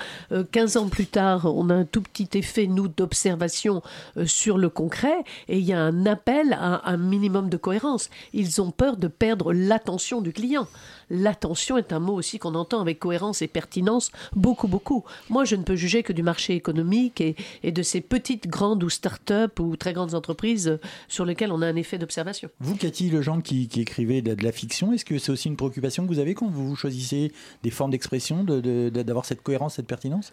15 0.51 0.75
euh, 0.75 0.79
ans 0.79 0.89
plus 0.89 1.07
tard, 1.07 1.45
on 1.45 1.69
a 1.69 1.75
un 1.75 1.85
tout 1.85 2.01
petit 2.01 2.29
effet, 2.37 2.67
nous, 2.67 2.87
d'observation 2.87 3.81
euh, 4.17 4.25
sur 4.25 4.57
le 4.57 4.69
concret. 4.69 5.23
Et 5.47 5.59
il 5.59 5.65
y 5.65 5.73
a 5.73 5.81
un 5.81 6.05
appel 6.05 6.53
à 6.53 6.89
un 6.89 6.97
minimum 6.97 7.49
de 7.49 7.57
cohérence. 7.57 8.09
Ils 8.33 8.61
ont 8.61 8.71
peur 8.71 8.97
de 8.97 9.07
perdre 9.07 9.53
l'attention 9.53 10.21
du 10.21 10.33
client. 10.33 10.67
L'attention 11.13 11.77
est 11.77 11.91
un 11.91 11.99
mot 11.99 12.13
aussi 12.13 12.39
qu'on 12.39 12.55
entend 12.55 12.79
avec 12.79 12.99
cohérence 12.99 13.41
et 13.41 13.47
pertinence 13.47 14.11
beaucoup, 14.33 14.69
beaucoup. 14.69 15.03
Moi, 15.29 15.43
je 15.43 15.57
ne 15.57 15.63
peux 15.63 15.75
juger 15.75 16.03
que 16.03 16.13
du 16.13 16.23
marché 16.23 16.55
économique 16.55 17.19
et, 17.19 17.35
et 17.63 17.73
de 17.73 17.83
ces 17.83 17.99
petites, 17.99 18.47
grandes 18.47 18.81
ou 18.83 18.89
start-up 18.89 19.59
ou 19.59 19.75
très 19.75 19.91
grandes 19.91 20.15
entreprises 20.15 20.79
sur 21.09 21.25
lesquelles 21.25 21.51
on 21.51 21.61
a 21.61 21.67
un 21.67 21.75
effet 21.75 21.97
d'observation. 21.97 22.49
Vous, 22.61 22.75
Cathy 22.75 23.09
Lejean, 23.09 23.41
qui, 23.41 23.67
qui 23.67 23.81
écrivez 23.81 24.21
de, 24.21 24.41
la 24.41 24.51
fiction, 24.51 24.93
est-ce 24.93 25.05
que 25.05 25.17
c'est 25.17 25.31
aussi 25.31 25.49
une 25.49 25.57
préoccupation 25.57 26.03
que 26.03 26.07
vous 26.07 26.19
avez 26.19 26.33
quand 26.33 26.47
vous 26.47 26.75
choisissez 26.75 27.33
des 27.63 27.71
formes 27.71 27.91
d'expression, 27.91 28.43
d'avoir 28.43 29.23
de, 29.23 29.27
cette 29.27 29.41
cohérence, 29.41 29.75
cette 29.75 29.87
pertinence? 29.87 30.31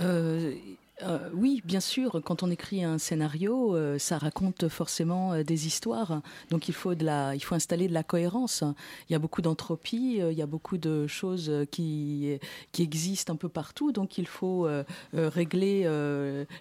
Euh, 0.00 0.54
euh, 1.02 1.30
oui, 1.34 1.62
bien 1.64 1.80
sûr. 1.80 2.20
Quand 2.24 2.42
on 2.42 2.50
écrit 2.50 2.84
un 2.84 2.98
scénario, 2.98 3.74
euh, 3.74 3.98
ça 3.98 4.18
raconte 4.18 4.68
forcément 4.68 5.32
euh, 5.32 5.42
des 5.42 5.66
histoires. 5.66 6.22
Donc 6.50 6.68
il 6.68 6.74
faut, 6.74 6.92
il 6.92 7.40
faut 7.42 7.54
installer 7.54 7.88
de 7.88 7.94
la 7.94 8.02
cohérence. 8.02 8.64
Il 9.08 9.12
y 9.12 9.16
a 9.16 9.18
beaucoup 9.18 9.42
d'entropie, 9.42 10.18
il 10.18 10.36
y 10.36 10.42
a 10.42 10.46
beaucoup 10.46 10.78
de 10.78 11.06
choses 11.06 11.52
qui, 11.70 12.38
qui 12.72 12.82
existent 12.82 13.32
un 13.32 13.36
peu 13.36 13.48
partout. 13.48 13.92
Donc 13.92 14.18
il 14.18 14.26
faut 14.26 14.68
régler 15.12 15.88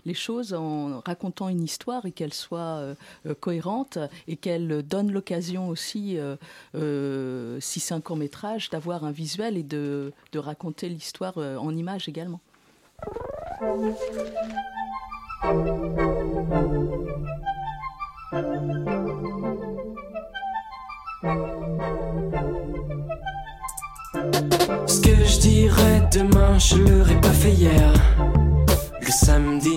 les 0.05 0.13
choses 0.13 0.53
en 0.53 1.01
racontant 1.01 1.49
une 1.49 1.63
histoire 1.63 2.05
et 2.05 2.11
qu'elle 2.11 2.33
soit 2.33 2.95
cohérente 3.39 3.97
et 4.27 4.35
qu'elle 4.35 4.83
donne 4.83 5.11
l'occasion 5.11 5.69
aussi, 5.69 6.17
si 6.73 7.79
c'est 7.79 7.93
un 7.93 8.01
court 8.01 8.17
métrage, 8.17 8.69
d'avoir 8.69 9.03
un 9.03 9.11
visuel 9.11 9.57
et 9.57 9.63
de, 9.63 10.13
de 10.31 10.39
raconter 10.39 10.89
l'histoire 10.89 11.37
en 11.37 11.75
images 11.75 12.07
également. 12.07 12.39
Ce 24.87 25.01
que 25.01 25.25
je 25.25 25.39
dirais 25.39 26.01
demain, 26.11 26.57
je 26.57 26.75
l'aurais 26.77 27.19
pas 27.21 27.29
fait 27.29 27.51
hier. 27.51 27.93
Le 29.01 29.11
samedi, 29.11 29.75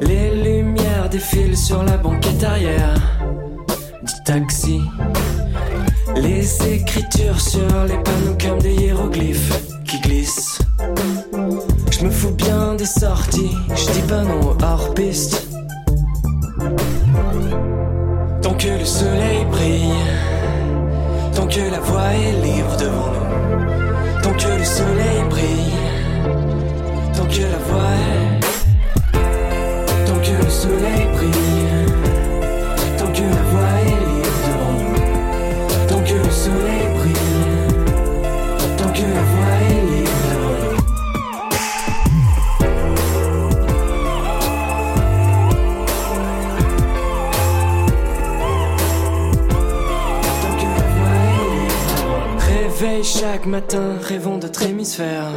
les 0.00 0.42
lumières 0.42 1.08
défilent 1.10 1.56
sur 1.56 1.82
la 1.82 1.96
banquette 1.96 2.42
arrière 2.42 2.94
du 4.02 4.14
taxi. 4.24 4.80
Les 6.16 6.74
écritures 6.74 7.40
sur 7.40 7.84
les 7.84 7.98
panneaux 7.98 8.36
comme 8.40 8.58
des 8.60 8.74
hiéroglyphes 8.74 9.77
qui 9.88 9.98
glissent. 10.00 10.58
Je 11.90 12.04
me 12.04 12.10
fous 12.10 12.30
bien 12.32 12.74
des 12.74 12.84
sorties, 12.84 13.56
je 13.74 13.92
dis 13.92 14.02
pas 14.02 14.22
non 14.22 14.56
hors 14.62 14.94
piste. 14.94 15.48
Tant 18.42 18.54
que 18.54 18.68
le 18.68 18.84
soleil 18.84 19.44
brille, 19.50 20.04
tant 21.34 21.46
que 21.46 21.60
la 21.70 21.80
voie 21.80 22.12
est 22.12 22.32
libre 22.42 22.76
devant 22.76 23.12
nous, 23.16 24.22
tant 24.22 24.32
que 24.32 24.58
le 24.58 24.64
soleil 24.64 25.22
brille, 25.30 25.72
tant 27.16 27.26
que 27.26 27.42
la 27.42 27.60
voie 27.68 27.94
est, 28.10 28.40
tant 30.06 30.18
que 30.18 30.44
le 30.44 30.50
soleil 30.50 31.07
Réveil 52.98 53.12
chaque 53.20 53.46
matin, 53.46 53.96
rêvons 54.02 54.38
d'autres 54.38 54.64
hémisphères 54.64 55.30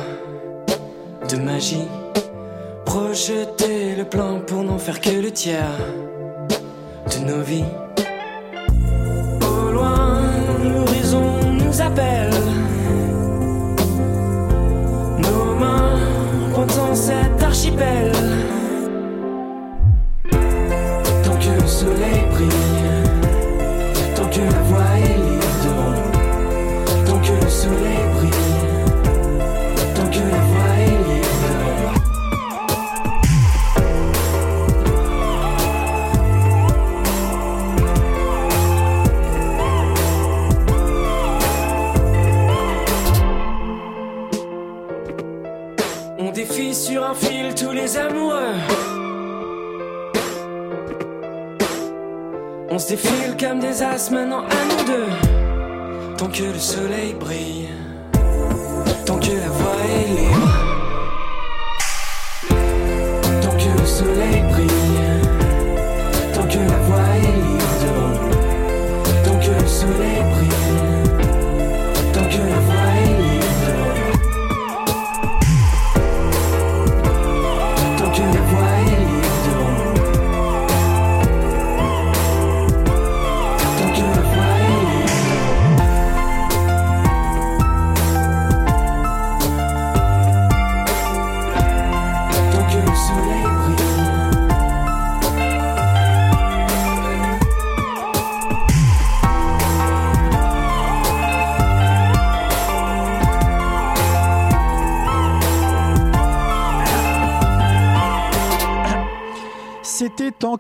de 1.29 1.37
magie. 1.37 1.87
Projeter 2.85 3.95
le 3.95 4.03
plan 4.03 4.39
pour 4.39 4.63
n'en 4.63 4.79
faire 4.79 4.99
que 4.99 5.11
le 5.11 5.29
tiers 5.29 5.77
de 6.49 7.19
nos 7.23 7.41
vies. 7.43 7.71
Au 9.41 9.71
loin, 9.71 10.21
l'horizon 10.63 11.39
nous 11.51 11.81
appelle. 11.81 12.33
Nos 15.19 15.55
mains 15.59 15.99
pointant 16.55 16.95
cet 16.95 17.43
archipel. 17.43 18.11
Tant 20.31 21.37
que 21.37 21.61
le 21.61 21.67
soleil 21.67 22.25
brille, 22.31 22.80
amoureux. 47.97 48.55
On 52.69 52.79
se 52.79 52.89
défile 52.89 53.35
comme 53.39 53.59
des 53.59 53.83
as 53.83 54.09
maintenant 54.11 54.43
à 54.43 54.63
nous 54.69 54.85
deux. 54.85 55.07
Tant 56.17 56.27
que 56.27 56.43
le 56.43 56.59
soleil 56.59 57.13
brille, 57.19 57.67
tant 59.05 59.17
que 59.17 59.31
la 59.31 59.49
voie 59.49 59.75
est 59.95 60.07
libre. 60.07 60.53
Tant 63.41 63.57
que 63.57 63.79
le 63.79 63.85
soleil 63.85 64.41
brille, 64.51 64.69
tant 66.33 66.47
que 66.47 66.59
la 66.59 66.80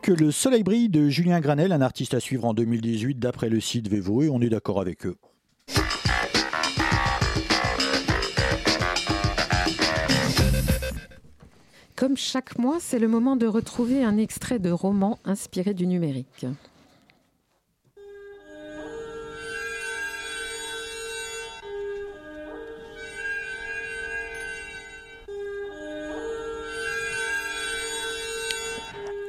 le 0.07 0.31
soleil 0.31 0.63
brille 0.63 0.89
de 0.89 1.09
Julien 1.09 1.39
Granel, 1.39 1.71
un 1.71 1.81
artiste 1.81 2.13
à 2.13 2.19
suivre 2.19 2.45
en 2.45 2.53
2018 2.53 3.19
d'après 3.19 3.49
le 3.49 3.59
site 3.59 3.87
Vevo, 3.87 4.23
et 4.23 4.29
on 4.29 4.41
est 4.41 4.49
d'accord 4.49 4.81
avec 4.81 5.05
eux. 5.05 5.15
Comme 11.95 12.17
chaque 12.17 12.57
mois, 12.57 12.77
c'est 12.79 12.97
le 12.97 13.07
moment 13.07 13.35
de 13.35 13.45
retrouver 13.45 14.03
un 14.03 14.17
extrait 14.17 14.57
de 14.57 14.71
roman 14.71 15.19
inspiré 15.23 15.75
du 15.75 15.85
numérique. 15.85 16.47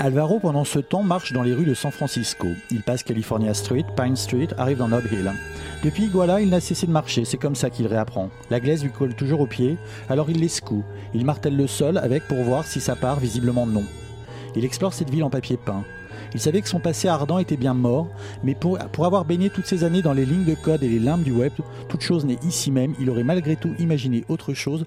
Alvaro, 0.04 0.40
pendant 0.40 0.64
ce 0.64 0.80
temps, 0.80 1.04
marche 1.04 1.32
dans 1.32 1.44
les 1.44 1.54
rues 1.54 1.64
de 1.64 1.74
San 1.74 1.92
Francisco. 1.92 2.48
Il 2.72 2.82
passe 2.82 3.04
California 3.04 3.54
Street, 3.54 3.84
Pine 3.96 4.16
Street, 4.16 4.48
arrive 4.58 4.78
dans 4.78 4.88
Nob 4.88 5.04
Hill. 5.12 5.30
Depuis 5.84 6.06
Iguala, 6.06 6.40
il 6.40 6.48
n'a 6.50 6.58
cessé 6.58 6.88
de 6.88 6.90
marcher, 6.90 7.24
c'est 7.24 7.36
comme 7.36 7.54
ça 7.54 7.70
qu'il 7.70 7.86
réapprend. 7.86 8.28
La 8.50 8.58
glaise 8.58 8.82
lui 8.82 8.90
colle 8.90 9.14
toujours 9.14 9.42
aux 9.42 9.46
pieds, 9.46 9.76
alors 10.08 10.28
il 10.28 10.40
les 10.40 10.48
secoue. 10.48 10.82
Il 11.14 11.24
martèle 11.24 11.56
le 11.56 11.68
sol 11.68 11.98
avec 11.98 12.26
pour 12.26 12.42
voir 12.42 12.66
si 12.66 12.80
ça 12.80 12.96
part, 12.96 13.20
visiblement 13.20 13.64
non. 13.64 13.84
Il 14.56 14.64
explore 14.64 14.92
cette 14.92 15.08
ville 15.08 15.22
en 15.22 15.30
papier 15.30 15.56
peint. 15.56 15.84
Il 16.34 16.40
savait 16.40 16.62
que 16.62 16.68
son 16.68 16.80
passé 16.80 17.06
ardent 17.06 17.38
était 17.38 17.56
bien 17.56 17.74
mort, 17.74 18.08
mais 18.42 18.56
pour, 18.56 18.78
pour 18.78 19.06
avoir 19.06 19.24
baigné 19.24 19.50
toutes 19.50 19.66
ces 19.66 19.84
années 19.84 20.02
dans 20.02 20.14
les 20.14 20.26
lignes 20.26 20.44
de 20.44 20.56
code 20.56 20.82
et 20.82 20.88
les 20.88 20.98
limbes 20.98 21.22
du 21.22 21.30
web, 21.30 21.52
toute 21.88 22.00
chose 22.00 22.24
n'est 22.24 22.40
ici 22.42 22.72
même, 22.72 22.96
il 22.98 23.08
aurait 23.08 23.22
malgré 23.22 23.54
tout 23.54 23.72
imaginé 23.78 24.24
autre 24.28 24.52
chose 24.52 24.84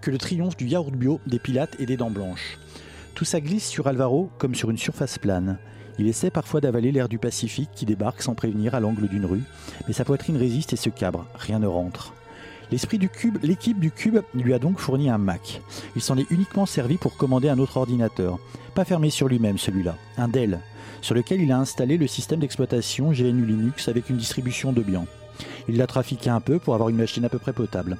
que 0.00 0.10
le 0.10 0.18
triomphe 0.18 0.56
du 0.56 0.66
yaourt 0.66 0.90
bio, 0.90 1.20
des 1.28 1.38
pilates 1.38 1.76
et 1.78 1.86
des 1.86 1.96
dents 1.96 2.10
blanches. 2.10 2.58
Tout 3.18 3.24
ça 3.24 3.40
glisse 3.40 3.66
sur 3.66 3.88
Alvaro 3.88 4.30
comme 4.38 4.54
sur 4.54 4.70
une 4.70 4.78
surface 4.78 5.18
plane. 5.18 5.58
Il 5.98 6.06
essaie 6.06 6.30
parfois 6.30 6.60
d'avaler 6.60 6.92
l'air 6.92 7.08
du 7.08 7.18
Pacifique 7.18 7.70
qui 7.74 7.84
débarque 7.84 8.22
sans 8.22 8.36
prévenir 8.36 8.76
à 8.76 8.80
l'angle 8.80 9.08
d'une 9.08 9.26
rue, 9.26 9.42
mais 9.88 9.92
sa 9.92 10.04
poitrine 10.04 10.36
résiste 10.36 10.72
et 10.72 10.76
se 10.76 10.88
cabre, 10.88 11.26
rien 11.34 11.58
ne 11.58 11.66
rentre. 11.66 12.14
L'esprit 12.70 12.96
du 12.98 13.08
cube, 13.08 13.38
l'équipe 13.42 13.80
du 13.80 13.90
cube 13.90 14.20
lui 14.34 14.54
a 14.54 14.60
donc 14.60 14.78
fourni 14.78 15.10
un 15.10 15.18
Mac. 15.18 15.60
Il 15.96 16.00
s'en 16.00 16.16
est 16.16 16.30
uniquement 16.30 16.64
servi 16.64 16.96
pour 16.96 17.16
commander 17.16 17.48
un 17.48 17.58
autre 17.58 17.78
ordinateur, 17.78 18.38
pas 18.76 18.84
fermé 18.84 19.10
sur 19.10 19.26
lui-même 19.26 19.58
celui-là, 19.58 19.96
un 20.16 20.28
Dell, 20.28 20.60
sur 21.00 21.16
lequel 21.16 21.40
il 21.40 21.50
a 21.50 21.58
installé 21.58 21.96
le 21.96 22.06
système 22.06 22.38
d'exploitation 22.38 23.10
GNU 23.10 23.44
Linux 23.44 23.88
avec 23.88 24.10
une 24.10 24.16
distribution 24.16 24.72
Debian. 24.72 25.06
Il 25.68 25.76
l'a 25.76 25.86
trafiqué 25.86 26.30
un 26.30 26.40
peu 26.40 26.58
pour 26.58 26.74
avoir 26.74 26.88
une 26.88 26.96
machine 26.96 27.24
à 27.24 27.28
peu 27.28 27.38
près 27.38 27.52
potable. 27.52 27.98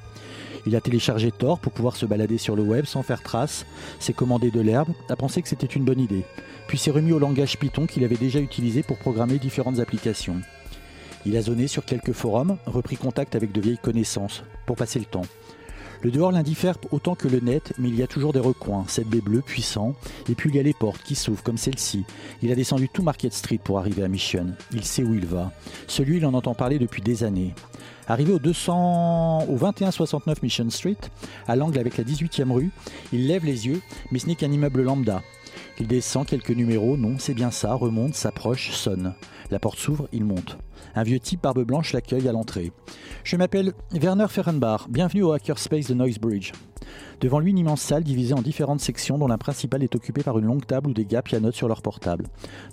Il 0.65 0.75
a 0.75 0.81
téléchargé 0.81 1.31
Tor 1.31 1.59
pour 1.59 1.71
pouvoir 1.71 1.95
se 1.95 2.05
balader 2.05 2.37
sur 2.37 2.55
le 2.55 2.63
web 2.63 2.85
sans 2.85 3.03
faire 3.03 3.23
trace, 3.23 3.65
s'est 3.99 4.13
commandé 4.13 4.51
de 4.51 4.61
l'herbe, 4.61 4.89
a 5.09 5.15
pensé 5.15 5.41
que 5.41 5.47
c'était 5.47 5.67
une 5.67 5.85
bonne 5.85 5.99
idée, 5.99 6.25
puis 6.67 6.77
s'est 6.77 6.91
remis 6.91 7.11
au 7.11 7.19
langage 7.19 7.57
Python 7.57 7.87
qu'il 7.87 8.03
avait 8.03 8.17
déjà 8.17 8.39
utilisé 8.39 8.83
pour 8.83 8.97
programmer 8.97 9.39
différentes 9.39 9.79
applications. 9.79 10.41
Il 11.25 11.35
a 11.37 11.41
zoné 11.41 11.67
sur 11.67 11.85
quelques 11.85 12.13
forums, 12.13 12.57
repris 12.65 12.97
contact 12.97 13.35
avec 13.35 13.51
de 13.51 13.61
vieilles 13.61 13.77
connaissances, 13.77 14.43
pour 14.65 14.75
passer 14.75 14.99
le 14.99 15.05
temps. 15.05 15.25
Le 16.01 16.11
dehors 16.11 16.31
l'indiffère 16.31 16.77
autant 16.91 17.15
que 17.15 17.27
le 17.27 17.41
net, 17.41 17.73
mais 17.77 17.89
il 17.89 17.95
y 17.95 18.03
a 18.03 18.07
toujours 18.07 18.31
des 18.31 18.39
recoins, 18.39 18.85
7B 18.87 19.21
bleu 19.21 19.41
puissant, 19.41 19.95
et 20.29 20.35
puis 20.35 20.49
il 20.49 20.55
y 20.55 20.59
a 20.59 20.63
les 20.63 20.73
portes 20.73 21.03
qui 21.03 21.13
s'ouvrent 21.13 21.43
comme 21.43 21.57
celle-ci. 21.57 22.05
Il 22.41 22.51
a 22.53 22.55
descendu 22.55 22.87
tout 22.87 23.03
Market 23.03 23.33
Street 23.33 23.59
pour 23.61 23.79
arriver 23.79 24.03
à 24.03 24.07
Mission. 24.07 24.47
Il 24.71 24.85
sait 24.85 25.03
où 25.03 25.13
il 25.13 25.25
va. 25.25 25.51
Celui, 25.87 26.17
il 26.17 26.25
en 26.25 26.33
entend 26.33 26.53
parler 26.53 26.79
depuis 26.79 27.01
des 27.01 27.25
années. 27.25 27.53
Arrivé 28.07 28.31
au, 28.31 28.39
200, 28.39 29.47
au 29.49 29.57
2169 29.57 30.41
Mission 30.41 30.69
Street, 30.69 30.97
à 31.47 31.57
l'angle 31.57 31.79
avec 31.79 31.97
la 31.97 32.05
18e 32.05 32.51
rue, 32.51 32.71
il 33.11 33.27
lève 33.27 33.45
les 33.45 33.67
yeux, 33.67 33.81
mais 34.11 34.19
ce 34.19 34.27
n'est 34.27 34.35
qu'un 34.35 34.51
immeuble 34.51 34.83
lambda. 34.83 35.21
Il 35.79 35.87
descend 35.87 36.25
quelques 36.25 36.49
numéros, 36.51 36.95
non, 36.95 37.15
c'est 37.19 37.33
bien 37.33 37.51
ça, 37.51 37.73
remonte, 37.73 38.15
s'approche, 38.15 38.71
sonne. 38.71 39.13
La 39.51 39.59
porte 39.59 39.79
s'ouvre, 39.79 40.07
il 40.13 40.23
monte. 40.23 40.57
Un 40.95 41.03
vieux 41.03 41.19
type 41.19 41.43
barbe 41.43 41.63
blanche 41.63 41.93
l'accueille 41.93 42.27
à 42.27 42.31
l'entrée. 42.31 42.71
Je 43.23 43.35
m'appelle 43.35 43.73
Werner 43.91 44.27
Ferrenbach, 44.29 44.87
bienvenue 44.89 45.23
au 45.23 45.31
Hackerspace 45.31 45.87
de 45.87 45.93
Noisebridge. 45.93 46.51
Devant 47.21 47.39
lui, 47.39 47.51
une 47.51 47.57
immense 47.57 47.81
salle 47.81 48.03
divisée 48.03 48.33
en 48.33 48.41
différentes 48.41 48.79
sections 48.79 49.17
dont 49.17 49.27
la 49.27 49.37
principale 49.37 49.83
est 49.83 49.95
occupée 49.95 50.23
par 50.23 50.39
une 50.39 50.45
longue 50.45 50.65
table 50.65 50.89
où 50.89 50.93
des 50.93 51.05
gars 51.05 51.21
pianotent 51.21 51.55
sur 51.55 51.67
leur 51.67 51.81
portable. 51.81 52.27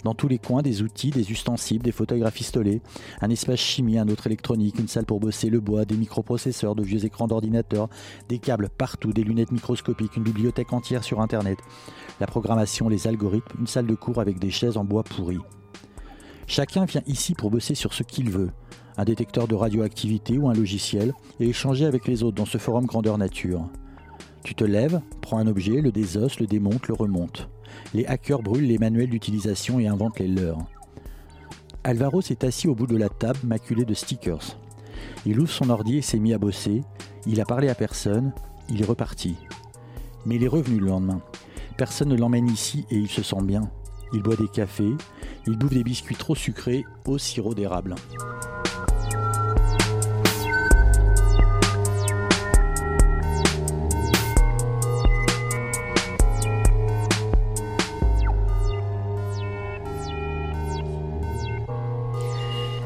Dans 0.04 0.14
tous 0.14 0.28
les 0.28 0.38
coins, 0.38 0.62
des 0.62 0.82
outils, 0.82 1.10
des 1.10 1.32
ustensiles, 1.32 1.82
des 1.82 1.92
fauteuils 1.92 2.20
graphistolés, 2.20 2.80
un 3.20 3.30
espace 3.30 3.58
chimie, 3.58 3.98
un 3.98 4.08
autre 4.08 4.26
électronique, 4.26 4.78
une 4.78 4.88
salle 4.88 5.04
pour 5.04 5.20
bosser 5.20 5.50
le 5.50 5.60
bois, 5.60 5.84
des 5.84 5.96
microprocesseurs, 5.96 6.76
de 6.76 6.82
vieux 6.82 7.04
écrans 7.04 7.26
d'ordinateur, 7.26 7.88
des 8.28 8.38
câbles 8.38 8.68
partout, 8.68 9.12
des 9.12 9.24
lunettes 9.24 9.52
microscopiques, 9.52 10.16
une 10.16 10.22
bibliothèque 10.22 10.72
entière 10.72 11.02
sur 11.02 11.20
Internet. 11.20 11.58
La 12.20 12.26
programmation, 12.26 12.88
les 12.88 13.08
algorithmes, 13.08 13.60
une 13.60 13.66
salle 13.66 13.86
de 13.86 13.94
cours 13.94 14.20
avec 14.20 14.38
des 14.38 14.50
chaises 14.50 14.76
en 14.76 14.84
bois 14.84 15.02
pourri. 15.02 15.38
Chacun 16.46 16.84
vient 16.84 17.02
ici 17.06 17.34
pour 17.34 17.50
bosser 17.50 17.74
sur 17.74 17.92
ce 17.92 18.02
qu'il 18.02 18.30
veut, 18.30 18.50
un 18.96 19.04
détecteur 19.04 19.48
de 19.48 19.54
radioactivité 19.54 20.38
ou 20.38 20.48
un 20.48 20.54
logiciel, 20.54 21.12
et 21.40 21.48
échanger 21.48 21.86
avec 21.86 22.06
les 22.06 22.22
autres 22.22 22.36
dans 22.36 22.46
ce 22.46 22.58
forum 22.58 22.86
grandeur 22.86 23.18
nature. 23.18 23.68
Tu 24.44 24.54
te 24.54 24.64
lèves, 24.64 25.00
prends 25.22 25.38
un 25.38 25.48
objet, 25.48 25.80
le 25.80 25.90
désosses, 25.90 26.38
le 26.38 26.46
démontes, 26.46 26.86
le 26.86 26.94
remontes. 26.94 27.48
Les 27.94 28.06
hackers 28.06 28.42
brûlent 28.42 28.68
les 28.68 28.78
manuels 28.78 29.10
d'utilisation 29.10 29.80
et 29.80 29.88
inventent 29.88 30.20
les 30.20 30.28
leurs. 30.28 30.58
Alvaro 31.82 32.20
s'est 32.20 32.44
assis 32.44 32.68
au 32.68 32.74
bout 32.74 32.86
de 32.86 32.96
la 32.96 33.08
table, 33.08 33.40
maculé 33.44 33.84
de 33.84 33.94
stickers. 33.94 34.56
Il 35.24 35.40
ouvre 35.40 35.50
son 35.50 35.70
ordi 35.70 35.98
et 35.98 36.02
s'est 36.02 36.18
mis 36.18 36.32
à 36.32 36.38
bosser. 36.38 36.82
Il 37.26 37.40
a 37.40 37.44
parlé 37.44 37.68
à 37.68 37.74
personne. 37.74 38.32
Il 38.68 38.82
est 38.82 38.86
reparti. 38.86 39.36
Mais 40.24 40.36
il 40.36 40.44
est 40.44 40.48
revenu 40.48 40.78
le 40.78 40.86
lendemain. 40.86 41.20
Personne 41.76 42.08
ne 42.08 42.16
l'emmène 42.16 42.48
ici 42.48 42.86
et 42.90 42.96
il 42.96 43.08
se 43.08 43.22
sent 43.22 43.42
bien. 43.42 43.70
Il 44.12 44.22
boit 44.22 44.36
des 44.36 44.48
cafés. 44.48 44.94
Il 45.46 45.58
bouffe 45.58 45.74
des 45.74 45.84
biscuits 45.84 46.16
trop 46.16 46.34
sucrés 46.34 46.84
au 47.06 47.18
sirop 47.18 47.54
d'érable. 47.54 47.94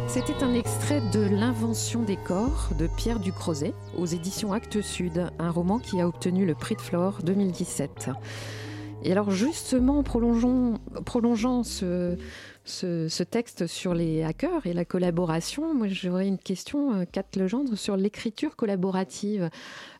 C'était 0.09 0.43
un 0.43 0.55
extrait 0.55 1.01
de 1.12 1.21
L'invention 1.21 2.03
des 2.03 2.16
corps 2.16 2.71
de 2.79 2.89
Pierre 2.89 3.21
Ducrozet 3.21 3.73
aux 3.97 4.07
éditions 4.07 4.53
Actes 4.53 4.83
Sud, 4.83 5.31
un 5.39 5.51
roman 5.51 5.79
qui 5.79 6.01
a 6.01 6.09
obtenu 6.09 6.45
le 6.45 6.55
prix 6.55 6.75
de 6.75 6.81
Flore 6.81 7.21
2017. 7.23 8.11
Et 9.05 9.12
alors 9.12 9.30
justement, 9.30 10.03
prolongeons, 10.03 10.74
prolongeant 11.05 11.62
ce, 11.62 12.16
ce, 12.64 13.22
texte 13.22 13.66
sur 13.66 13.94
les 13.94 14.22
hackers 14.22 14.66
et 14.66 14.72
la 14.72 14.84
collaboration, 14.84 15.74
moi 15.74 15.88
j'aurais 15.88 16.26
une 16.26 16.38
question, 16.38 16.92
euh, 16.92 17.05
Kat 17.11 17.24
Legendre, 17.36 17.76
sur 17.76 17.96
l'écriture 17.96 18.57
collaborative. 18.57 19.51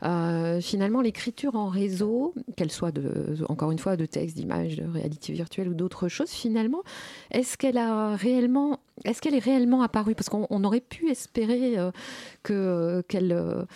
Euh, 0.03 0.61
finalement, 0.61 1.01
l'écriture 1.01 1.57
en 1.57 1.69
réseau, 1.69 2.35
qu'elle 2.57 2.71
soit 2.71 2.93
de, 2.93 3.37
encore 3.49 3.71
une 3.71 3.79
fois 3.79 3.97
de 3.97 4.07
texte, 4.07 4.37
d'image, 4.37 4.77
de 4.77 4.87
réalité 4.87 5.33
virtuelle 5.33 5.69
ou 5.69 5.75
d'autres 5.75 6.09
choses, 6.09 6.31
finalement, 6.31 6.83
est-ce 7.31 7.57
qu'elle 7.57 7.79
a 7.79 8.17
réellement, 8.17 8.81
est-ce 9.05 9.23
qu'elle 9.23 9.35
est 9.35 9.39
réellement 9.45 9.83
apparue? 9.83 10.15
Parce 10.15 10.29
qu'on 10.29 10.65
aurait 10.65 10.81
pu 10.81 11.11
espérer 11.11 11.79
euh, 11.79 11.91
que 12.43 13.03
qu'elle 13.09 13.67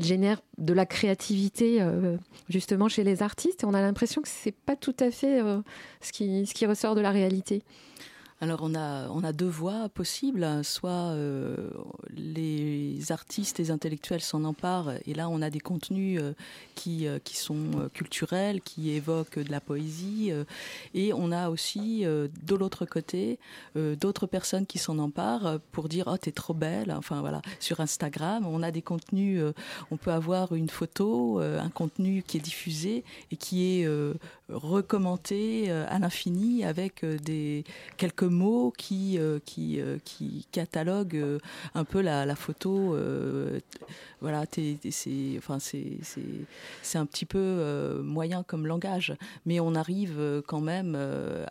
génère 0.00 0.40
de 0.58 0.72
la 0.72 0.86
créativité 0.86 1.80
euh, 1.80 2.16
justement 2.48 2.88
chez 2.88 3.04
les 3.04 3.22
artistes 3.22 3.62
et 3.62 3.66
on 3.66 3.74
a 3.74 3.80
l'impression 3.80 4.22
que 4.22 4.28
c'est 4.28 4.54
pas 4.54 4.76
tout 4.76 4.96
à 5.00 5.10
fait 5.10 5.40
euh, 5.40 5.60
ce 6.00 6.12
qui 6.12 6.66
ressort 6.66 6.94
de 6.94 7.00
la 7.00 7.10
réalité. 7.10 7.62
Alors 8.40 8.60
on 8.62 8.76
a, 8.76 9.08
on 9.08 9.24
a 9.24 9.32
deux 9.32 9.48
voies 9.48 9.88
possibles, 9.88 10.46
soit 10.62 10.90
euh, 10.90 11.70
les 12.10 13.10
artistes, 13.10 13.58
les 13.58 13.72
intellectuels 13.72 14.20
s'en 14.20 14.44
emparent, 14.44 14.92
et 15.06 15.14
là 15.14 15.28
on 15.28 15.42
a 15.42 15.50
des 15.50 15.58
contenus 15.58 16.20
euh, 16.22 16.34
qui, 16.76 17.08
euh, 17.08 17.18
qui 17.18 17.36
sont 17.36 17.90
culturels, 17.92 18.60
qui 18.60 18.90
évoquent 18.90 19.40
de 19.40 19.50
la 19.50 19.60
poésie, 19.60 20.30
et 20.94 21.12
on 21.12 21.32
a 21.32 21.50
aussi 21.50 22.04
de 22.04 22.54
l'autre 22.54 22.84
côté 22.84 23.40
d'autres 23.74 24.26
personnes 24.26 24.66
qui 24.66 24.78
s'en 24.78 24.98
emparent 24.98 25.58
pour 25.72 25.88
dire 25.88 26.04
oh 26.06 26.16
t'es 26.16 26.32
trop 26.32 26.54
belle, 26.54 26.92
enfin 26.92 27.20
voilà, 27.20 27.42
sur 27.58 27.80
Instagram 27.80 28.46
on 28.46 28.62
a 28.62 28.70
des 28.70 28.82
contenus, 28.82 29.42
on 29.90 29.96
peut 29.96 30.12
avoir 30.12 30.54
une 30.54 30.68
photo, 30.68 31.40
un 31.40 31.70
contenu 31.70 32.22
qui 32.22 32.36
est 32.36 32.40
diffusé 32.40 33.04
et 33.32 33.36
qui 33.36 33.64
est 33.64 33.88
recommenté 34.48 35.70
à 35.70 35.98
l'infini 35.98 36.64
avec 36.64 37.04
des 37.04 37.64
quelques 37.96 38.27
mots 38.28 38.72
qui, 38.76 39.18
euh, 39.18 39.38
qui, 39.44 39.80
euh, 39.80 39.98
qui 40.04 40.46
cataloguent 40.52 41.16
euh, 41.16 41.38
un 41.74 41.84
peu 41.84 42.00
la, 42.00 42.34
photo. 42.34 42.96
voilà, 44.20 44.44
c'est 44.50 45.38
enfin, 45.38 45.58
un 46.94 47.06
petit 47.06 47.24
peu 47.24 48.00
moyen 48.02 48.42
comme 48.42 48.66
langage, 48.66 49.14
mais 49.46 49.60
on 49.60 49.74
arrive 49.74 50.42
quand 50.46 50.60
même 50.60 50.96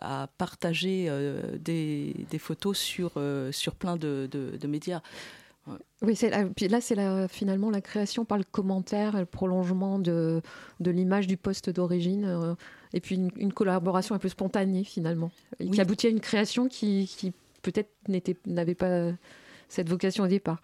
à 0.00 0.28
partager 0.38 1.10
des, 1.60 2.14
des, 2.30 2.38
photos 2.38 2.78
sur, 2.78 3.12
sur 3.50 3.74
plein 3.74 3.96
de, 3.96 4.28
de, 4.30 4.66
médias. 4.66 5.00
Oui, 6.02 6.18
puis 6.56 6.68
là, 6.68 6.80
c'est 6.80 6.96
finalement 7.28 7.70
la 7.70 7.80
création 7.80 8.24
par 8.24 8.38
le 8.38 8.44
commentaire, 8.44 9.18
le 9.18 9.26
prolongement 9.26 9.98
de, 9.98 10.40
de 10.80 10.90
l'image 10.90 11.26
du 11.26 11.36
poste 11.36 11.70
d'origine. 11.70 12.56
Et 12.94 13.00
puis 13.00 13.16
une, 13.16 13.30
une, 13.36 13.52
collaboration 13.52 14.14
un 14.14 14.18
peu 14.18 14.28
spontanée 14.28 14.84
finalement, 14.84 15.30
oui. 15.60 15.70
qui 15.70 15.80
aboutit 15.80 16.06
à 16.06 16.10
une 16.10 16.20
création 16.20 16.68
qui, 16.68 17.10
qui 17.16 17.32
peut-être 17.62 17.90
n'avait 18.46 18.74
pas 18.74 19.12
cette 19.68 19.88
vocation 19.88 20.24
au 20.24 20.28
départ. 20.28 20.60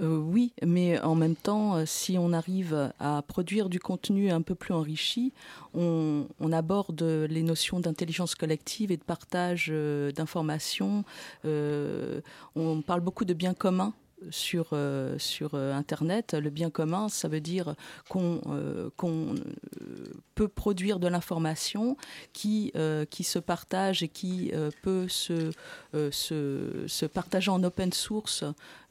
Euh, 0.00 0.16
oui, 0.16 0.52
mais 0.64 0.98
en 1.00 1.14
même 1.14 1.36
temps, 1.36 1.76
euh, 1.76 1.84
si 1.86 2.16
on 2.18 2.32
arrive 2.32 2.92
à 2.98 3.22
produire 3.26 3.68
du 3.68 3.80
contenu 3.80 4.30
un 4.30 4.40
peu 4.40 4.54
plus 4.54 4.72
enrichi, 4.72 5.32
on, 5.74 6.26
on 6.38 6.52
aborde 6.52 7.02
les 7.02 7.42
notions 7.42 7.80
d'intelligence 7.80 8.34
collective 8.34 8.90
et 8.92 8.96
de 8.96 9.04
partage 9.04 9.68
euh, 9.70 10.10
d'informations. 10.12 11.04
Euh, 11.44 12.20
on 12.54 12.80
parle 12.82 13.00
beaucoup 13.00 13.24
de 13.24 13.34
biens 13.34 13.54
communs 13.54 13.92
sur, 14.30 14.68
euh, 14.72 15.18
sur 15.18 15.54
euh, 15.54 15.72
Internet. 15.72 16.34
Le 16.34 16.50
bien 16.50 16.70
commun, 16.70 17.08
ça 17.08 17.28
veut 17.28 17.40
dire 17.40 17.74
qu'on 18.08 18.40
euh, 18.46 18.90
peut 20.34 20.48
produire 20.48 20.98
de 20.98 21.08
l'information 21.08 21.96
qui, 22.32 22.72
se 22.74 23.38
partage 23.38 24.02
et 24.02 24.08
qui 24.08 24.52
peut 24.82 25.06
se 25.08 25.52
partager 27.06 27.50
en 27.50 27.62
open 27.62 27.92
source 27.92 28.44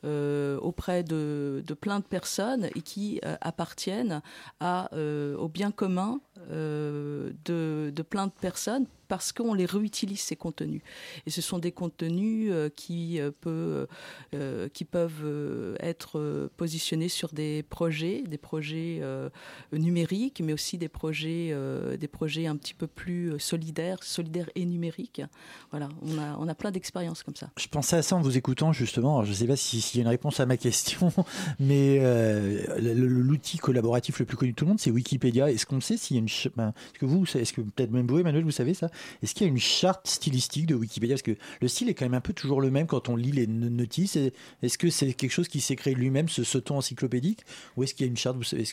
auprès 0.04 1.04
de, 1.04 1.64
de 1.66 1.74
plein 1.74 2.00
de 2.00 2.06
personnes 2.06 2.70
et 2.76 2.82
qui 2.82 3.20
appartiennent 3.42 4.22
à, 4.60 4.90
au 4.96 5.48
bien 5.50 5.72
commun 5.72 6.22
de, 6.50 7.34
de 7.46 8.02
plein 8.02 8.28
de 8.28 8.32
personnes 8.32 8.86
parce 9.10 9.34
qu'on 9.34 9.54
les 9.54 9.66
réutilise 9.66 10.22
ces 10.22 10.38
contenus. 10.38 10.82
Et 11.26 11.32
ce 11.32 11.42
sont 11.42 11.60
des 11.60 11.74
contenus 11.74 12.50
euh, 12.52 12.70
qui 12.70 13.20
euh, 13.20 13.32
peut 13.32 13.88
euh, 14.36 14.70
qui 14.70 14.86
peuvent 14.86 15.24
euh, 15.24 15.76
être 15.80 16.20
euh, 16.20 16.50
positionnés 16.56 17.10
sur 17.10 17.34
des 17.34 17.64
projets 17.64 18.22
des 18.22 18.38
projets 18.38 19.00
euh, 19.02 19.30
numériques 19.74 20.42
mais 20.42 20.54
aussi 20.54 20.78
des 20.78 20.88
projets 20.88 21.50
euh, 21.52 21.98
des 21.98 22.08
projets 22.08 22.46
un 22.46 22.56
petit 22.56 22.76
peu 22.76 22.88
plus 22.88 23.38
solidaires 23.40 24.04
solidaires 24.04 24.50
et 24.56 24.64
numériques. 24.64 25.24
Voilà 25.72 25.90
on 26.04 26.18
a 26.20 26.38
on 26.38 26.48
a 26.48 26.56
plein 26.56 26.72
d'expériences 26.72 27.24
comme 27.24 27.36
ça. 27.36 27.50
Je 27.58 27.68
pensais 27.68 27.98
à 27.98 28.02
ça 28.04 28.16
en 28.16 28.22
vous 28.22 28.38
écoutant 28.38 28.72
justement. 28.72 29.24
Je 29.24 29.34
sais 29.34 29.48
pas 29.48 29.58
s'il 29.90 29.94
si 29.94 29.98
y 29.98 30.02
a 30.02 30.04
une 30.04 30.10
réponse 30.10 30.40
à 30.40 30.46
ma 30.46 30.58
question 30.58 31.12
mais 31.60 32.00
euh, 32.02 32.94
l'outil 32.96 33.58
collaboratif 33.58 34.20
le 34.20 34.26
plus 34.26 34.38
connu 34.38 34.52
de 34.52 34.56
tout 34.56 34.66
le 34.66 34.70
monde 34.70 34.80
c'est 34.80 34.92
wikipédia 34.92 35.52
est-ce 35.52 35.66
qu'on 35.66 35.82
sait 35.82 35.98
s'il 35.98 36.16
y 36.16 36.20
a 36.20 36.22
une 36.22 36.52
ben, 36.56 36.74
est-ce 36.92 37.00
que 37.00 37.06
vous 37.06 37.26
est-ce 37.36 37.54
que 37.54 37.62
peut-être 37.62 37.92
même 37.92 38.08
vous 38.08 38.20
Emmanuel 38.20 38.44
vous 38.44 38.52
savez 38.52 38.74
ça? 38.74 38.90
Est-ce 39.22 39.34
qu'il 39.34 39.46
y 39.46 39.50
a 39.50 39.52
une 39.52 39.60
charte 39.60 40.08
stylistique 40.08 40.66
de 40.66 40.76
Wikipédia? 40.76 41.16
Parce 41.16 41.22
que 41.22 41.36
le 41.62 41.68
style 41.68 41.90
est 41.90 41.94
quand 41.94 42.06
même 42.06 42.14
un 42.14 42.22
peu 42.22 42.34
toujours 42.34 42.62
le 42.62 42.72
même 42.72 42.88
quand 42.88 43.10
on 43.10 43.16
lit 43.16 43.32
les 43.32 43.48
notices. 43.48 44.18
Est-ce 44.62 44.78
que 44.78 44.90
c'est 44.90 45.14
quelque 45.14 45.32
chose 45.32 45.48
qui 45.48 45.62
s'est 45.62 45.76
créé 45.76 45.96
lui-même, 45.96 46.30
ce, 46.30 46.44
ce 46.44 46.58
ton 46.58 46.78
encyclopédique? 46.78 47.42
Ou 47.78 47.84
est-ce 47.84 47.94
qu'il 47.94 48.06
y 48.06 48.10
a 48.10 48.12
une 48.12 48.18
charte 48.18 48.38
vous 48.38 48.44
savez, 48.44 48.66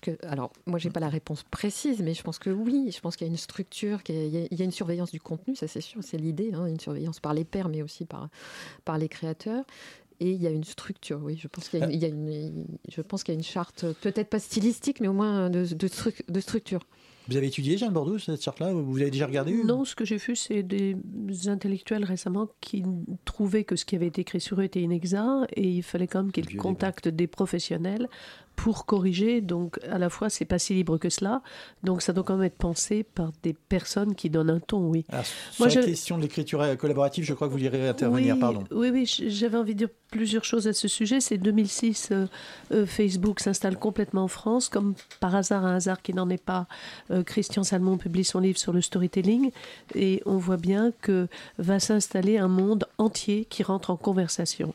que... 0.00 0.16
Alors, 0.24 0.52
moi, 0.66 0.78
j'ai 0.78 0.90
pas 0.90 1.00
la 1.00 1.08
réponse 1.08 1.42
précise, 1.42 2.00
mais 2.02 2.14
je 2.14 2.22
pense 2.22 2.38
que 2.38 2.50
oui. 2.50 2.90
Je 2.94 3.00
pense 3.00 3.16
qu'il 3.16 3.26
y 3.26 3.30
a 3.30 3.32
une 3.32 3.38
structure, 3.38 4.02
qu'il 4.02 4.14
y, 4.14 4.54
y, 4.54 4.62
a 4.62 4.64
une 4.64 4.70
surveillance 4.70 5.10
du 5.10 5.20
contenu, 5.20 5.56
ça 5.56 5.66
c'est 5.66 5.80
sûr, 5.80 6.02
c'est 6.04 6.18
l'idée, 6.18 6.52
hein, 6.54 6.66
une 6.66 6.78
surveillance 6.78 7.18
par 7.18 7.34
les 7.34 7.44
pairs, 7.44 7.68
mais 7.68 7.82
aussi 7.82 8.04
par, 8.04 8.28
par 8.84 8.96
les 8.96 9.08
créateurs. 9.08 9.64
Et 10.20 10.30
il 10.30 10.42
y 10.42 10.46
a 10.46 10.50
une 10.50 10.64
structure, 10.64 11.20
oui. 11.22 11.36
Je 11.36 11.48
pense 11.48 11.68
qu'il 11.68 11.84
y, 11.90 11.98
y, 11.98 12.04
a 12.04 12.08
une, 12.08 12.66
je 12.88 13.00
pense 13.00 13.22
qu'il 13.22 13.34
y 13.34 13.36
a 13.36 13.38
une 13.38 13.44
charte, 13.44 13.84
peut-être 14.00 14.28
pas 14.28 14.38
stylistique, 14.38 15.00
mais 15.00 15.08
au 15.08 15.12
moins 15.12 15.50
de, 15.50 15.64
de, 15.64 15.86
stru 15.88 16.12
de 16.28 16.40
structure. 16.40 16.80
Vous 17.28 17.36
avez 17.36 17.46
étudié, 17.46 17.78
Jeanne 17.78 17.92
Bordeaux, 17.92 18.18
cette 18.18 18.42
charte-là 18.42 18.72
Vous 18.72 19.00
avez 19.00 19.10
déjà 19.10 19.26
regardé 19.26 19.52
Non, 19.64 19.84
ce 19.84 19.94
que 19.94 20.04
j'ai 20.04 20.16
vu, 20.16 20.34
c'est 20.34 20.62
des 20.62 20.96
intellectuels 21.46 22.04
récemment 22.04 22.48
qui 22.60 22.82
trouvaient 23.24 23.64
que 23.64 23.76
ce 23.76 23.84
qui 23.84 23.94
avait 23.94 24.08
été 24.08 24.22
écrit 24.22 24.40
sur 24.40 24.60
eux 24.60 24.64
était 24.64 24.80
inexact 24.80 25.52
et 25.54 25.68
il 25.68 25.82
fallait 25.82 26.08
quand 26.08 26.22
même 26.22 26.32
qu'ils 26.32 26.56
contactent 26.56 27.08
des 27.08 27.26
professionnels 27.28 28.08
pour 28.56 28.86
corriger. 28.86 29.40
Donc, 29.40 29.78
à 29.90 29.98
la 29.98 30.08
fois, 30.10 30.30
c'est 30.30 30.44
pas 30.44 30.58
si 30.58 30.74
libre 30.74 30.98
que 30.98 31.10
cela. 31.10 31.42
Donc, 31.82 32.02
ça 32.02 32.12
doit 32.12 32.22
quand 32.24 32.36
même 32.36 32.46
être 32.46 32.56
pensé 32.56 33.02
par 33.02 33.32
des 33.42 33.52
personnes 33.54 34.14
qui 34.14 34.30
donnent 34.30 34.50
un 34.50 34.60
ton, 34.60 34.88
oui. 34.88 35.04
Alors, 35.08 35.24
sur 35.24 35.36
Moi, 35.60 35.68
la 35.74 35.80
je- 35.80 35.86
question 35.86 36.16
de 36.18 36.22
l'écriture 36.22 36.64
collaborative, 36.78 37.24
je 37.24 37.34
crois 37.34 37.48
que 37.48 37.52
vous 37.52 37.62
irez 37.62 37.88
intervenir, 37.88 38.34
oui, 38.34 38.40
pardon. 38.40 38.64
Oui, 38.70 38.90
oui, 38.90 39.06
j'avais 39.06 39.56
envie 39.56 39.74
de 39.74 39.78
dire 39.78 39.88
plusieurs 40.10 40.44
choses 40.44 40.68
à 40.68 40.74
ce 40.74 40.88
sujet. 40.88 41.20
C'est 41.20 41.38
2006, 41.38 42.10
euh, 42.12 42.26
euh, 42.72 42.84
Facebook 42.86 43.40
s'installe 43.40 43.78
complètement 43.78 44.24
en 44.24 44.28
France, 44.28 44.68
comme 44.68 44.94
par 45.20 45.34
hasard, 45.34 45.64
un 45.64 45.76
hasard 45.76 46.02
qui 46.02 46.12
n'en 46.12 46.28
est 46.28 46.42
pas. 46.42 46.66
euh, 47.10 47.22
Christian 47.22 47.62
Salmon 47.64 47.96
publie 47.96 48.24
son 48.24 48.38
livre 48.40 48.58
sur 48.58 48.72
le 48.72 48.80
storytelling, 48.82 49.50
et 49.94 50.22
on 50.26 50.36
voit 50.36 50.56
bien 50.58 50.92
que 51.00 51.26
va 51.58 51.80
s'installer 51.80 52.36
un 52.38 52.48
monde 52.48 52.84
entier 52.98 53.46
qui 53.46 53.62
rentre 53.62 53.90
en 53.90 53.96
conversation. 53.96 54.74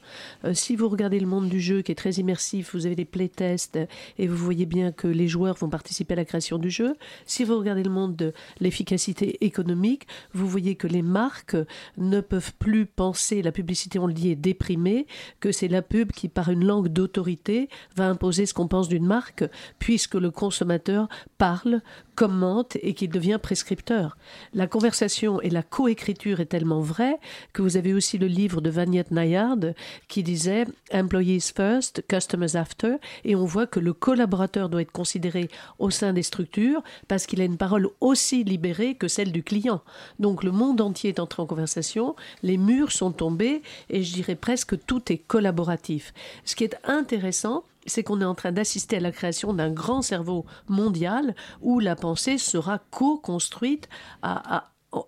Si 0.54 0.76
vous 0.76 0.90
regardez 0.90 1.20
le 1.20 1.28
monde 1.28 1.48
du 1.50 1.62
jeu, 1.62 1.82
qui 1.84 1.92
est 1.92 1.96
très 1.96 2.12
immersif, 2.14 2.74
vous 2.74 2.86
avez 2.86 2.96
des 2.96 3.06
playtests, 3.06 3.77
et 4.18 4.28
vous 4.28 4.38
voyez 4.38 4.66
bien 4.66 4.92
que 4.92 5.08
les 5.08 5.28
joueurs 5.28 5.56
vont 5.56 5.70
participer 5.70 6.14
à 6.14 6.18
la 6.18 6.26
création 6.26 6.58
du 6.58 6.70
jeu. 6.70 6.96
Si 7.26 7.44
vous 7.44 7.58
regardez 7.58 7.84
le 7.84 7.90
monde 7.90 8.16
de 8.16 8.34
l'efficacité 8.60 9.44
économique, 9.46 10.08
vous 10.34 10.48
voyez 10.48 10.76
que 10.76 10.88
les 10.88 11.02
marques 11.02 11.58
ne 11.98 12.22
peuvent 12.22 12.54
plus 12.60 12.86
penser, 12.86 13.42
la 13.42 13.52
publicité, 13.52 14.00
on 14.00 14.08
le 14.08 14.14
dit, 14.14 14.32
est 14.32 14.36
déprimée, 14.36 15.08
que 15.40 15.52
c'est 15.52 15.68
la 15.68 15.82
pub 15.82 16.12
qui, 16.12 16.28
par 16.28 16.50
une 16.50 16.66
langue 16.66 16.88
d'autorité, 16.88 17.70
va 17.96 18.08
imposer 18.08 18.46
ce 18.46 18.54
qu'on 18.54 18.68
pense 18.68 18.88
d'une 18.88 19.06
marque, 19.06 19.44
puisque 19.80 20.16
le 20.16 20.32
consommateur 20.32 21.08
parle, 21.38 21.82
commente 22.16 22.78
et 22.82 22.94
qu'il 22.94 23.10
devient 23.10 23.40
prescripteur. 23.42 24.18
La 24.54 24.68
conversation 24.68 25.40
et 25.42 25.50
la 25.50 25.62
coécriture 25.64 26.40
est 26.40 26.48
tellement 26.48 26.82
vraie 26.82 27.20
que 27.54 27.62
vous 27.62 27.78
avez 27.78 27.94
aussi 27.94 28.18
le 28.18 28.28
livre 28.28 28.60
de 28.60 28.70
Vaniette 28.70 29.12
Nayard 29.12 29.74
qui 30.08 30.24
disait 30.24 30.66
Employees 30.94 31.52
first, 31.56 32.04
customers 32.08 32.56
after, 32.56 32.96
et 33.24 33.36
on 33.36 33.46
voit 33.46 33.57
que 33.66 33.80
le 33.80 33.94
collaborateur 33.94 34.70
doit 34.70 34.82
être 34.82 34.92
considéré 34.92 35.50
au 35.80 35.90
sein 35.90 36.14
des 36.14 36.24
structures 36.24 36.84
parce 37.08 37.26
qu'il 37.26 37.42
a 37.42 37.46
une 37.46 37.58
parole 37.58 37.90
aussi 38.02 38.44
libérée 38.44 38.96
que 38.96 39.08
celle 39.08 39.32
du 39.32 39.44
client. 39.44 39.82
Donc 40.20 40.44
le 40.44 40.52
monde 40.52 40.82
entier 40.82 41.10
est 41.10 41.20
entré 41.20 41.42
en 41.42 41.46
conversation, 41.46 42.16
les 42.44 42.58
murs 42.58 42.92
sont 42.92 43.12
tombés 43.12 43.62
et 43.90 44.04
je 44.04 44.14
dirais 44.14 44.36
presque 44.36 44.86
tout 44.86 45.12
est 45.12 45.18
collaboratif. 45.18 46.14
Ce 46.46 46.56
qui 46.56 46.64
est 46.64 46.78
intéressant, 46.84 47.64
c'est 47.88 48.04
qu'on 48.04 48.22
est 48.22 48.26
en 48.26 48.36
train 48.36 48.52
d'assister 48.52 48.98
à 48.98 49.00
la 49.00 49.12
création 49.12 49.54
d'un 49.54 49.72
grand 49.72 50.02
cerveau 50.02 50.46
mondial 50.68 51.36
où 51.62 51.80
la 51.80 51.96
pensée 51.96 52.38
sera 52.38 52.80
co-construite 52.92 53.88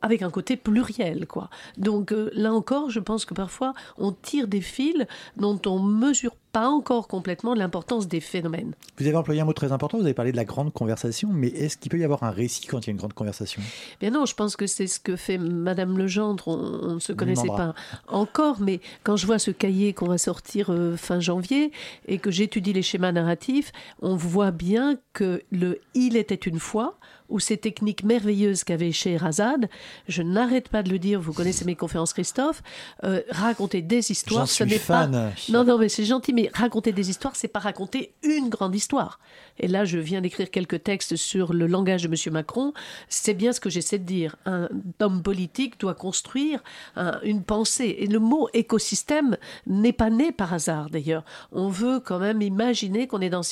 avec 0.02 0.22
un 0.22 0.30
côté 0.30 0.58
pluriel, 0.58 1.26
quoi. 1.28 1.50
Donc 1.78 2.12
euh, 2.12 2.30
là 2.34 2.54
encore, 2.54 2.90
je 2.90 3.00
pense 3.00 3.26
que 3.26 3.34
parfois 3.34 3.74
on 3.98 4.12
tire 4.12 4.48
des 4.48 4.62
fils 4.62 5.06
dont 5.38 5.60
on 5.66 5.80
mesure 5.80 6.36
pas 6.52 6.68
encore 6.68 7.08
complètement 7.08 7.54
l'importance 7.54 8.08
des 8.08 8.20
phénomènes. 8.20 8.74
Vous 8.98 9.08
avez 9.08 9.16
employé 9.16 9.42
un 9.42 9.46
mot 9.46 9.54
très 9.54 9.72
important, 9.72 9.98
vous 9.98 10.06
avez 10.06 10.14
parlé 10.14 10.32
de 10.32 10.38
la 10.38 10.46
grande 10.46 10.74
conversation, 10.74 11.30
mais 11.32 11.48
est-ce 11.48 11.78
qu'il 11.78 11.92
peut 11.92 12.00
y 12.00 12.04
avoir 12.04 12.24
un 12.24 12.32
récit 12.32 12.66
quand 12.66 12.80
il 12.80 12.88
y 12.88 12.90
a 12.90 12.92
une 12.92 12.98
grande 12.98 13.14
conversation? 13.14 13.62
Bien 14.00 14.12
non, 14.12 14.26
je 14.26 14.36
pense 14.36 14.56
que 14.56 14.68
c'est 14.68 14.88
ce 14.88 15.00
que 15.00 15.16
fait 15.16 15.38
Madame 15.38 15.98
Legendre. 15.98 16.48
On, 16.48 16.96
ne 16.96 17.00
se 17.00 17.14
connaissait 17.14 17.48
pas 17.48 17.74
encore, 18.08 18.60
mais 18.60 18.82
quand 19.04 19.16
je 19.16 19.26
vois 19.26 19.40
ce 19.40 19.52
cahier 19.52 19.94
qu'on 19.94 20.08
va 20.08 20.18
sortir 20.18 20.72
euh, 20.72 20.98
fin 20.98 21.20
janvier 21.20 21.72
et 22.08 22.18
que 22.18 22.32
j'étudie 22.32 22.74
les 22.74 22.82
schémas 22.82 23.12
narratifs, 23.12 23.72
on 24.02 24.16
voit 24.16 24.52
bien 24.52 24.98
que 25.14 25.44
le 25.52 25.80
Il 25.94 26.18
était 26.18 26.36
une 26.36 26.60
fois 26.60 26.98
ou 27.30 27.40
ces 27.40 27.58
techniques 27.58 28.04
merveilleuses 28.04 28.64
qu'avait 28.64 28.92
Scheherazade, 28.92 29.70
je 30.08 30.22
n'arrête 30.22 30.70
pas 30.70 30.84
de 30.84 30.90
le 30.90 31.00
dire, 31.00 31.22
vous 31.22 31.34
connaissez 31.34 31.64
mes 31.64 31.76
conférences 31.76 32.14
Christophe, 32.14 32.64
euh, 33.04 33.22
raconter 33.30 33.82
des 33.82 34.12
histoires, 34.12 34.48
ce 34.48 34.64
n'est 34.64 34.80
pas... 34.80 35.08
Non, 35.50 35.64
non, 35.64 35.78
mais 35.78 35.90
c'est 35.90 36.06
gentil, 36.06 36.34
mais 36.34 36.39
raconter 36.54 36.92
des 36.94 37.10
histoires, 37.10 37.36
c'est 37.36 37.48
pas 37.50 37.60
raconter 37.60 38.14
une 38.24 38.50
grande 38.50 38.74
histoire. 38.74 39.20
Et 39.60 39.68
là, 39.68 39.84
je 39.84 39.98
viens 39.98 40.22
d'écrire 40.22 40.50
quelques 40.50 40.84
textes 40.84 41.18
sur 41.18 41.52
le 41.52 41.68
langage 41.68 42.04
de 42.04 42.08
Monsieur 42.08 42.32
Macron. 42.32 42.74
C'est 43.10 43.34
bien 43.34 43.52
ce 43.52 43.60
que 43.60 43.70
j'essaie 43.70 44.00
de 44.00 44.06
dire. 44.06 44.38
Un 44.46 44.70
homme 45.02 45.22
politique 45.22 45.80
doit 45.80 45.96
construire 45.96 46.64
un- 46.96 47.20
une 47.24 47.44
pensée. 47.44 47.98
Et 48.00 48.08
le 48.08 48.20
mot 48.20 48.48
écosystème 48.54 49.38
n'est 49.68 49.92
pas 49.94 50.10
né 50.10 50.32
par 50.32 50.54
hasard, 50.54 50.90
d'ailleurs. 50.90 51.24
On 51.52 51.68
veut 51.68 52.00
quand 52.00 52.20
même 52.20 52.42
imaginer 52.42 53.08
qu'on 53.08 53.20
est 53.22 53.30
dans 53.30 53.44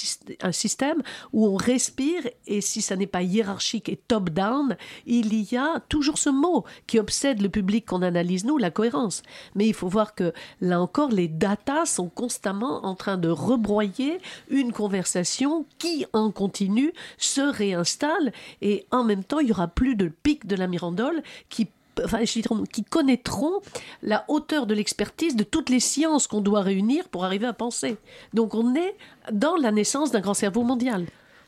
un 0.42 0.52
système 0.52 1.02
où 1.34 1.46
on 1.48 1.56
respire 1.56 2.22
et 2.46 2.62
si 2.62 2.82
ça 2.82 2.96
n'est 2.96 3.08
pas 3.08 3.22
hiérarchique 3.24 3.90
et 3.90 3.98
top-down, 4.08 4.78
il 5.06 5.34
y 5.52 5.58
a 5.58 5.82
toujours 5.90 6.18
ce 6.18 6.30
mot 6.30 6.64
qui 6.86 7.00
obsède 7.00 7.42
le 7.42 7.50
public 7.50 7.86
qu'on 7.86 8.02
analyse, 8.02 8.46
nous, 8.46 8.58
la 8.58 8.72
cohérence. 8.72 9.24
Mais 9.56 9.68
il 9.68 9.74
faut 9.74 9.88
voir 9.90 10.16
que, 10.16 10.32
là 10.62 10.80
encore, 10.80 11.10
les 11.12 11.28
datas 11.28 11.86
sont 11.86 12.10
constamment 12.10 12.77
en 12.84 12.96
train 12.96 13.18
de 13.18 13.30
rebroyer 13.30 14.20
une 14.50 14.72
conversation 14.72 15.66
qui, 15.78 16.06
en 16.14 16.32
continu, 16.32 16.94
se 17.18 17.42
réinstalle 17.42 18.32
et 18.62 18.86
en 18.92 19.04
même 19.04 19.24
temps, 19.24 19.40
il 19.40 19.50
y 19.50 19.52
aura 19.52 19.68
plus 19.68 19.96
de 19.96 20.08
pic 20.08 20.48
de 20.48 20.56
la 20.56 20.68
Mirandole 20.68 21.24
qui 21.50 21.68
Enfin, 22.04 22.24
qui 22.72 22.84
connaîtront 22.84 23.60
la 24.04 24.24
hauteur 24.28 24.68
de 24.68 24.76
l'expertise 24.76 25.36
de 25.36 25.44
toutes 25.44 25.72
les 25.72 25.80
sciences 25.80 26.28
qu'on 26.28 26.42
doit 26.42 26.62
réunir 26.62 27.10
pour 27.10 27.26
arriver 27.26 27.48
à 27.48 27.54
penser. 27.54 27.98
Donc 28.36 28.54
on 28.54 28.76
est 28.76 28.96
dans 29.32 29.56
la 29.56 29.72
naissance 29.72 30.12
d'un 30.12 30.20
grand 30.20 30.36
cerveau 30.36 30.62
mondial. 30.62 31.08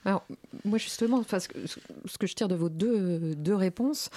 Alors, 0.10 0.24
moi, 0.66 0.80
justement, 0.80 1.22
que, 1.22 1.38
ce 1.38 2.18
que 2.18 2.26
je 2.26 2.34
tire 2.34 2.48
de 2.48 2.56
vos 2.56 2.70
deux, 2.70 3.36
deux 3.36 3.54
réponses, 3.54 4.10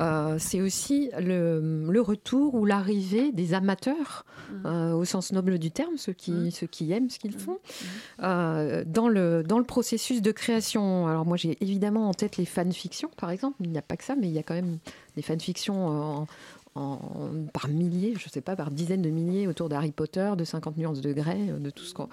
euh, 0.00 0.38
c'est 0.40 0.60
aussi 0.60 1.10
le, 1.20 1.86
le 1.88 2.00
retour 2.00 2.56
ou 2.56 2.64
l'arrivée 2.64 3.30
des 3.30 3.54
amateurs, 3.54 4.26
euh, 4.64 4.90
au 4.90 5.04
sens 5.04 5.30
noble 5.30 5.60
du 5.60 5.70
terme, 5.70 5.98
ceux 5.98 6.14
qui, 6.14 6.50
ceux 6.50 6.66
qui 6.66 6.90
aiment 6.90 7.10
ce 7.10 7.20
qu'ils 7.20 7.38
font, 7.38 7.60
euh, 8.24 8.82
dans, 8.84 9.08
le, 9.08 9.44
dans 9.44 9.60
le 9.60 9.64
processus 9.64 10.20
de 10.20 10.32
création. 10.32 11.06
Alors, 11.06 11.24
moi, 11.24 11.36
j'ai 11.36 11.56
évidemment 11.60 12.08
en 12.08 12.14
tête 12.14 12.38
les 12.38 12.44
fanfictions, 12.44 13.10
par 13.16 13.30
exemple. 13.30 13.54
Il 13.60 13.70
n'y 13.70 13.78
a 13.78 13.82
pas 13.82 13.96
que 13.96 14.02
ça, 14.02 14.16
mais 14.16 14.26
il 14.26 14.34
y 14.34 14.40
a 14.40 14.42
quand 14.42 14.54
même 14.54 14.78
des 15.14 15.22
fanfictions 15.22 15.86
en, 15.86 16.26
en- 16.76 16.98
par 17.52 17.68
milliers, 17.68 18.14
je 18.18 18.28
sais 18.28 18.40
pas, 18.40 18.54
par 18.56 18.70
dizaines 18.70 19.02
de 19.02 19.10
milliers 19.10 19.46
autour 19.46 19.68
d'Harry 19.68 19.92
Potter, 19.92 20.32
de 20.36 20.44
50 20.44 20.76
nuances 20.76 21.00
de 21.00 21.12
Grey, 21.12 21.38
de 21.58 21.70
tout 21.70 21.84
ce 21.84 21.94
qu'on. 21.94 22.08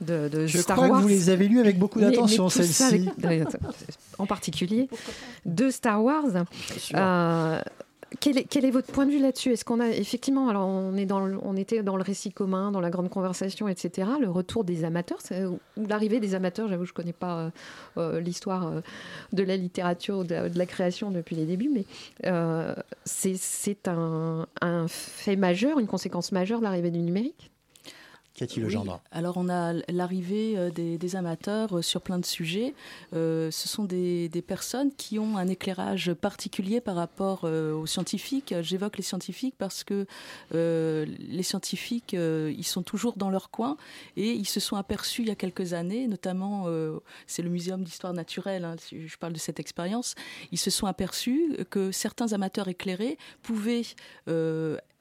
de, 0.00 0.28
de 0.28 0.46
Je 0.46 0.58
Star 0.58 0.76
crois 0.76 0.88
Wars. 0.88 0.98
que 0.98 1.02
vous 1.02 1.08
les 1.08 1.28
avez 1.30 1.48
lus 1.48 1.60
avec 1.60 1.78
beaucoup 1.78 2.00
d'attention, 2.00 2.48
avec- 3.26 3.48
En 4.18 4.26
particulier 4.26 4.88
de 5.44 5.70
Star 5.70 6.02
Wars. 6.02 6.44
Euh, 6.94 7.60
quel 8.20 8.64
est, 8.64 8.70
votre 8.70 8.92
point 8.92 9.06
de 9.06 9.10
vue 9.10 9.18
là-dessus? 9.18 9.52
Est-ce 9.52 9.64
qu'on 9.64 9.80
a 9.80 9.88
effectivement, 9.88 10.48
alors 10.48 10.66
on, 10.66 10.92
dans 11.06 11.20
le- 11.20 11.38
était 11.58 11.82
dans 11.82 11.96
le 11.96 12.02
récit 12.02 12.32
commun, 12.32 12.70
dans 12.70 12.80
la 12.80 12.90
grande 12.90 13.10
conversation, 13.10 13.68
etc. 13.68 14.08
Le 14.20 14.30
retour 14.30 14.64
des 14.64 14.84
amateurs, 14.84 15.18
ou 15.76 15.86
l'arrivée 15.88 16.20
des 16.20 16.34
amateurs, 16.34 16.68
j'avoue, 16.68 16.84
je 16.84 16.92
connais 16.92 17.12
pas 17.12 17.38
euh, 17.38 17.50
euh, 17.98 18.20
l'histoire 18.20 18.66
euh, 18.66 18.80
de 19.32 19.42
la 19.42 19.56
littérature, 19.56 20.24
de 20.24 20.34
la, 20.34 20.48
de 20.48 20.58
la 20.58 20.66
création 20.66 21.10
depuis 21.10 21.36
les 21.36 21.46
débuts, 21.46 21.70
mais 21.72 21.84
c'est 23.04 23.36
c'est 23.36 23.88
un, 23.88 24.46
un 24.60 24.86
fait 24.88 25.36
majeur, 25.36 25.78
une 25.78 25.86
conséquence 25.86 26.32
majeure 26.32 26.58
de 26.60 26.64
l'arrivée 26.64 26.90
du 26.90 27.00
numérique? 27.00 27.50
Oui. 28.92 29.00
Alors 29.10 29.36
on 29.36 29.48
a 29.48 29.72
l'arrivée 29.88 30.58
euh, 30.58 30.70
des, 30.70 30.98
des 30.98 31.16
amateurs 31.16 31.78
euh, 31.78 31.82
sur 31.82 32.02
plein 32.02 32.18
de 32.18 32.26
sujets. 32.26 32.74
Euh, 33.14 33.50
ce 33.50 33.66
sont 33.68 33.84
des, 33.84 34.28
des 34.28 34.42
personnes 34.42 34.90
qui 34.96 35.18
ont 35.18 35.36
un 35.38 35.48
éclairage 35.48 36.12
particulier 36.12 36.80
par 36.80 36.96
rapport 36.96 37.42
euh, 37.44 37.72
aux 37.72 37.86
scientifiques. 37.86 38.54
J'évoque 38.60 38.98
les 38.98 39.02
scientifiques 39.02 39.54
parce 39.56 39.84
que 39.84 40.06
euh, 40.54 41.06
les 41.18 41.42
scientifiques, 41.42 42.12
ils 42.14 42.64
sont 42.66 42.82
toujours 42.82 43.16
dans 43.16 43.30
leur 43.30 43.50
coin 43.50 43.76
et 44.16 44.30
ils 44.32 44.48
se 44.48 44.60
sont 44.60 44.76
aperçus 44.76 45.22
il 45.22 45.28
y 45.28 45.30
a 45.30 45.34
quelques 45.34 45.72
années, 45.72 46.06
notamment 46.06 46.66
c'est 47.26 47.42
le 47.42 47.48
Muséum 47.48 47.82
d'histoire 47.82 48.12
naturelle, 48.12 48.64
hein, 48.64 48.76
je 48.90 49.16
parle 49.16 49.32
de 49.32 49.38
cette 49.38 49.60
expérience, 49.60 50.14
ils 50.52 50.58
se 50.58 50.70
sont 50.70 50.86
aperçus 50.86 51.56
que 51.70 51.92
certains 51.92 52.32
amateurs 52.32 52.68
éclairés 52.68 53.18
pouvaient 53.42 53.82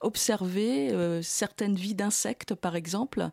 observer 0.05 0.91
euh, 0.91 1.21
certaines 1.21 1.75
vies 1.75 1.95
d'insectes, 1.95 2.53
par 2.55 2.75
exemple. 2.75 3.29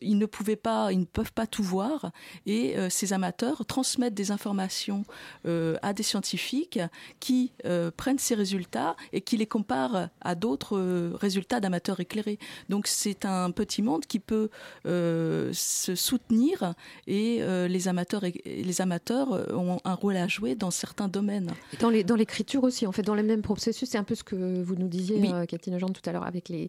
Ils 0.00 0.18
ne 0.18 0.26
pouvaient 0.26 0.56
pas, 0.56 0.92
ils 0.92 1.00
ne 1.00 1.04
peuvent 1.04 1.32
pas 1.32 1.46
tout 1.46 1.62
voir, 1.62 2.10
et 2.46 2.76
euh, 2.76 2.88
ces 2.90 3.12
amateurs 3.12 3.64
transmettent 3.66 4.14
des 4.14 4.30
informations 4.30 5.04
euh, 5.46 5.76
à 5.82 5.92
des 5.92 6.02
scientifiques 6.02 6.80
qui 7.20 7.52
prennent 7.96 8.18
ces 8.18 8.34
résultats 8.34 8.96
et 9.12 9.20
qui 9.20 9.36
les 9.36 9.46
comparent 9.46 10.08
à 10.20 10.34
d'autres 10.34 10.78
résultats 11.14 11.60
d'amateurs 11.60 12.00
éclairés. 12.00 12.38
Donc 12.68 12.86
c'est 12.86 13.24
un 13.24 13.50
petit 13.50 13.82
monde 13.82 14.04
qui 14.06 14.18
peut 14.20 14.48
se 14.84 15.94
soutenir, 15.94 16.74
et 17.06 17.40
les 17.68 17.88
amateurs, 17.88 18.22
les 18.44 18.80
amateurs 18.80 19.28
ont 19.54 19.78
un 19.84 19.94
rôle 19.94 20.16
à 20.16 20.28
jouer 20.28 20.54
dans 20.54 20.70
certains 20.70 21.08
domaines. 21.08 21.52
Dans 21.80 21.90
les- 21.90 22.04
dans 22.04 22.16
l'écriture 22.16 22.64
aussi, 22.64 22.86
en 22.86 22.92
fait, 22.92 23.02
dans 23.02 23.14
le 23.14 23.22
même 23.22 23.42
processus, 23.42 23.90
c'est 23.90 23.98
un 23.98 24.04
peu 24.04 24.14
ce 24.14 24.24
que 24.24 24.62
vous 24.62 24.74
nous 24.76 24.88
disiez, 24.88 25.16
Oui. 25.20 25.30
Cathy 25.48 25.70
Legendre, 25.70 25.94
tout 26.00 26.05
à 26.08 26.12
l'heure, 26.12 26.26
avec 26.26 26.48
les, 26.48 26.68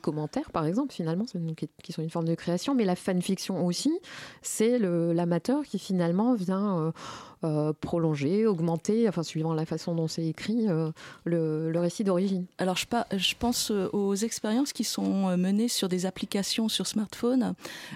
commentaires, 0.00 0.50
par 0.50 0.66
exemple, 0.66 0.92
finalement, 0.92 1.24
qui, 1.24 1.68
qui 1.82 1.92
sont 1.92 2.02
une 2.02 2.10
forme 2.10 2.26
de 2.26 2.34
création, 2.34 2.74
mais 2.74 2.84
la 2.84 2.96
fanfiction 2.96 3.64
aussi, 3.64 3.92
c'est 4.40 4.78
l'amateur 4.78 5.62
qui 5.62 5.78
finalement 5.78 6.34
vient 6.34 6.92
euh, 7.44 7.72
prolonger, 7.72 8.46
augmenter, 8.46 9.08
enfin 9.08 9.24
suivant 9.24 9.52
la 9.52 9.66
façon 9.66 9.96
dont 9.96 10.06
c'est 10.06 10.24
écrit, 10.24 10.68
euh, 10.68 10.92
le, 11.24 11.72
récit 11.76 12.04
d'origine. 12.04 12.46
Alors 12.58 12.76
je, 12.76 13.34
pense 13.34 13.72
euh, 13.72 13.88
aux 13.92 14.14
expériences 14.14 14.72
qui 14.72 14.84
sont 14.84 15.36
menées 15.36 15.66
sur 15.66 15.88
des 15.88 16.06
applications 16.06 16.68
sur 16.68 16.86
smartphone. 16.86 17.54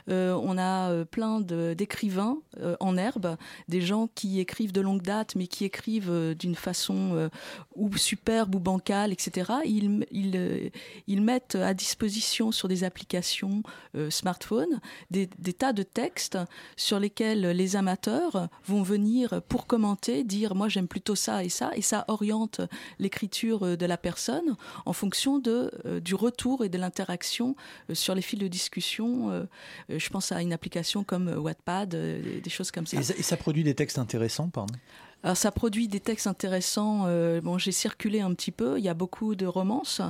On 0.09 0.59
a 0.59 1.05
plein 1.05 1.41
d'écrivains 1.41 2.39
en 2.81 2.97
herbe, 2.97 3.37
des 3.69 3.81
gens 3.81 4.09
qui 4.15 4.41
écrivent 4.41 4.73
de 4.73 4.81
longue 4.81 5.03
date, 5.03 5.37
mais 5.37 5.47
qui 5.47 5.65
écrivent 5.65 6.35
d'une 6.37 6.57
façon 6.57 7.31
ou 7.77 7.97
superbe 7.97 8.55
ou 8.55 8.61
bancale, 8.61 9.13
etc. 9.13 9.53
Ils, 9.65 11.21
mettent 11.21 11.55
à 11.55 11.75
disposition 11.75 12.51
sur 12.51 12.69
des 12.69 12.83
applications 12.85 13.63
smartphone 14.11 14.81
des 15.11 15.29
tas 15.53 15.73
de 15.73 15.83
textes 15.83 16.39
sur 16.77 16.99
lesquels 16.99 17.51
les 17.51 17.77
amateurs 17.77 18.49
vont 18.65 18.83
venir 18.83 19.36
pour 19.41 19.67
commenter, 19.67 20.25
dire 20.25 20.55
moi 20.55 20.69
j'aime 20.69 20.89
plutôt 20.89 21.15
ça 21.15 21.45
et 21.45 21.49
ça, 21.49 21.71
et 21.77 21.83
ça 21.83 22.05
oriente 22.09 22.61
l'écriture 22.99 23.65
euh, 23.65 23.77
de 23.77 23.87
la 23.87 23.97
personne 23.97 24.57
en 24.85 24.93
fonction 24.93 25.39
de, 25.39 25.71
euh, 25.85 26.01
du 26.01 26.15
retour 26.15 26.65
et 26.65 26.69
de 26.69 26.79
l'interaction 26.79 27.57
euh, 27.91 27.95
sur 27.95 28.15
les 28.15 28.23
fils 28.23 28.39
de 28.39 28.49
discussion. 28.49 29.47
je 29.89 30.09
pense 30.09 30.33
à 30.33 30.43
une 30.43 30.53
application 30.53 31.05
comme 31.05 31.29
Wattpad, 31.29 31.91
des- 31.91 32.51
choses 32.51 32.71
comme 32.71 32.87
ça, 32.87 32.99
et 32.99 33.23
ça 33.23 33.37
produit 33.37 33.65
des 33.65 33.75
textes 33.75 33.99
intéressants, 33.99 34.49
pardon? 34.49 34.75
Alors 35.23 35.37
ça 35.37 35.51
produit 35.51 35.89
des 35.89 35.99
textes 35.99 36.29
intéressants. 36.29 37.05
euh, 37.07 37.41
bon, 37.41 37.59
j'ai 37.59 37.73
circulé 37.73 38.21
un 38.21 38.33
petit 38.33 38.53
peu. 38.53 38.79
Il 38.79 38.85
y 38.85 38.89
a 38.89 38.95
beaucoup 38.95 39.35
de 39.35 39.45
romances, 39.45 40.01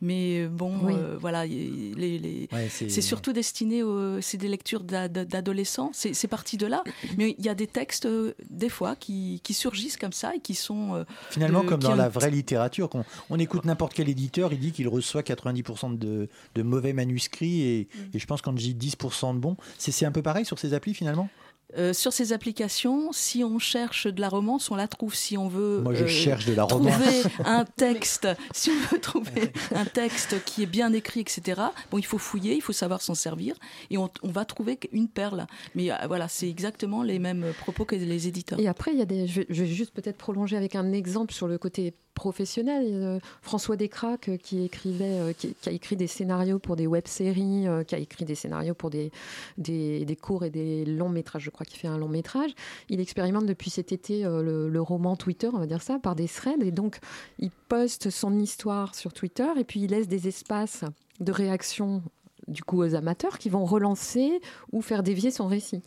mais 0.00 0.44
euh, 0.44 0.48
bon, 0.48 0.74
Oui. 0.84 0.94
euh, 0.96 1.18
voilà, 1.20 1.44
y- 1.44 1.92
les, 1.94 2.18
les- 2.18 2.48
Ouais, 2.52 2.68
c'est- 2.70 2.88
surtout 3.02 3.34
destiné 3.34 3.82
aux, 3.82 4.22
c'est 4.22 4.38
des 4.38 4.48
lectures 4.48 4.82
d'ad- 4.82 5.28
d'adolescents. 5.28 5.90
C'est 5.92 6.14
c'est 6.14 6.28
parti 6.28 6.56
de 6.56 6.66
là. 6.66 6.84
Mais 7.18 7.34
il 7.38 7.44
y 7.44 7.50
a 7.50 7.54
des 7.54 7.66
textes 7.66 8.08
des 8.48 8.70
fois 8.70 8.96
qui, 8.96 9.40
qui 9.42 9.52
surgissent 9.52 9.98
comme 9.98 10.12
ça 10.12 10.34
et 10.36 10.40
qui 10.40 10.54
sont 10.54 10.94
euh, 10.94 11.04
Finalement, 11.30 11.64
de- 11.64 11.68
comme 11.68 11.80
dans 11.82 11.94
la 11.94 12.08
vraie 12.08 12.30
littérature, 12.30 12.88
qu'on 12.88 13.04
on 13.28 13.38
écoute 13.38 13.66
n'importe 13.66 13.92
quel 13.92 14.08
éditeur, 14.08 14.54
il 14.54 14.58
dit 14.60 14.72
qu'il 14.72 14.88
reçoit 14.88 15.20
90% 15.22 15.98
de, 15.98 16.28
de 16.54 16.62
mauvais 16.62 16.94
manuscrits 16.94 17.62
et, 17.62 17.88
Mm. 17.92 17.98
et 18.14 18.18
je 18.18 18.26
pense 18.26 18.40
quand 18.40 18.56
je 18.58 18.70
dis 18.70 18.74
10% 18.74 19.34
de 19.34 19.38
bons, 19.38 19.56
c'est 19.76 19.92
c'est 19.92 20.06
un 20.06 20.12
peu 20.12 20.22
pareil 20.22 20.46
sur 20.46 20.58
ces 20.58 20.72
applis 20.72 20.94
finalement? 20.94 21.28
Euh, 21.78 21.92
sur 21.92 22.12
ces 22.12 22.32
applications, 22.32 23.12
si 23.12 23.44
on 23.44 23.58
cherche 23.58 24.06
de 24.06 24.20
la 24.20 24.28
romance, 24.28 24.70
on 24.70 24.76
la 24.76 24.88
trouve. 24.88 25.14
Si 25.14 25.38
on 25.38 25.48
veut 25.48 25.80
Moi, 25.80 25.94
je 25.94 26.04
euh, 26.04 26.08
cherche 26.08 26.44
de 26.44 26.54
la 26.54 26.64
romance. 26.64 26.92
trouver 26.92 27.22
un 27.44 27.64
texte, 27.64 28.28
si 28.52 28.70
on 28.70 28.94
veut 28.94 29.00
trouver 29.00 29.52
un 29.74 29.84
texte 29.84 30.44
qui 30.44 30.64
est 30.64 30.66
bien 30.66 30.92
écrit, 30.92 31.20
etc. 31.20 31.60
Bon, 31.90 31.98
il 31.98 32.04
faut 32.04 32.18
fouiller, 32.18 32.54
il 32.54 32.60
faut 32.62 32.72
savoir 32.72 33.00
s'en 33.00 33.14
servir, 33.14 33.56
et 33.90 33.96
on, 33.96 34.10
on 34.22 34.30
va 34.30 34.44
trouver 34.44 34.78
une 34.92 35.08
perle. 35.08 35.46
Mais 35.74 35.90
euh, 35.90 35.96
voilà, 36.06 36.28
c'est 36.28 36.48
exactement 36.48 37.02
les 37.02 37.18
mêmes 37.18 37.52
propos 37.58 37.84
que 37.84 37.96
les 37.96 38.28
éditeurs. 38.28 38.60
Et 38.60 38.68
après, 38.68 38.92
il 38.92 38.98
y 38.98 39.02
a 39.02 39.06
des. 39.06 39.26
Je 39.26 39.42
vais 39.48 39.66
juste 39.66 39.92
peut-être 39.92 40.18
prolonger 40.18 40.56
avec 40.56 40.74
un 40.74 40.92
exemple 40.92 41.32
sur 41.32 41.48
le 41.48 41.58
côté 41.58 41.94
professionnel. 42.14 42.84
Euh, 42.86 43.18
François 43.40 43.76
Descraques, 43.76 44.28
euh, 44.28 44.36
qui 44.36 44.64
écrivait, 44.64 45.18
euh, 45.18 45.32
qui, 45.32 45.54
a 45.66 45.72
écrit 45.72 45.96
des 45.96 46.06
scénarios 46.06 46.58
pour 46.58 46.76
des 46.76 46.86
web-séries, 46.86 47.66
qui 47.86 47.94
a 47.94 47.98
écrit 47.98 48.24
des 48.24 48.34
scénarios 48.34 48.74
pour 48.74 48.90
des, 48.90 49.10
des, 49.58 50.18
courts 50.20 50.44
et 50.44 50.50
des 50.50 50.84
longs 50.84 51.08
métrages. 51.08 51.42
Je 51.42 51.50
crois 51.50 51.66
qu'il 51.66 51.78
fait 51.78 51.88
un 51.88 51.98
long 51.98 52.08
métrage. 52.08 52.50
Il 52.88 53.00
expérimente 53.00 53.46
depuis 53.46 53.70
cet 53.70 53.92
été 53.92 54.22
le, 54.22 54.80
roman 54.80 55.16
Twitter, 55.16 55.48
on 55.52 55.58
va 55.58 55.66
dire 55.66 55.82
ça, 55.82 55.98
par 55.98 56.16
des 56.16 56.28
threads. 56.28 56.62
Et 56.62 56.70
donc, 56.70 56.98
il 57.38 57.50
poste 57.50 58.10
son 58.10 58.38
histoire 58.38 58.94
sur 58.94 59.12
Twitter 59.12 59.48
et 59.56 59.64
puis 59.64 59.80
il 59.80 59.90
laisse 59.90 60.08
des 60.08 60.28
espaces 60.28 60.84
de 61.20 61.32
réaction 61.32 62.02
du 62.48 62.62
coup 62.62 62.82
aux 62.82 62.94
amateurs 62.94 63.38
qui 63.38 63.48
vont 63.48 63.64
relancer 63.64 64.40
ou 64.72 64.82
faire 64.82 65.02
dévier 65.02 65.30
son 65.30 65.46
récit. 65.46 65.82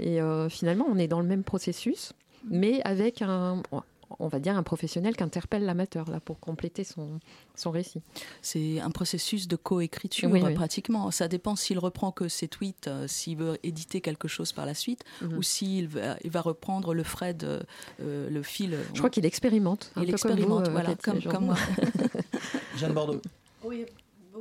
Et 0.00 0.18
finalement, 0.48 0.86
on 0.88 0.96
est 0.98 1.08
dans 1.08 1.20
le 1.20 1.26
même 1.26 1.44
processus, 1.44 2.12
mais 2.48 2.80
avec 2.82 3.22
un, 3.22 3.62
on 4.18 4.28
va 4.28 4.38
dire, 4.40 4.56
un 4.56 4.62
professionnel 4.62 5.16
qui 5.16 5.22
interpelle 5.22 5.64
l'amateur 5.64 6.10
là 6.10 6.20
pour 6.20 6.40
compléter 6.40 6.84
son, 6.84 7.20
son 7.54 7.70
récit. 7.70 8.00
C'est 8.42 8.80
un 8.80 8.90
processus 8.90 9.48
de 9.48 9.56
coécriture 9.56 10.30
Oui, 10.30 10.42
oui. 10.42 10.54
pratiquement. 10.54 11.10
Ça 11.10 11.28
dépend 11.28 11.56
s'il 11.56 11.78
reprend 11.78 12.10
que 12.12 12.28
ses 12.28 12.48
tweets, 12.48 12.88
euh, 12.88 13.06
s'il 13.06 13.36
veut 13.36 13.58
éditer 13.62 14.00
quelque 14.00 14.28
chose 14.28 14.52
par 14.52 14.66
la 14.66 14.74
suite, 14.74 15.04
Mhm. 15.22 15.36
ou 15.38 15.42
s'il 15.42 15.88
va, 15.88 16.16
il 16.24 16.30
va 16.30 16.40
reprendre 16.40 16.94
le 16.94 17.02
Fred, 17.02 17.44
euh, 17.44 17.60
euh, 18.00 18.28
le 18.30 18.42
fil. 18.42 18.76
Je 18.94 18.98
crois 18.98 19.10
qu'il 19.10 19.26
expérimente. 19.26 19.92
un 19.96 20.02
Il 20.02 20.10
peu 20.12 20.18
comme 20.18 20.30
vous, 20.32 20.36
expérimente, 20.38 20.68
euh, 20.68 20.72
voilà, 20.72 20.94
comme, 20.96 21.22
comme 21.22 21.44
moi. 21.46 21.56
Jeanne 22.76 22.92
Bordeaux. 22.92 23.20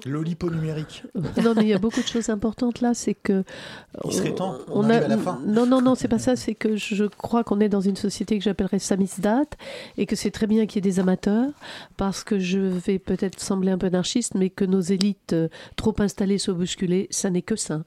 L'Olipo 0.05 0.49
numérique. 0.49 1.03
Non, 1.43 1.53
mais 1.55 1.63
il 1.63 1.67
y 1.67 1.73
a 1.73 1.79
beaucoup 1.79 2.01
de 2.01 2.07
choses 2.07 2.29
importantes 2.29 2.81
là. 2.81 2.93
C'est 2.93 3.13
que. 3.13 3.43
Il 4.05 4.13
serait 4.13 4.33
temps, 4.33 4.57
on 4.69 4.89
arrive 4.89 5.03
à 5.03 5.07
la 5.07 5.17
fin. 5.17 5.39
Non, 5.45 5.65
non, 5.65 5.81
non, 5.81 5.95
c'est 5.95 6.07
pas 6.07 6.19
ça. 6.19 6.35
C'est 6.35 6.55
que 6.55 6.75
je 6.75 7.05
crois 7.05 7.43
qu'on 7.43 7.59
est 7.59 7.69
dans 7.69 7.81
une 7.81 7.95
société 7.95 8.37
que 8.37 8.43
j'appellerais 8.43 8.79
samizdat 8.79 9.43
et 9.97 10.05
que 10.05 10.15
c'est 10.15 10.31
très 10.31 10.47
bien 10.47 10.65
qu'il 10.65 10.83
y 10.83 10.87
ait 10.87 10.91
des 10.91 10.99
amateurs 10.99 11.49
parce 11.97 12.23
que 12.23 12.39
je 12.39 12.59
vais 12.59 12.99
peut-être 12.99 13.39
sembler 13.39 13.71
un 13.71 13.77
peu 13.77 13.87
anarchiste, 13.87 14.35
mais 14.35 14.49
que 14.49 14.65
nos 14.65 14.81
élites 14.81 15.33
euh, 15.33 15.47
trop 15.75 15.95
installées 15.99 16.37
soient 16.37 16.53
bousculées, 16.53 17.07
ça 17.11 17.29
n'est 17.29 17.41
que 17.41 17.55
ça. 17.55 17.81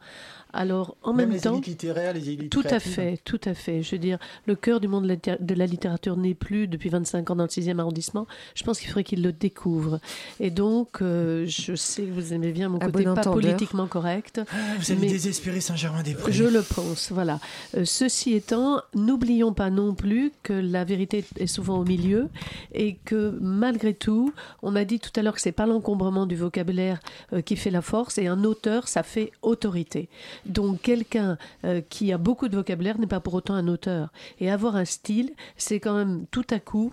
Alors, 0.53 0.96
en 1.03 1.12
Même 1.12 1.28
même, 1.28 1.36
les 1.36 1.42
temps. 1.42 1.53
élites 1.55 1.66
littéraires, 1.66 2.12
les 2.14 2.28
élites 2.30 2.51
Tout 2.51 2.64
à 2.70 2.80
fait, 2.80 3.18
tout 3.24 3.40
à 3.44 3.55
fait. 3.55 3.82
Je 3.82 3.92
veux 3.92 3.98
dire, 3.98 4.18
le 4.46 4.55
cœur 4.57 4.80
du 4.80 4.88
monde 4.88 5.07
de 5.07 5.55
la 5.55 5.66
littérature 5.66 6.16
n'est 6.16 6.34
plus 6.34 6.66
depuis 6.66 6.88
25 6.88 7.30
ans 7.30 7.36
dans 7.36 7.44
le 7.44 7.48
6e 7.48 7.78
arrondissement. 7.78 8.26
Je 8.55 8.64
pense 8.64 8.78
qu'il 8.80 8.88
faudrait 8.88 9.05
qu'il 9.05 9.22
le 9.22 9.32
découvre. 9.32 10.01
Et 10.40 10.51
donc, 10.51 11.03
euh, 11.03 11.44
je 11.46 11.74
sais 11.74 12.03
que 12.03 12.11
vous 12.12 12.32
aimez 12.32 12.53
bien 12.53 12.68
mon 12.68 12.78
À 12.78 12.86
côté 12.86 13.05
bon 13.05 13.14
pas 13.14 13.20
entendeur. 13.20 13.34
politiquement 13.34 13.86
correct. 13.86 14.40
Ah, 14.51 14.57
Vous 14.78 14.90
allez 14.92 15.01
mais- 15.03 15.07
désespérer 15.09 15.61
Saint-Germain-des-Prés. 15.61 16.32
je 16.32 16.44
le 16.44 16.62
pense, 16.62 17.12
voilà. 17.12 17.38
Euh, 17.76 17.84
ceci 17.84 18.34
étant, 18.34 18.80
n'oublions 18.94 19.53
pas 19.53 19.70
non 19.70 19.94
plus 19.94 20.32
que 20.42 20.53
la 20.53 20.84
vérité 20.84 21.24
est 21.36 21.46
souvent 21.46 21.78
au 21.78 21.84
milieu 21.84 22.28
et 22.74 22.96
que 23.05 23.36
malgré 23.40 23.94
tout, 23.94 24.32
on 24.62 24.74
a 24.76 24.84
dit 24.84 24.98
tout 25.01 25.11
à 25.16 25.22
l'heure 25.22 25.34
que 25.34 25.40
c'est 25.40 25.53
pas 25.53 25.66
l'encombrement 25.66 26.26
du 26.26 26.36
vocabulaire 26.36 26.98
euh, 27.32 27.40
qui 27.40 27.57
fait 27.57 27.70
la 27.70 27.82
force 27.82 28.18
et 28.18 28.26
un 28.26 28.44
auteur, 28.44 28.88
ça 28.88 29.03
fait 29.03 29.30
autorité. 29.42 30.09
Donc 30.47 30.82
quelqu'un 30.82 31.38
euh, 31.64 31.80
qui 31.88 32.12
a 32.12 32.18
beaucoup 32.18 32.49
de 32.49 32.57
vocabulaire 32.57 32.99
n'est 32.99 33.07
pas 33.07 33.20
pour 33.20 33.34
autant 33.34 33.55
un 33.55 33.68
auteur. 33.68 34.12
Et 34.38 34.51
avoir 34.51 34.76
un 34.76 34.84
style, 34.84 35.32
c'est 35.57 35.80
quand 35.80 35.95
même 35.95 36.26
tout 36.30 36.47
à 36.51 36.59
coup 36.59 36.93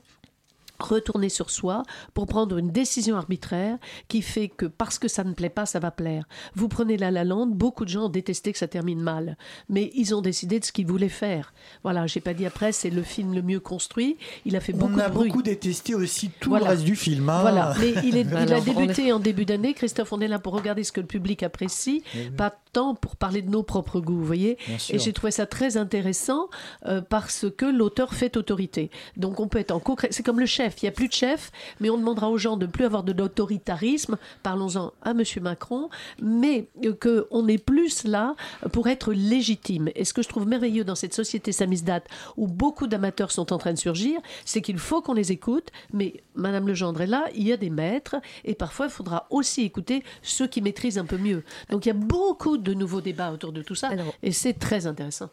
retourner 0.79 1.29
sur 1.29 1.49
soi 1.49 1.83
pour 2.13 2.27
prendre 2.27 2.57
une 2.57 2.71
décision 2.71 3.15
arbitraire 3.17 3.77
qui 4.07 4.21
fait 4.21 4.47
que 4.47 4.65
parce 4.65 4.99
que 4.99 5.07
ça 5.07 5.23
ne 5.23 5.33
plaît 5.33 5.49
pas, 5.49 5.65
ça 5.65 5.79
va 5.79 5.91
plaire. 5.91 6.25
Vous 6.55 6.67
prenez 6.67 6.97
La 6.97 7.11
La 7.11 7.23
Land, 7.23 7.47
beaucoup 7.47 7.83
de 7.85 7.89
gens 7.89 8.05
ont 8.05 8.09
détesté 8.09 8.51
que 8.51 8.57
ça 8.59 8.67
termine 8.67 8.99
mal, 9.01 9.37
mais 9.69 9.91
ils 9.95 10.13
ont 10.15 10.21
décidé 10.21 10.59
de 10.59 10.65
ce 10.65 10.71
qu'ils 10.71 10.87
voulaient 10.87 11.09
faire. 11.09 11.53
Voilà, 11.83 12.07
j'ai 12.07 12.19
pas 12.21 12.33
dit 12.33 12.45
après, 12.45 12.71
c'est 12.71 12.89
le 12.89 13.03
film 13.03 13.33
le 13.33 13.41
mieux 13.41 13.59
construit, 13.59 14.17
il 14.45 14.55
a 14.55 14.59
fait 14.59 14.73
beaucoup 14.73 14.93
On 14.95 14.99
a 14.99 15.09
de 15.09 15.13
bruit. 15.13 15.29
beaucoup 15.29 15.41
détesté 15.43 15.95
aussi 15.95 16.29
tout 16.39 16.49
Voilà. 16.49 16.65
le 16.65 16.71
reste 16.71 16.83
du 16.83 16.95
film. 16.95 17.29
hein. 17.29 17.41
Voilà, 17.41 17.73
mais 17.79 17.93
il, 18.03 18.17
est- 18.17 18.21
il 18.29 18.35
a 18.35 18.39
Alors, 18.41 18.61
débuté 18.63 19.11
en 19.11 19.19
début 19.19 19.45
d'année. 19.45 19.73
Christophe, 19.73 20.13
on 20.13 20.19
est 20.21 20.27
là 20.27 20.39
pour 20.39 20.53
regarder 20.53 20.83
ce 20.83 20.91
que 20.91 21.01
le 21.01 21.07
public 21.07 21.43
apprécie, 21.43 22.03
pas 22.35 22.53
tant 22.73 22.95
pour 22.95 23.15
parler 23.15 23.41
de 23.41 23.49
nos 23.49 23.63
propres 23.63 23.99
goûts, 23.99 24.17
vous 24.17 24.25
voyez. 24.25 24.57
Et 24.89 24.99
j'ai 24.99 25.13
trouvé 25.13 25.31
ça 25.31 25.45
très 25.45 25.77
intéressant 25.77 26.47
euh, 26.85 27.01
parce 27.01 27.45
que 27.55 27.65
l'auteur 27.65 28.13
fait 28.13 28.37
autorité. 28.37 28.89
Donc 29.15 29.39
on 29.39 29.47
peut 29.47 29.59
être 29.59 29.71
en 29.71 29.79
co 29.79 29.95
C'est 30.11 30.23
comme 30.23 30.39
le 30.39 30.45
chef. 30.45 30.66
Il 30.81 30.85
n'y 30.85 30.89
a 30.89 30.91
plus 30.91 31.07
de 31.07 31.13
chef, 31.13 31.51
mais 31.79 31.89
on 31.89 31.97
demandera 31.97 32.29
aux 32.29 32.37
gens 32.37 32.57
de 32.57 32.65
ne 32.65 32.71
plus 32.71 32.85
avoir 32.85 33.03
de 33.03 33.13
l'autoritarisme. 33.13 34.17
Parlons-en 34.43 34.93
à 35.01 35.13
Monsieur 35.13 35.41
Macron, 35.41 35.89
mais 36.21 36.67
euh, 36.85 36.93
que 36.93 37.27
on 37.31 37.47
est 37.47 37.57
plus 37.57 38.03
là 38.03 38.35
pour 38.71 38.87
être 38.87 39.13
légitime. 39.13 39.89
Et 39.95 40.05
ce 40.05 40.13
que 40.13 40.21
je 40.21 40.29
trouve 40.29 40.47
merveilleux 40.47 40.83
dans 40.83 40.95
cette 40.95 41.13
société 41.13 41.51
samizdat 41.51 42.01
où 42.35 42.47
beaucoup 42.47 42.87
d'amateurs 42.87 43.31
sont 43.31 43.53
en 43.53 43.57
train 43.57 43.73
de 43.73 43.77
surgir, 43.77 44.19
c'est 44.45 44.61
qu'il 44.61 44.77
faut 44.77 45.01
qu'on 45.01 45.13
les 45.13 45.31
écoute. 45.31 45.69
Mais 45.93 46.21
Madame 46.35 46.67
Legendre 46.67 47.01
est 47.01 47.07
là, 47.07 47.25
il 47.35 47.47
y 47.47 47.53
a 47.53 47.57
des 47.57 47.69
maîtres, 47.69 48.15
et 48.45 48.55
parfois 48.55 48.87
il 48.87 48.91
faudra 48.91 49.27
aussi 49.29 49.63
écouter 49.63 50.03
ceux 50.21 50.47
qui 50.47 50.61
maîtrisent 50.61 50.97
un 50.97 51.05
peu 51.05 51.17
mieux. 51.17 51.43
Donc 51.69 51.85
il 51.85 51.89
y 51.89 51.91
a 51.91 51.95
beaucoup 51.95 52.57
de 52.57 52.73
nouveaux 52.73 53.01
débats 53.01 53.31
autour 53.31 53.51
de 53.51 53.61
tout 53.61 53.75
ça, 53.75 53.89
Alors, 53.89 54.13
et 54.23 54.31
c'est 54.31 54.53
très 54.53 54.87
intéressant. 54.87 55.29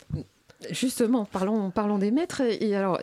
Justement, 0.71 1.25
parlons, 1.27 1.71
parlons 1.71 1.99
des 1.99 2.11
maîtres. 2.11 2.41
Et 2.41 2.75
alors, 2.75 2.99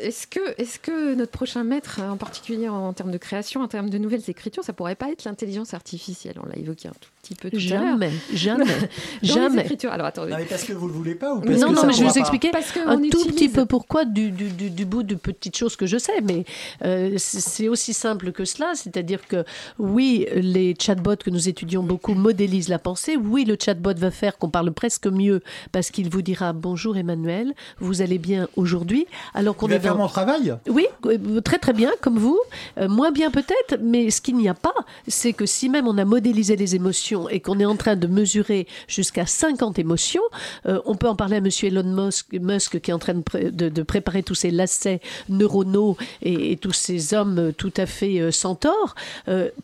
est-ce 0.00 0.26
que, 0.26 0.40
est 0.60 0.80
que 0.80 1.14
notre 1.14 1.32
prochain 1.32 1.64
maître, 1.64 2.00
en 2.00 2.16
particulier 2.16 2.68
en 2.68 2.92
termes 2.92 3.10
de 3.10 3.18
création, 3.18 3.60
en 3.62 3.68
termes 3.68 3.90
de 3.90 3.98
nouvelles 3.98 4.28
écritures, 4.28 4.62
ça 4.64 4.72
pourrait 4.72 4.94
pas 4.94 5.10
être 5.10 5.24
l'intelligence 5.24 5.74
artificielle? 5.74 6.34
On 6.42 6.46
l'a 6.48 6.56
évoqué 6.56 6.88
un 6.88 6.92
tout 6.92 7.08
petit 7.22 7.34
peu 7.34 7.50
tout 7.50 7.56
à 7.56 7.58
l'heure. 7.58 7.80
Jamais, 7.82 8.12
jamais, 8.32 8.64
Dans 9.22 9.34
jamais. 9.34 9.66
Alors 9.90 10.06
attendez. 10.06 10.30
Non, 10.32 10.38
mais 10.38 10.44
parce 10.44 10.64
que 10.64 10.72
vous 10.72 10.86
le 10.86 10.92
voulez 10.92 11.14
pas 11.14 11.34
ou 11.34 11.40
Mais 11.40 11.46
parce 11.48 11.60
non, 11.60 11.68
que 11.68 11.74
non, 11.74 11.80
ça 11.80 11.86
mais 11.88 11.92
je 11.94 11.98
vais 12.00 12.06
vous 12.08 12.14
pas 12.14 12.20
expliquer 12.20 12.50
Parce 12.50 12.76
un 12.86 12.96
tout 12.96 13.04
utilise- 13.04 13.26
petit 13.26 13.48
peu 13.48 13.66
pourquoi 13.66 14.04
du, 14.04 14.30
du, 14.30 14.48
du, 14.50 14.70
du 14.70 14.84
bout 14.84 15.02
de 15.02 15.14
petites 15.16 15.56
choses 15.56 15.76
que 15.76 15.86
je 15.86 15.98
sais, 15.98 16.20
mais 16.22 16.44
euh, 16.84 17.14
c'est 17.18 17.40
c'est 17.40 17.68
aussi 17.68 17.92
simple 17.92 18.32
que 18.32 18.44
cela, 18.44 18.72
c'est-à-dire 18.74 19.26
que 19.26 19.44
oui, 19.78 20.26
les 20.34 20.74
chatbots 20.80 21.16
que 21.16 21.30
nous 21.30 21.48
étudions 21.48 21.82
beaucoup 21.82 22.14
modélisent 22.14 22.68
la 22.68 22.78
pensée, 22.78 23.16
oui, 23.16 23.44
le 23.44 23.56
chatbot 23.62 23.94
va 23.96 24.10
faire 24.10 24.38
qu'on 24.38 24.48
parle 24.50 24.72
presque 24.72 25.06
mieux 25.06 25.42
parce 25.72 25.90
qu'il 25.90 26.08
vous 26.08 26.22
dira 26.22 26.52
bonjour 26.52 26.96
Emmanuel, 26.96 27.52
vous 27.78 28.00
allez 28.02 28.18
bien 28.18 28.48
aujourd'hui, 28.56 29.06
alors 29.34 29.56
qu'on 29.56 29.71
Faire 29.80 29.96
mon 29.96 30.08
travail. 30.08 30.54
Oui, 30.68 30.86
euh, 31.06 31.40
très 31.40 31.58
très 31.58 31.72
bien, 31.72 31.90
comme 32.00 32.18
vous. 32.18 32.38
Euh, 32.78 32.88
moins 32.88 33.10
bien 33.10 33.30
peut-être, 33.30 33.78
mais 33.82 34.10
ce 34.10 34.20
qu'il 34.20 34.36
n'y 34.36 34.48
a 34.48 34.54
pas, 34.54 34.74
c'est 35.08 35.32
que 35.32 35.46
si 35.46 35.68
même 35.68 35.86
on 35.88 35.98
a 35.98 36.04
modélisé 36.04 36.56
les 36.56 36.74
émotions 36.74 37.28
et 37.28 37.40
qu'on 37.40 37.58
est 37.58 37.64
en 37.64 37.76
train 37.76 37.96
de 37.96 38.06
mesurer 38.06 38.66
jusqu'à 38.88 39.26
50 39.26 39.78
émotions, 39.78 40.22
euh, 40.66 40.80
on 40.86 40.94
peut 40.96 41.08
en 41.08 41.16
parler 41.16 41.36
à 41.36 41.40
Monsieur 41.40 41.68
Elon 41.68 41.82
Musk, 41.84 42.28
Musk 42.32 42.80
qui 42.80 42.90
est 42.90 42.94
en 42.94 42.98
train 42.98 43.14
de, 43.14 43.22
pré- 43.22 43.50
de- 43.50 43.68
de 43.68 43.82
préparer 43.82 44.22
tous 44.22 44.34
ces 44.34 44.50
lacets 44.50 45.00
neuronaux 45.28 45.96
et, 46.22 46.52
et 46.52 46.56
tous 46.56 46.72
ces 46.72 47.14
hommes 47.14 47.52
tout 47.56 47.72
à 47.76 47.86
fait 47.86 48.20
euh, 48.20 48.30
centaures. 48.30 48.94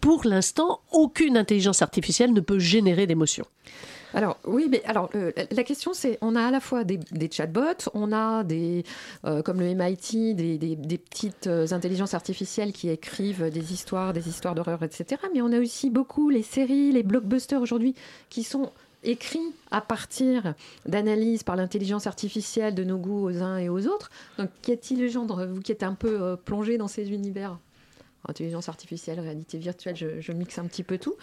Pour 0.00 0.24
l'instant, 0.24 0.80
aucune 0.92 1.36
intelligence 1.36 1.82
artificielle 1.82 2.32
ne 2.32 2.40
peut 2.40 2.59
générer 2.59 3.06
d'émotions. 3.06 3.46
Alors 4.14 4.38
oui, 4.44 4.68
mais 4.70 4.82
alors 4.84 5.11
euh, 5.14 5.32
la 5.50 5.64
question 5.64 5.92
c'est, 5.92 6.18
on 6.22 6.34
a 6.34 6.42
à 6.46 6.50
la 6.50 6.61
fois 6.61 6.84
des, 6.84 6.98
chatbots, 7.30 7.90
on 7.94 8.12
a 8.12 8.42
des 8.44 8.84
euh, 9.24 9.42
comme 9.42 9.61
le 9.61 9.74
MIT, 9.74 10.34
des, 10.34 10.56
des- 10.59 10.98
petites 10.98 11.46
euh, 11.46 11.66
intelligences 11.72 12.14
artificielles 12.14 12.72
qui 12.72 12.88
écrivent 12.88 13.50
des 13.50 13.72
histoires, 13.72 14.12
des 14.12 14.28
histoires 14.28 14.54
d'horreur, 14.54 14.82
etc. 14.82 15.20
Mais 15.34 15.42
on 15.42 15.52
a 15.52 15.61
aussi 15.61 15.90
beaucoup 15.90 16.30
les 16.30 16.42
séries, 16.42 16.92
les 16.92 17.02
blockbusters 17.02 17.61
aujourd'hui 17.61 17.94
qui 18.30 18.42
sont 18.42 18.70
écrits 19.04 19.54
à 19.70 19.80
partir 19.80 20.54
d'analyses 20.86 21.42
par 21.42 21.54
l'intelligence 21.56 22.06
artificielle 22.06 22.74
de 22.74 22.84
nos 22.84 22.98
goûts 22.98 23.26
aux 23.26 23.42
uns 23.42 23.59
et 23.59 23.68
aux 23.68 23.86
autres. 23.86 24.11
Donc 24.38 24.48
Cathy 24.62 24.96
Legendre, 24.96 25.46
vous 25.46 25.61
qui 25.61 25.70
êtes 25.72 25.82
un 25.84 25.94
peu 25.94 26.36
plongée 26.44 26.78
dans 26.78 26.88
ces 26.88 27.11
univers, 27.12 27.59
intelligence 28.29 28.68
artificielle, 28.68 29.20
réalité 29.20 29.59
virtuelle, 29.59 29.97
je, 29.97 30.20
je 30.20 30.33
mixe 30.33 30.59
un 30.59 30.64
petit 30.66 30.83
peu 30.83 30.99
tout. 30.99 31.16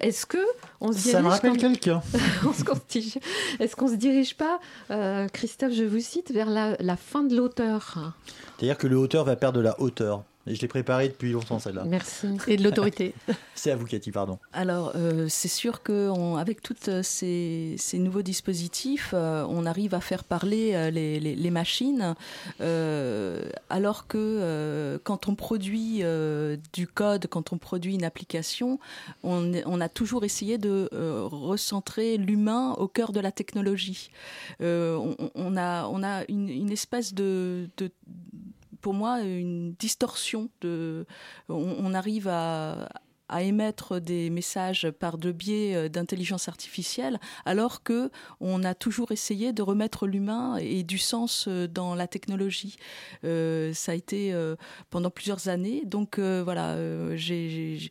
Est-ce 0.00 0.26
que 0.26 0.38
on 0.80 0.92
se 0.92 0.98
Ça 0.98 1.18
me 1.18 1.22
dirige 1.22 1.32
rappelle 1.32 1.52
quand- 1.52 1.58
quelqu'un. 1.58 2.02
Est-ce 3.60 3.76
qu'on 3.76 3.88
se 3.88 3.94
dirige 3.96 4.34
pas, 4.36 4.60
euh, 4.90 5.26
Christophe, 5.28 5.72
je 5.72 5.84
vous 5.84 6.00
cite, 6.00 6.30
vers 6.32 6.50
la, 6.50 6.76
la 6.80 6.96
fin 6.96 7.22
de 7.22 7.36
l'auteur? 7.36 8.14
C'est-à-dire 8.58 8.78
que 8.78 8.86
le 8.86 8.96
hauteur 8.96 9.24
va 9.24 9.36
perdre 9.36 9.58
de 9.58 9.64
la 9.64 9.80
hauteur. 9.80 10.22
Et 10.48 10.54
je 10.54 10.60
l'ai 10.62 10.68
préparé 10.68 11.08
depuis 11.08 11.32
longtemps 11.32 11.58
celle-là. 11.58 11.84
Merci. 11.86 12.26
Et 12.46 12.56
de 12.56 12.62
l'autorité. 12.64 13.14
C'est 13.54 13.70
à 13.70 13.76
vous, 13.76 13.86
Cathy, 13.86 14.10
pardon. 14.10 14.38
Alors, 14.52 14.92
euh, 14.94 15.26
c'est 15.28 15.48
sûr 15.48 15.82
qu'avec 15.82 16.62
tous 16.62 16.76
ces, 17.02 17.74
ces 17.76 17.98
nouveaux 17.98 18.22
dispositifs, 18.22 19.10
euh, 19.14 19.44
on 19.48 19.66
arrive 19.66 19.94
à 19.94 20.00
faire 20.00 20.22
parler 20.24 20.72
euh, 20.74 20.90
les, 20.90 21.18
les- 21.20 21.34
les 21.34 21.50
machines, 21.50 22.14
euh, 22.60 23.42
alors 23.70 24.06
que 24.06 24.16
euh, 24.18 24.98
quand 25.02 25.28
on 25.28 25.34
produit 25.34 25.98
euh, 26.02 26.56
du 26.72 26.86
code, 26.86 27.26
quand 27.28 27.52
on 27.52 27.58
produit 27.58 27.94
une 27.94 28.04
application, 28.04 28.78
on, 29.22 29.52
on 29.66 29.80
a 29.80 29.88
toujours 29.88 30.24
essayé 30.24 30.58
de 30.58 30.88
euh, 30.92 31.22
recentrer 31.30 32.16
l'humain 32.16 32.72
au 32.78 32.88
cœur 32.88 33.12
de 33.12 33.20
la 33.20 33.32
technologie. 33.32 34.10
Euh, 34.60 34.96
on, 34.96 35.30
on 35.34 35.56
a, 35.56 35.86
on 35.88 36.02
a 36.02 36.22
une, 36.28 36.48
une 36.48 36.70
espèce 36.72 37.12
de, 37.14 37.68
de 37.76 37.90
pour 38.80 38.94
moi 38.94 39.20
une 39.20 39.74
distorsion 39.74 40.50
de 40.60 41.06
on, 41.48 41.94
arrive 41.94 42.28
à 42.28 42.88
à 43.28 43.42
émettre 43.42 44.00
des 44.00 44.30
messages 44.30 44.90
par 44.90 45.16
le 45.16 45.32
biais 45.32 45.74
euh, 45.74 45.88
d'intelligence 45.88 46.48
artificielle, 46.48 47.18
alors 47.44 47.82
que 47.82 48.10
on 48.40 48.64
a 48.64 48.74
toujours 48.74 49.12
essayé 49.12 49.52
de 49.52 49.62
remettre 49.62 50.06
l'humain 50.06 50.56
et 50.56 50.82
du 50.82 50.98
sens 50.98 51.46
euh, 51.48 51.66
dans 51.68 51.94
la 51.94 52.06
technologie. 52.06 52.76
Euh, 53.24 53.72
ça 53.74 53.92
a 53.92 53.94
été 53.94 54.32
euh, 54.32 54.56
pendant 54.90 55.10
plusieurs 55.10 55.48
années, 55.48 55.82
donc 55.84 56.18
euh, 56.18 56.42
voilà, 56.44 56.70
euh, 56.72 57.16
j'ai- 57.16 57.90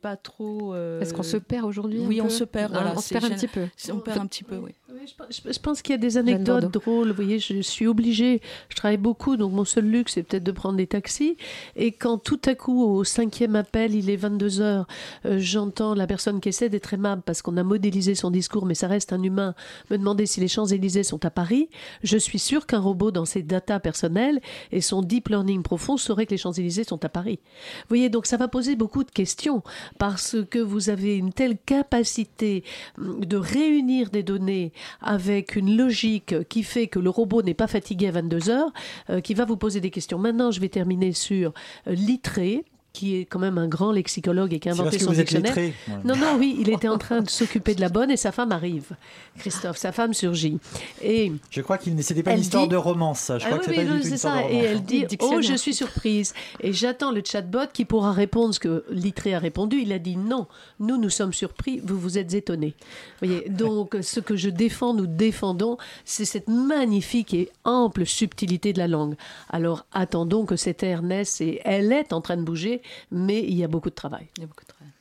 pas 0.00 0.16
trop. 0.16 0.74
euh, 0.74 1.00
Est-ce 1.00 1.12
qu'on 1.12 1.22
se 1.22 1.36
perd 1.36 1.64
aujourd'hui 1.66 2.00
Oui, 2.00 2.20
on 2.20 2.28
se 2.30 2.44
perd. 2.44 2.72
Voilà, 2.72 2.94
on 2.96 3.00
se 3.00 3.12
perd 3.12 3.24
un 3.26 3.30
petit 3.30 3.48
peu. 3.48 3.66
On 3.92 3.98
perd 3.98 4.18
un 4.18 4.26
petit 4.26 4.44
peu, 4.44 4.56
oui. 4.56 4.70
Oui, 4.92 5.00
je, 5.06 5.14
pense- 5.14 5.42
je- 5.46 5.52
je 5.52 5.58
pense 5.58 5.82
qu'il 5.82 5.92
y 5.92 5.94
a 5.94 5.98
des 5.98 6.16
anecdotes 6.16 6.70
drôles. 6.72 7.08
Vous 7.08 7.14
voyez, 7.14 7.38
je 7.38 7.60
suis 7.60 7.86
obligée, 7.86 8.40
je 8.70 8.76
travaille 8.76 8.96
beaucoup, 8.96 9.36
donc 9.36 9.52
mon 9.52 9.64
seul 9.64 9.84
luxe, 9.84 10.14
c'est 10.14 10.22
peut-être 10.22 10.42
de 10.44 10.52
prendre 10.52 10.76
des 10.76 10.86
taxis. 10.86 11.36
Et 11.76 11.92
quand 11.92 12.18
tout 12.18 12.40
à 12.46 12.54
coup, 12.54 12.82
au 12.84 13.04
cinquième 13.04 13.54
appel, 13.56 13.94
il 13.94 14.08
est 14.10 14.16
22 14.16 14.49
heures, 14.58 14.88
euh, 15.26 15.38
j'entends 15.38 15.94
la 15.94 16.08
personne 16.08 16.40
qui 16.40 16.48
essaie 16.48 16.68
d'être 16.68 16.92
aimable 16.92 17.22
parce 17.24 17.42
qu'on 17.42 17.56
a 17.56 17.62
modélisé 17.62 18.16
son 18.16 18.32
discours, 18.32 18.66
mais 18.66 18.74
ça 18.74 18.88
reste 18.88 19.12
un 19.12 19.22
humain, 19.22 19.54
me 19.90 19.98
demander 19.98 20.26
si 20.26 20.40
les 20.40 20.48
Champs-Élysées 20.48 21.04
sont 21.04 21.24
à 21.24 21.30
Paris. 21.30 21.68
Je 22.02 22.18
suis 22.18 22.38
sûre 22.38 22.66
qu'un 22.66 22.80
robot, 22.80 23.12
dans 23.12 23.24
ses 23.24 23.42
datas 23.42 23.78
personnelles 23.78 24.40
et 24.72 24.80
son 24.80 25.02
deep 25.02 25.28
learning 25.28 25.62
profond, 25.62 25.96
saurait 25.96 26.26
que 26.26 26.32
les 26.32 26.38
Champs-Élysées 26.38 26.84
sont 26.84 27.04
à 27.04 27.08
Paris. 27.08 27.38
Vous 27.82 27.90
voyez, 27.90 28.08
donc 28.08 28.26
ça 28.26 28.36
va 28.36 28.48
poser 28.48 28.74
beaucoup 28.74 29.04
de 29.04 29.10
questions 29.10 29.62
parce 29.98 30.36
que 30.50 30.58
vous 30.58 30.90
avez 30.90 31.16
une 31.16 31.32
telle 31.32 31.58
capacité 31.58 32.64
hum, 32.98 33.24
de 33.24 33.36
réunir 33.36 34.10
des 34.10 34.22
données 34.22 34.72
avec 35.00 35.54
une 35.54 35.76
logique 35.76 36.48
qui 36.48 36.62
fait 36.62 36.86
que 36.86 36.98
le 36.98 37.10
robot 37.10 37.42
n'est 37.42 37.54
pas 37.54 37.66
fatigué 37.66 38.08
à 38.08 38.12
22 38.12 38.50
heures, 38.50 38.72
euh, 39.10 39.20
qui 39.20 39.34
va 39.34 39.44
vous 39.44 39.56
poser 39.56 39.80
des 39.80 39.90
questions. 39.90 40.18
Maintenant, 40.18 40.50
je 40.50 40.60
vais 40.60 40.68
terminer 40.68 41.12
sur 41.12 41.52
euh, 41.86 41.92
Littré 41.92 42.64
qui 42.92 43.16
est 43.16 43.24
quand 43.24 43.38
même 43.38 43.56
un 43.58 43.68
grand 43.68 43.92
lexicologue 43.92 44.52
et 44.52 44.58
qui 44.58 44.68
a 44.68 44.72
inventé 44.72 44.98
son 44.98 45.06
vous 45.12 45.20
êtes 45.20 45.28
dictionnaire. 45.28 45.54
lettré. 45.54 45.74
Ouais. 45.88 45.94
Non, 46.04 46.16
non, 46.16 46.36
oui, 46.38 46.56
il 46.58 46.70
était 46.70 46.88
en 46.88 46.98
train 46.98 47.20
de 47.20 47.30
s'occuper 47.30 47.74
de 47.74 47.80
la 47.80 47.88
bonne 47.88 48.10
et 48.10 48.16
sa 48.16 48.32
femme 48.32 48.50
arrive. 48.52 48.90
Christophe, 49.38 49.76
sa 49.76 49.92
femme 49.92 50.12
surgit. 50.12 50.58
Et 51.02 51.32
Je 51.50 51.60
crois 51.60 51.78
qu'il 51.78 52.02
c'était 52.02 52.22
pas 52.22 52.32
une 52.32 52.40
histoire 52.40 52.64
dit- 52.64 52.68
de 52.70 52.76
romance, 52.76 53.20
ça. 53.20 53.38
Je 53.38 53.44
ah 53.46 53.50
crois 53.50 53.60
oui, 53.68 53.76
que 53.76 53.92
oui, 53.92 54.00
c'est 54.02 54.16
ça. 54.16 54.42
Et 54.42 54.42
romance. 54.42 54.64
elle 54.66 54.82
dit. 54.82 55.06
Oh, 55.20 55.40
je 55.40 55.54
suis 55.54 55.74
surprise. 55.74 56.34
Et 56.60 56.72
j'attends 56.72 57.12
le 57.12 57.22
chatbot 57.24 57.68
qui 57.72 57.84
pourra 57.84 58.12
répondre 58.12 58.52
ce 58.54 58.60
que 58.60 58.84
Littré 58.90 59.34
a 59.34 59.38
répondu. 59.38 59.78
Il 59.80 59.92
a 59.92 59.98
dit 59.98 60.16
Non, 60.16 60.46
nous, 60.80 60.96
nous 60.98 61.10
sommes 61.10 61.32
surpris, 61.32 61.80
vous 61.84 61.98
vous 61.98 62.18
êtes 62.18 62.34
étonnés. 62.34 62.74
Vous 63.22 63.28
voyez, 63.28 63.48
donc 63.48 63.96
ce 64.00 64.20
que 64.20 64.36
je 64.36 64.50
défends, 64.50 64.94
nous 64.94 65.06
défendons, 65.06 65.78
c'est 66.04 66.24
cette 66.24 66.48
magnifique 66.48 67.34
et 67.34 67.50
ample 67.64 68.04
subtilité 68.06 68.72
de 68.72 68.78
la 68.78 68.88
langue. 68.88 69.14
Alors 69.48 69.86
attendons 69.92 70.44
que 70.44 70.56
cette 70.56 70.82
ère 70.82 71.02
naisse 71.02 71.40
et 71.40 71.60
elle 71.64 71.92
est 71.92 72.12
en 72.12 72.20
train 72.20 72.36
de 72.36 72.42
bouger, 72.42 72.79
mais 73.10 73.42
il 73.42 73.54
y 73.54 73.64
a 73.64 73.68
beaucoup 73.68 73.90
de 73.90 73.94
travail. 73.94 74.28
Il 74.36 74.40
y 74.40 74.44
a 74.44 74.46
beaucoup 74.46 74.64
de 74.64 74.68
travail. 74.68 74.92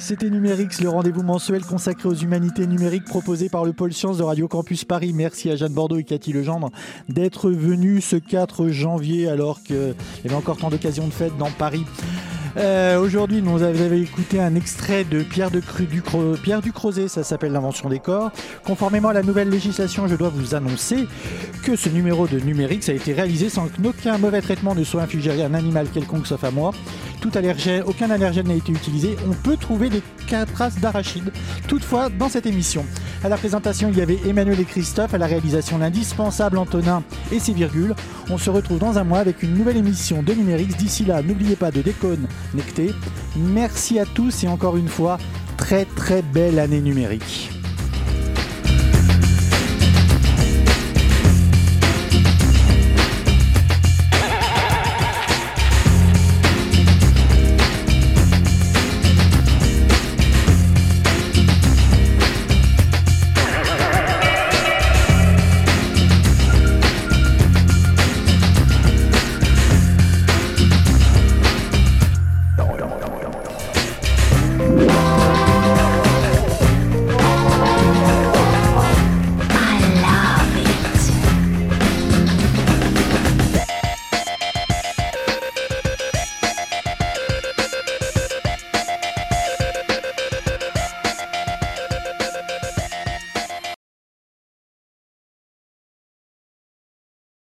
C'était 0.00 0.30
Numérix, 0.30 0.80
le 0.80 0.88
rendez-vous 0.88 1.24
mensuel 1.24 1.62
consacré 1.64 2.08
aux 2.08 2.14
humanités 2.14 2.68
numériques 2.68 3.04
proposé 3.04 3.48
par 3.48 3.64
le 3.64 3.72
pôle 3.72 3.92
sciences 3.92 4.18
de 4.18 4.22
Radio 4.22 4.46
Campus 4.46 4.84
Paris. 4.84 5.12
Merci 5.12 5.50
à 5.50 5.56
Jeanne 5.56 5.74
Bordeaux 5.74 5.98
et 5.98 6.04
Cathy 6.04 6.32
Legendre 6.32 6.70
d'être 7.08 7.50
venus 7.50 8.04
ce 8.04 8.16
4 8.16 8.68
janvier 8.68 9.28
alors 9.28 9.60
qu'il 9.62 9.94
y 10.24 10.26
avait 10.26 10.36
encore 10.36 10.56
tant 10.56 10.70
d'occasions 10.70 11.06
de 11.06 11.12
fête 11.12 11.36
dans 11.36 11.50
Paris. 11.50 11.84
Euh, 12.58 12.98
Aujourd'hui, 13.00 13.40
nous 13.40 13.62
avez 13.62 14.00
écouté 14.00 14.40
un 14.40 14.54
extrait 14.56 15.04
de 15.04 15.22
Pierre, 15.22 15.50
du 15.50 15.60
Cro- 16.02 16.36
Pierre 16.42 16.60
du 16.60 16.72
Crozet, 16.72 17.06
ça 17.08 17.22
s'appelle 17.22 17.52
L'invention 17.52 17.88
des 17.88 18.00
corps. 18.00 18.32
Conformément 18.64 19.08
à 19.10 19.12
la 19.12 19.22
nouvelle 19.22 19.48
législation, 19.48 20.08
je 20.08 20.16
dois 20.16 20.28
vous 20.28 20.54
annoncer 20.56 21.06
que 21.62 21.76
ce 21.76 21.88
numéro 21.88 22.26
de 22.26 22.40
Numérix 22.40 22.88
a 22.88 22.92
été 22.94 23.12
réalisé 23.12 23.48
sans 23.48 23.68
qu'aucun 23.68 24.18
mauvais 24.18 24.40
traitement 24.40 24.74
ne 24.74 24.82
soit 24.82 25.02
infligé 25.02 25.30
à 25.42 25.46
un 25.46 25.54
animal 25.54 25.86
quelconque 25.88 26.26
sauf 26.26 26.42
à 26.42 26.50
moi. 26.50 26.72
Tout 27.20 27.30
allergène, 27.34 27.82
aucun 27.86 28.10
allergène 28.10 28.48
n'a 28.48 28.54
été 28.54 28.72
utilisé. 28.72 29.16
On 29.28 29.32
peut 29.32 29.56
trouver 29.56 29.90
des 29.90 30.02
traces 30.54 30.78
d'arachide. 30.78 31.32
Toutefois, 31.66 32.08
dans 32.10 32.28
cette 32.28 32.46
émission, 32.46 32.84
à 33.24 33.28
la 33.28 33.36
présentation, 33.36 33.88
il 33.90 33.98
y 33.98 34.02
avait 34.02 34.18
Emmanuel 34.26 34.60
et 34.60 34.64
Christophe. 34.64 35.14
À 35.14 35.18
la 35.18 35.26
réalisation, 35.26 35.78
l'indispensable 35.78 36.58
Antonin 36.58 37.02
et 37.32 37.40
ses 37.40 37.52
virgules. 37.52 37.94
On 38.30 38.38
se 38.38 38.50
retrouve 38.50 38.78
dans 38.78 38.98
un 38.98 39.04
mois 39.04 39.18
avec 39.18 39.42
une 39.42 39.54
nouvelle 39.54 39.78
émission 39.78 40.22
de 40.22 40.32
Numérix. 40.32 40.76
D'ici 40.76 41.04
là, 41.04 41.22
n'oubliez 41.22 41.56
pas 41.56 41.70
de 41.70 41.82
déconnecter. 41.82 42.94
Merci 43.36 43.98
à 43.98 44.04
tous 44.04 44.44
et 44.44 44.48
encore 44.48 44.76
une 44.76 44.88
fois, 44.88 45.18
très 45.56 45.84
très 45.84 46.22
belle 46.22 46.58
année 46.58 46.80
numérique. 46.80 47.57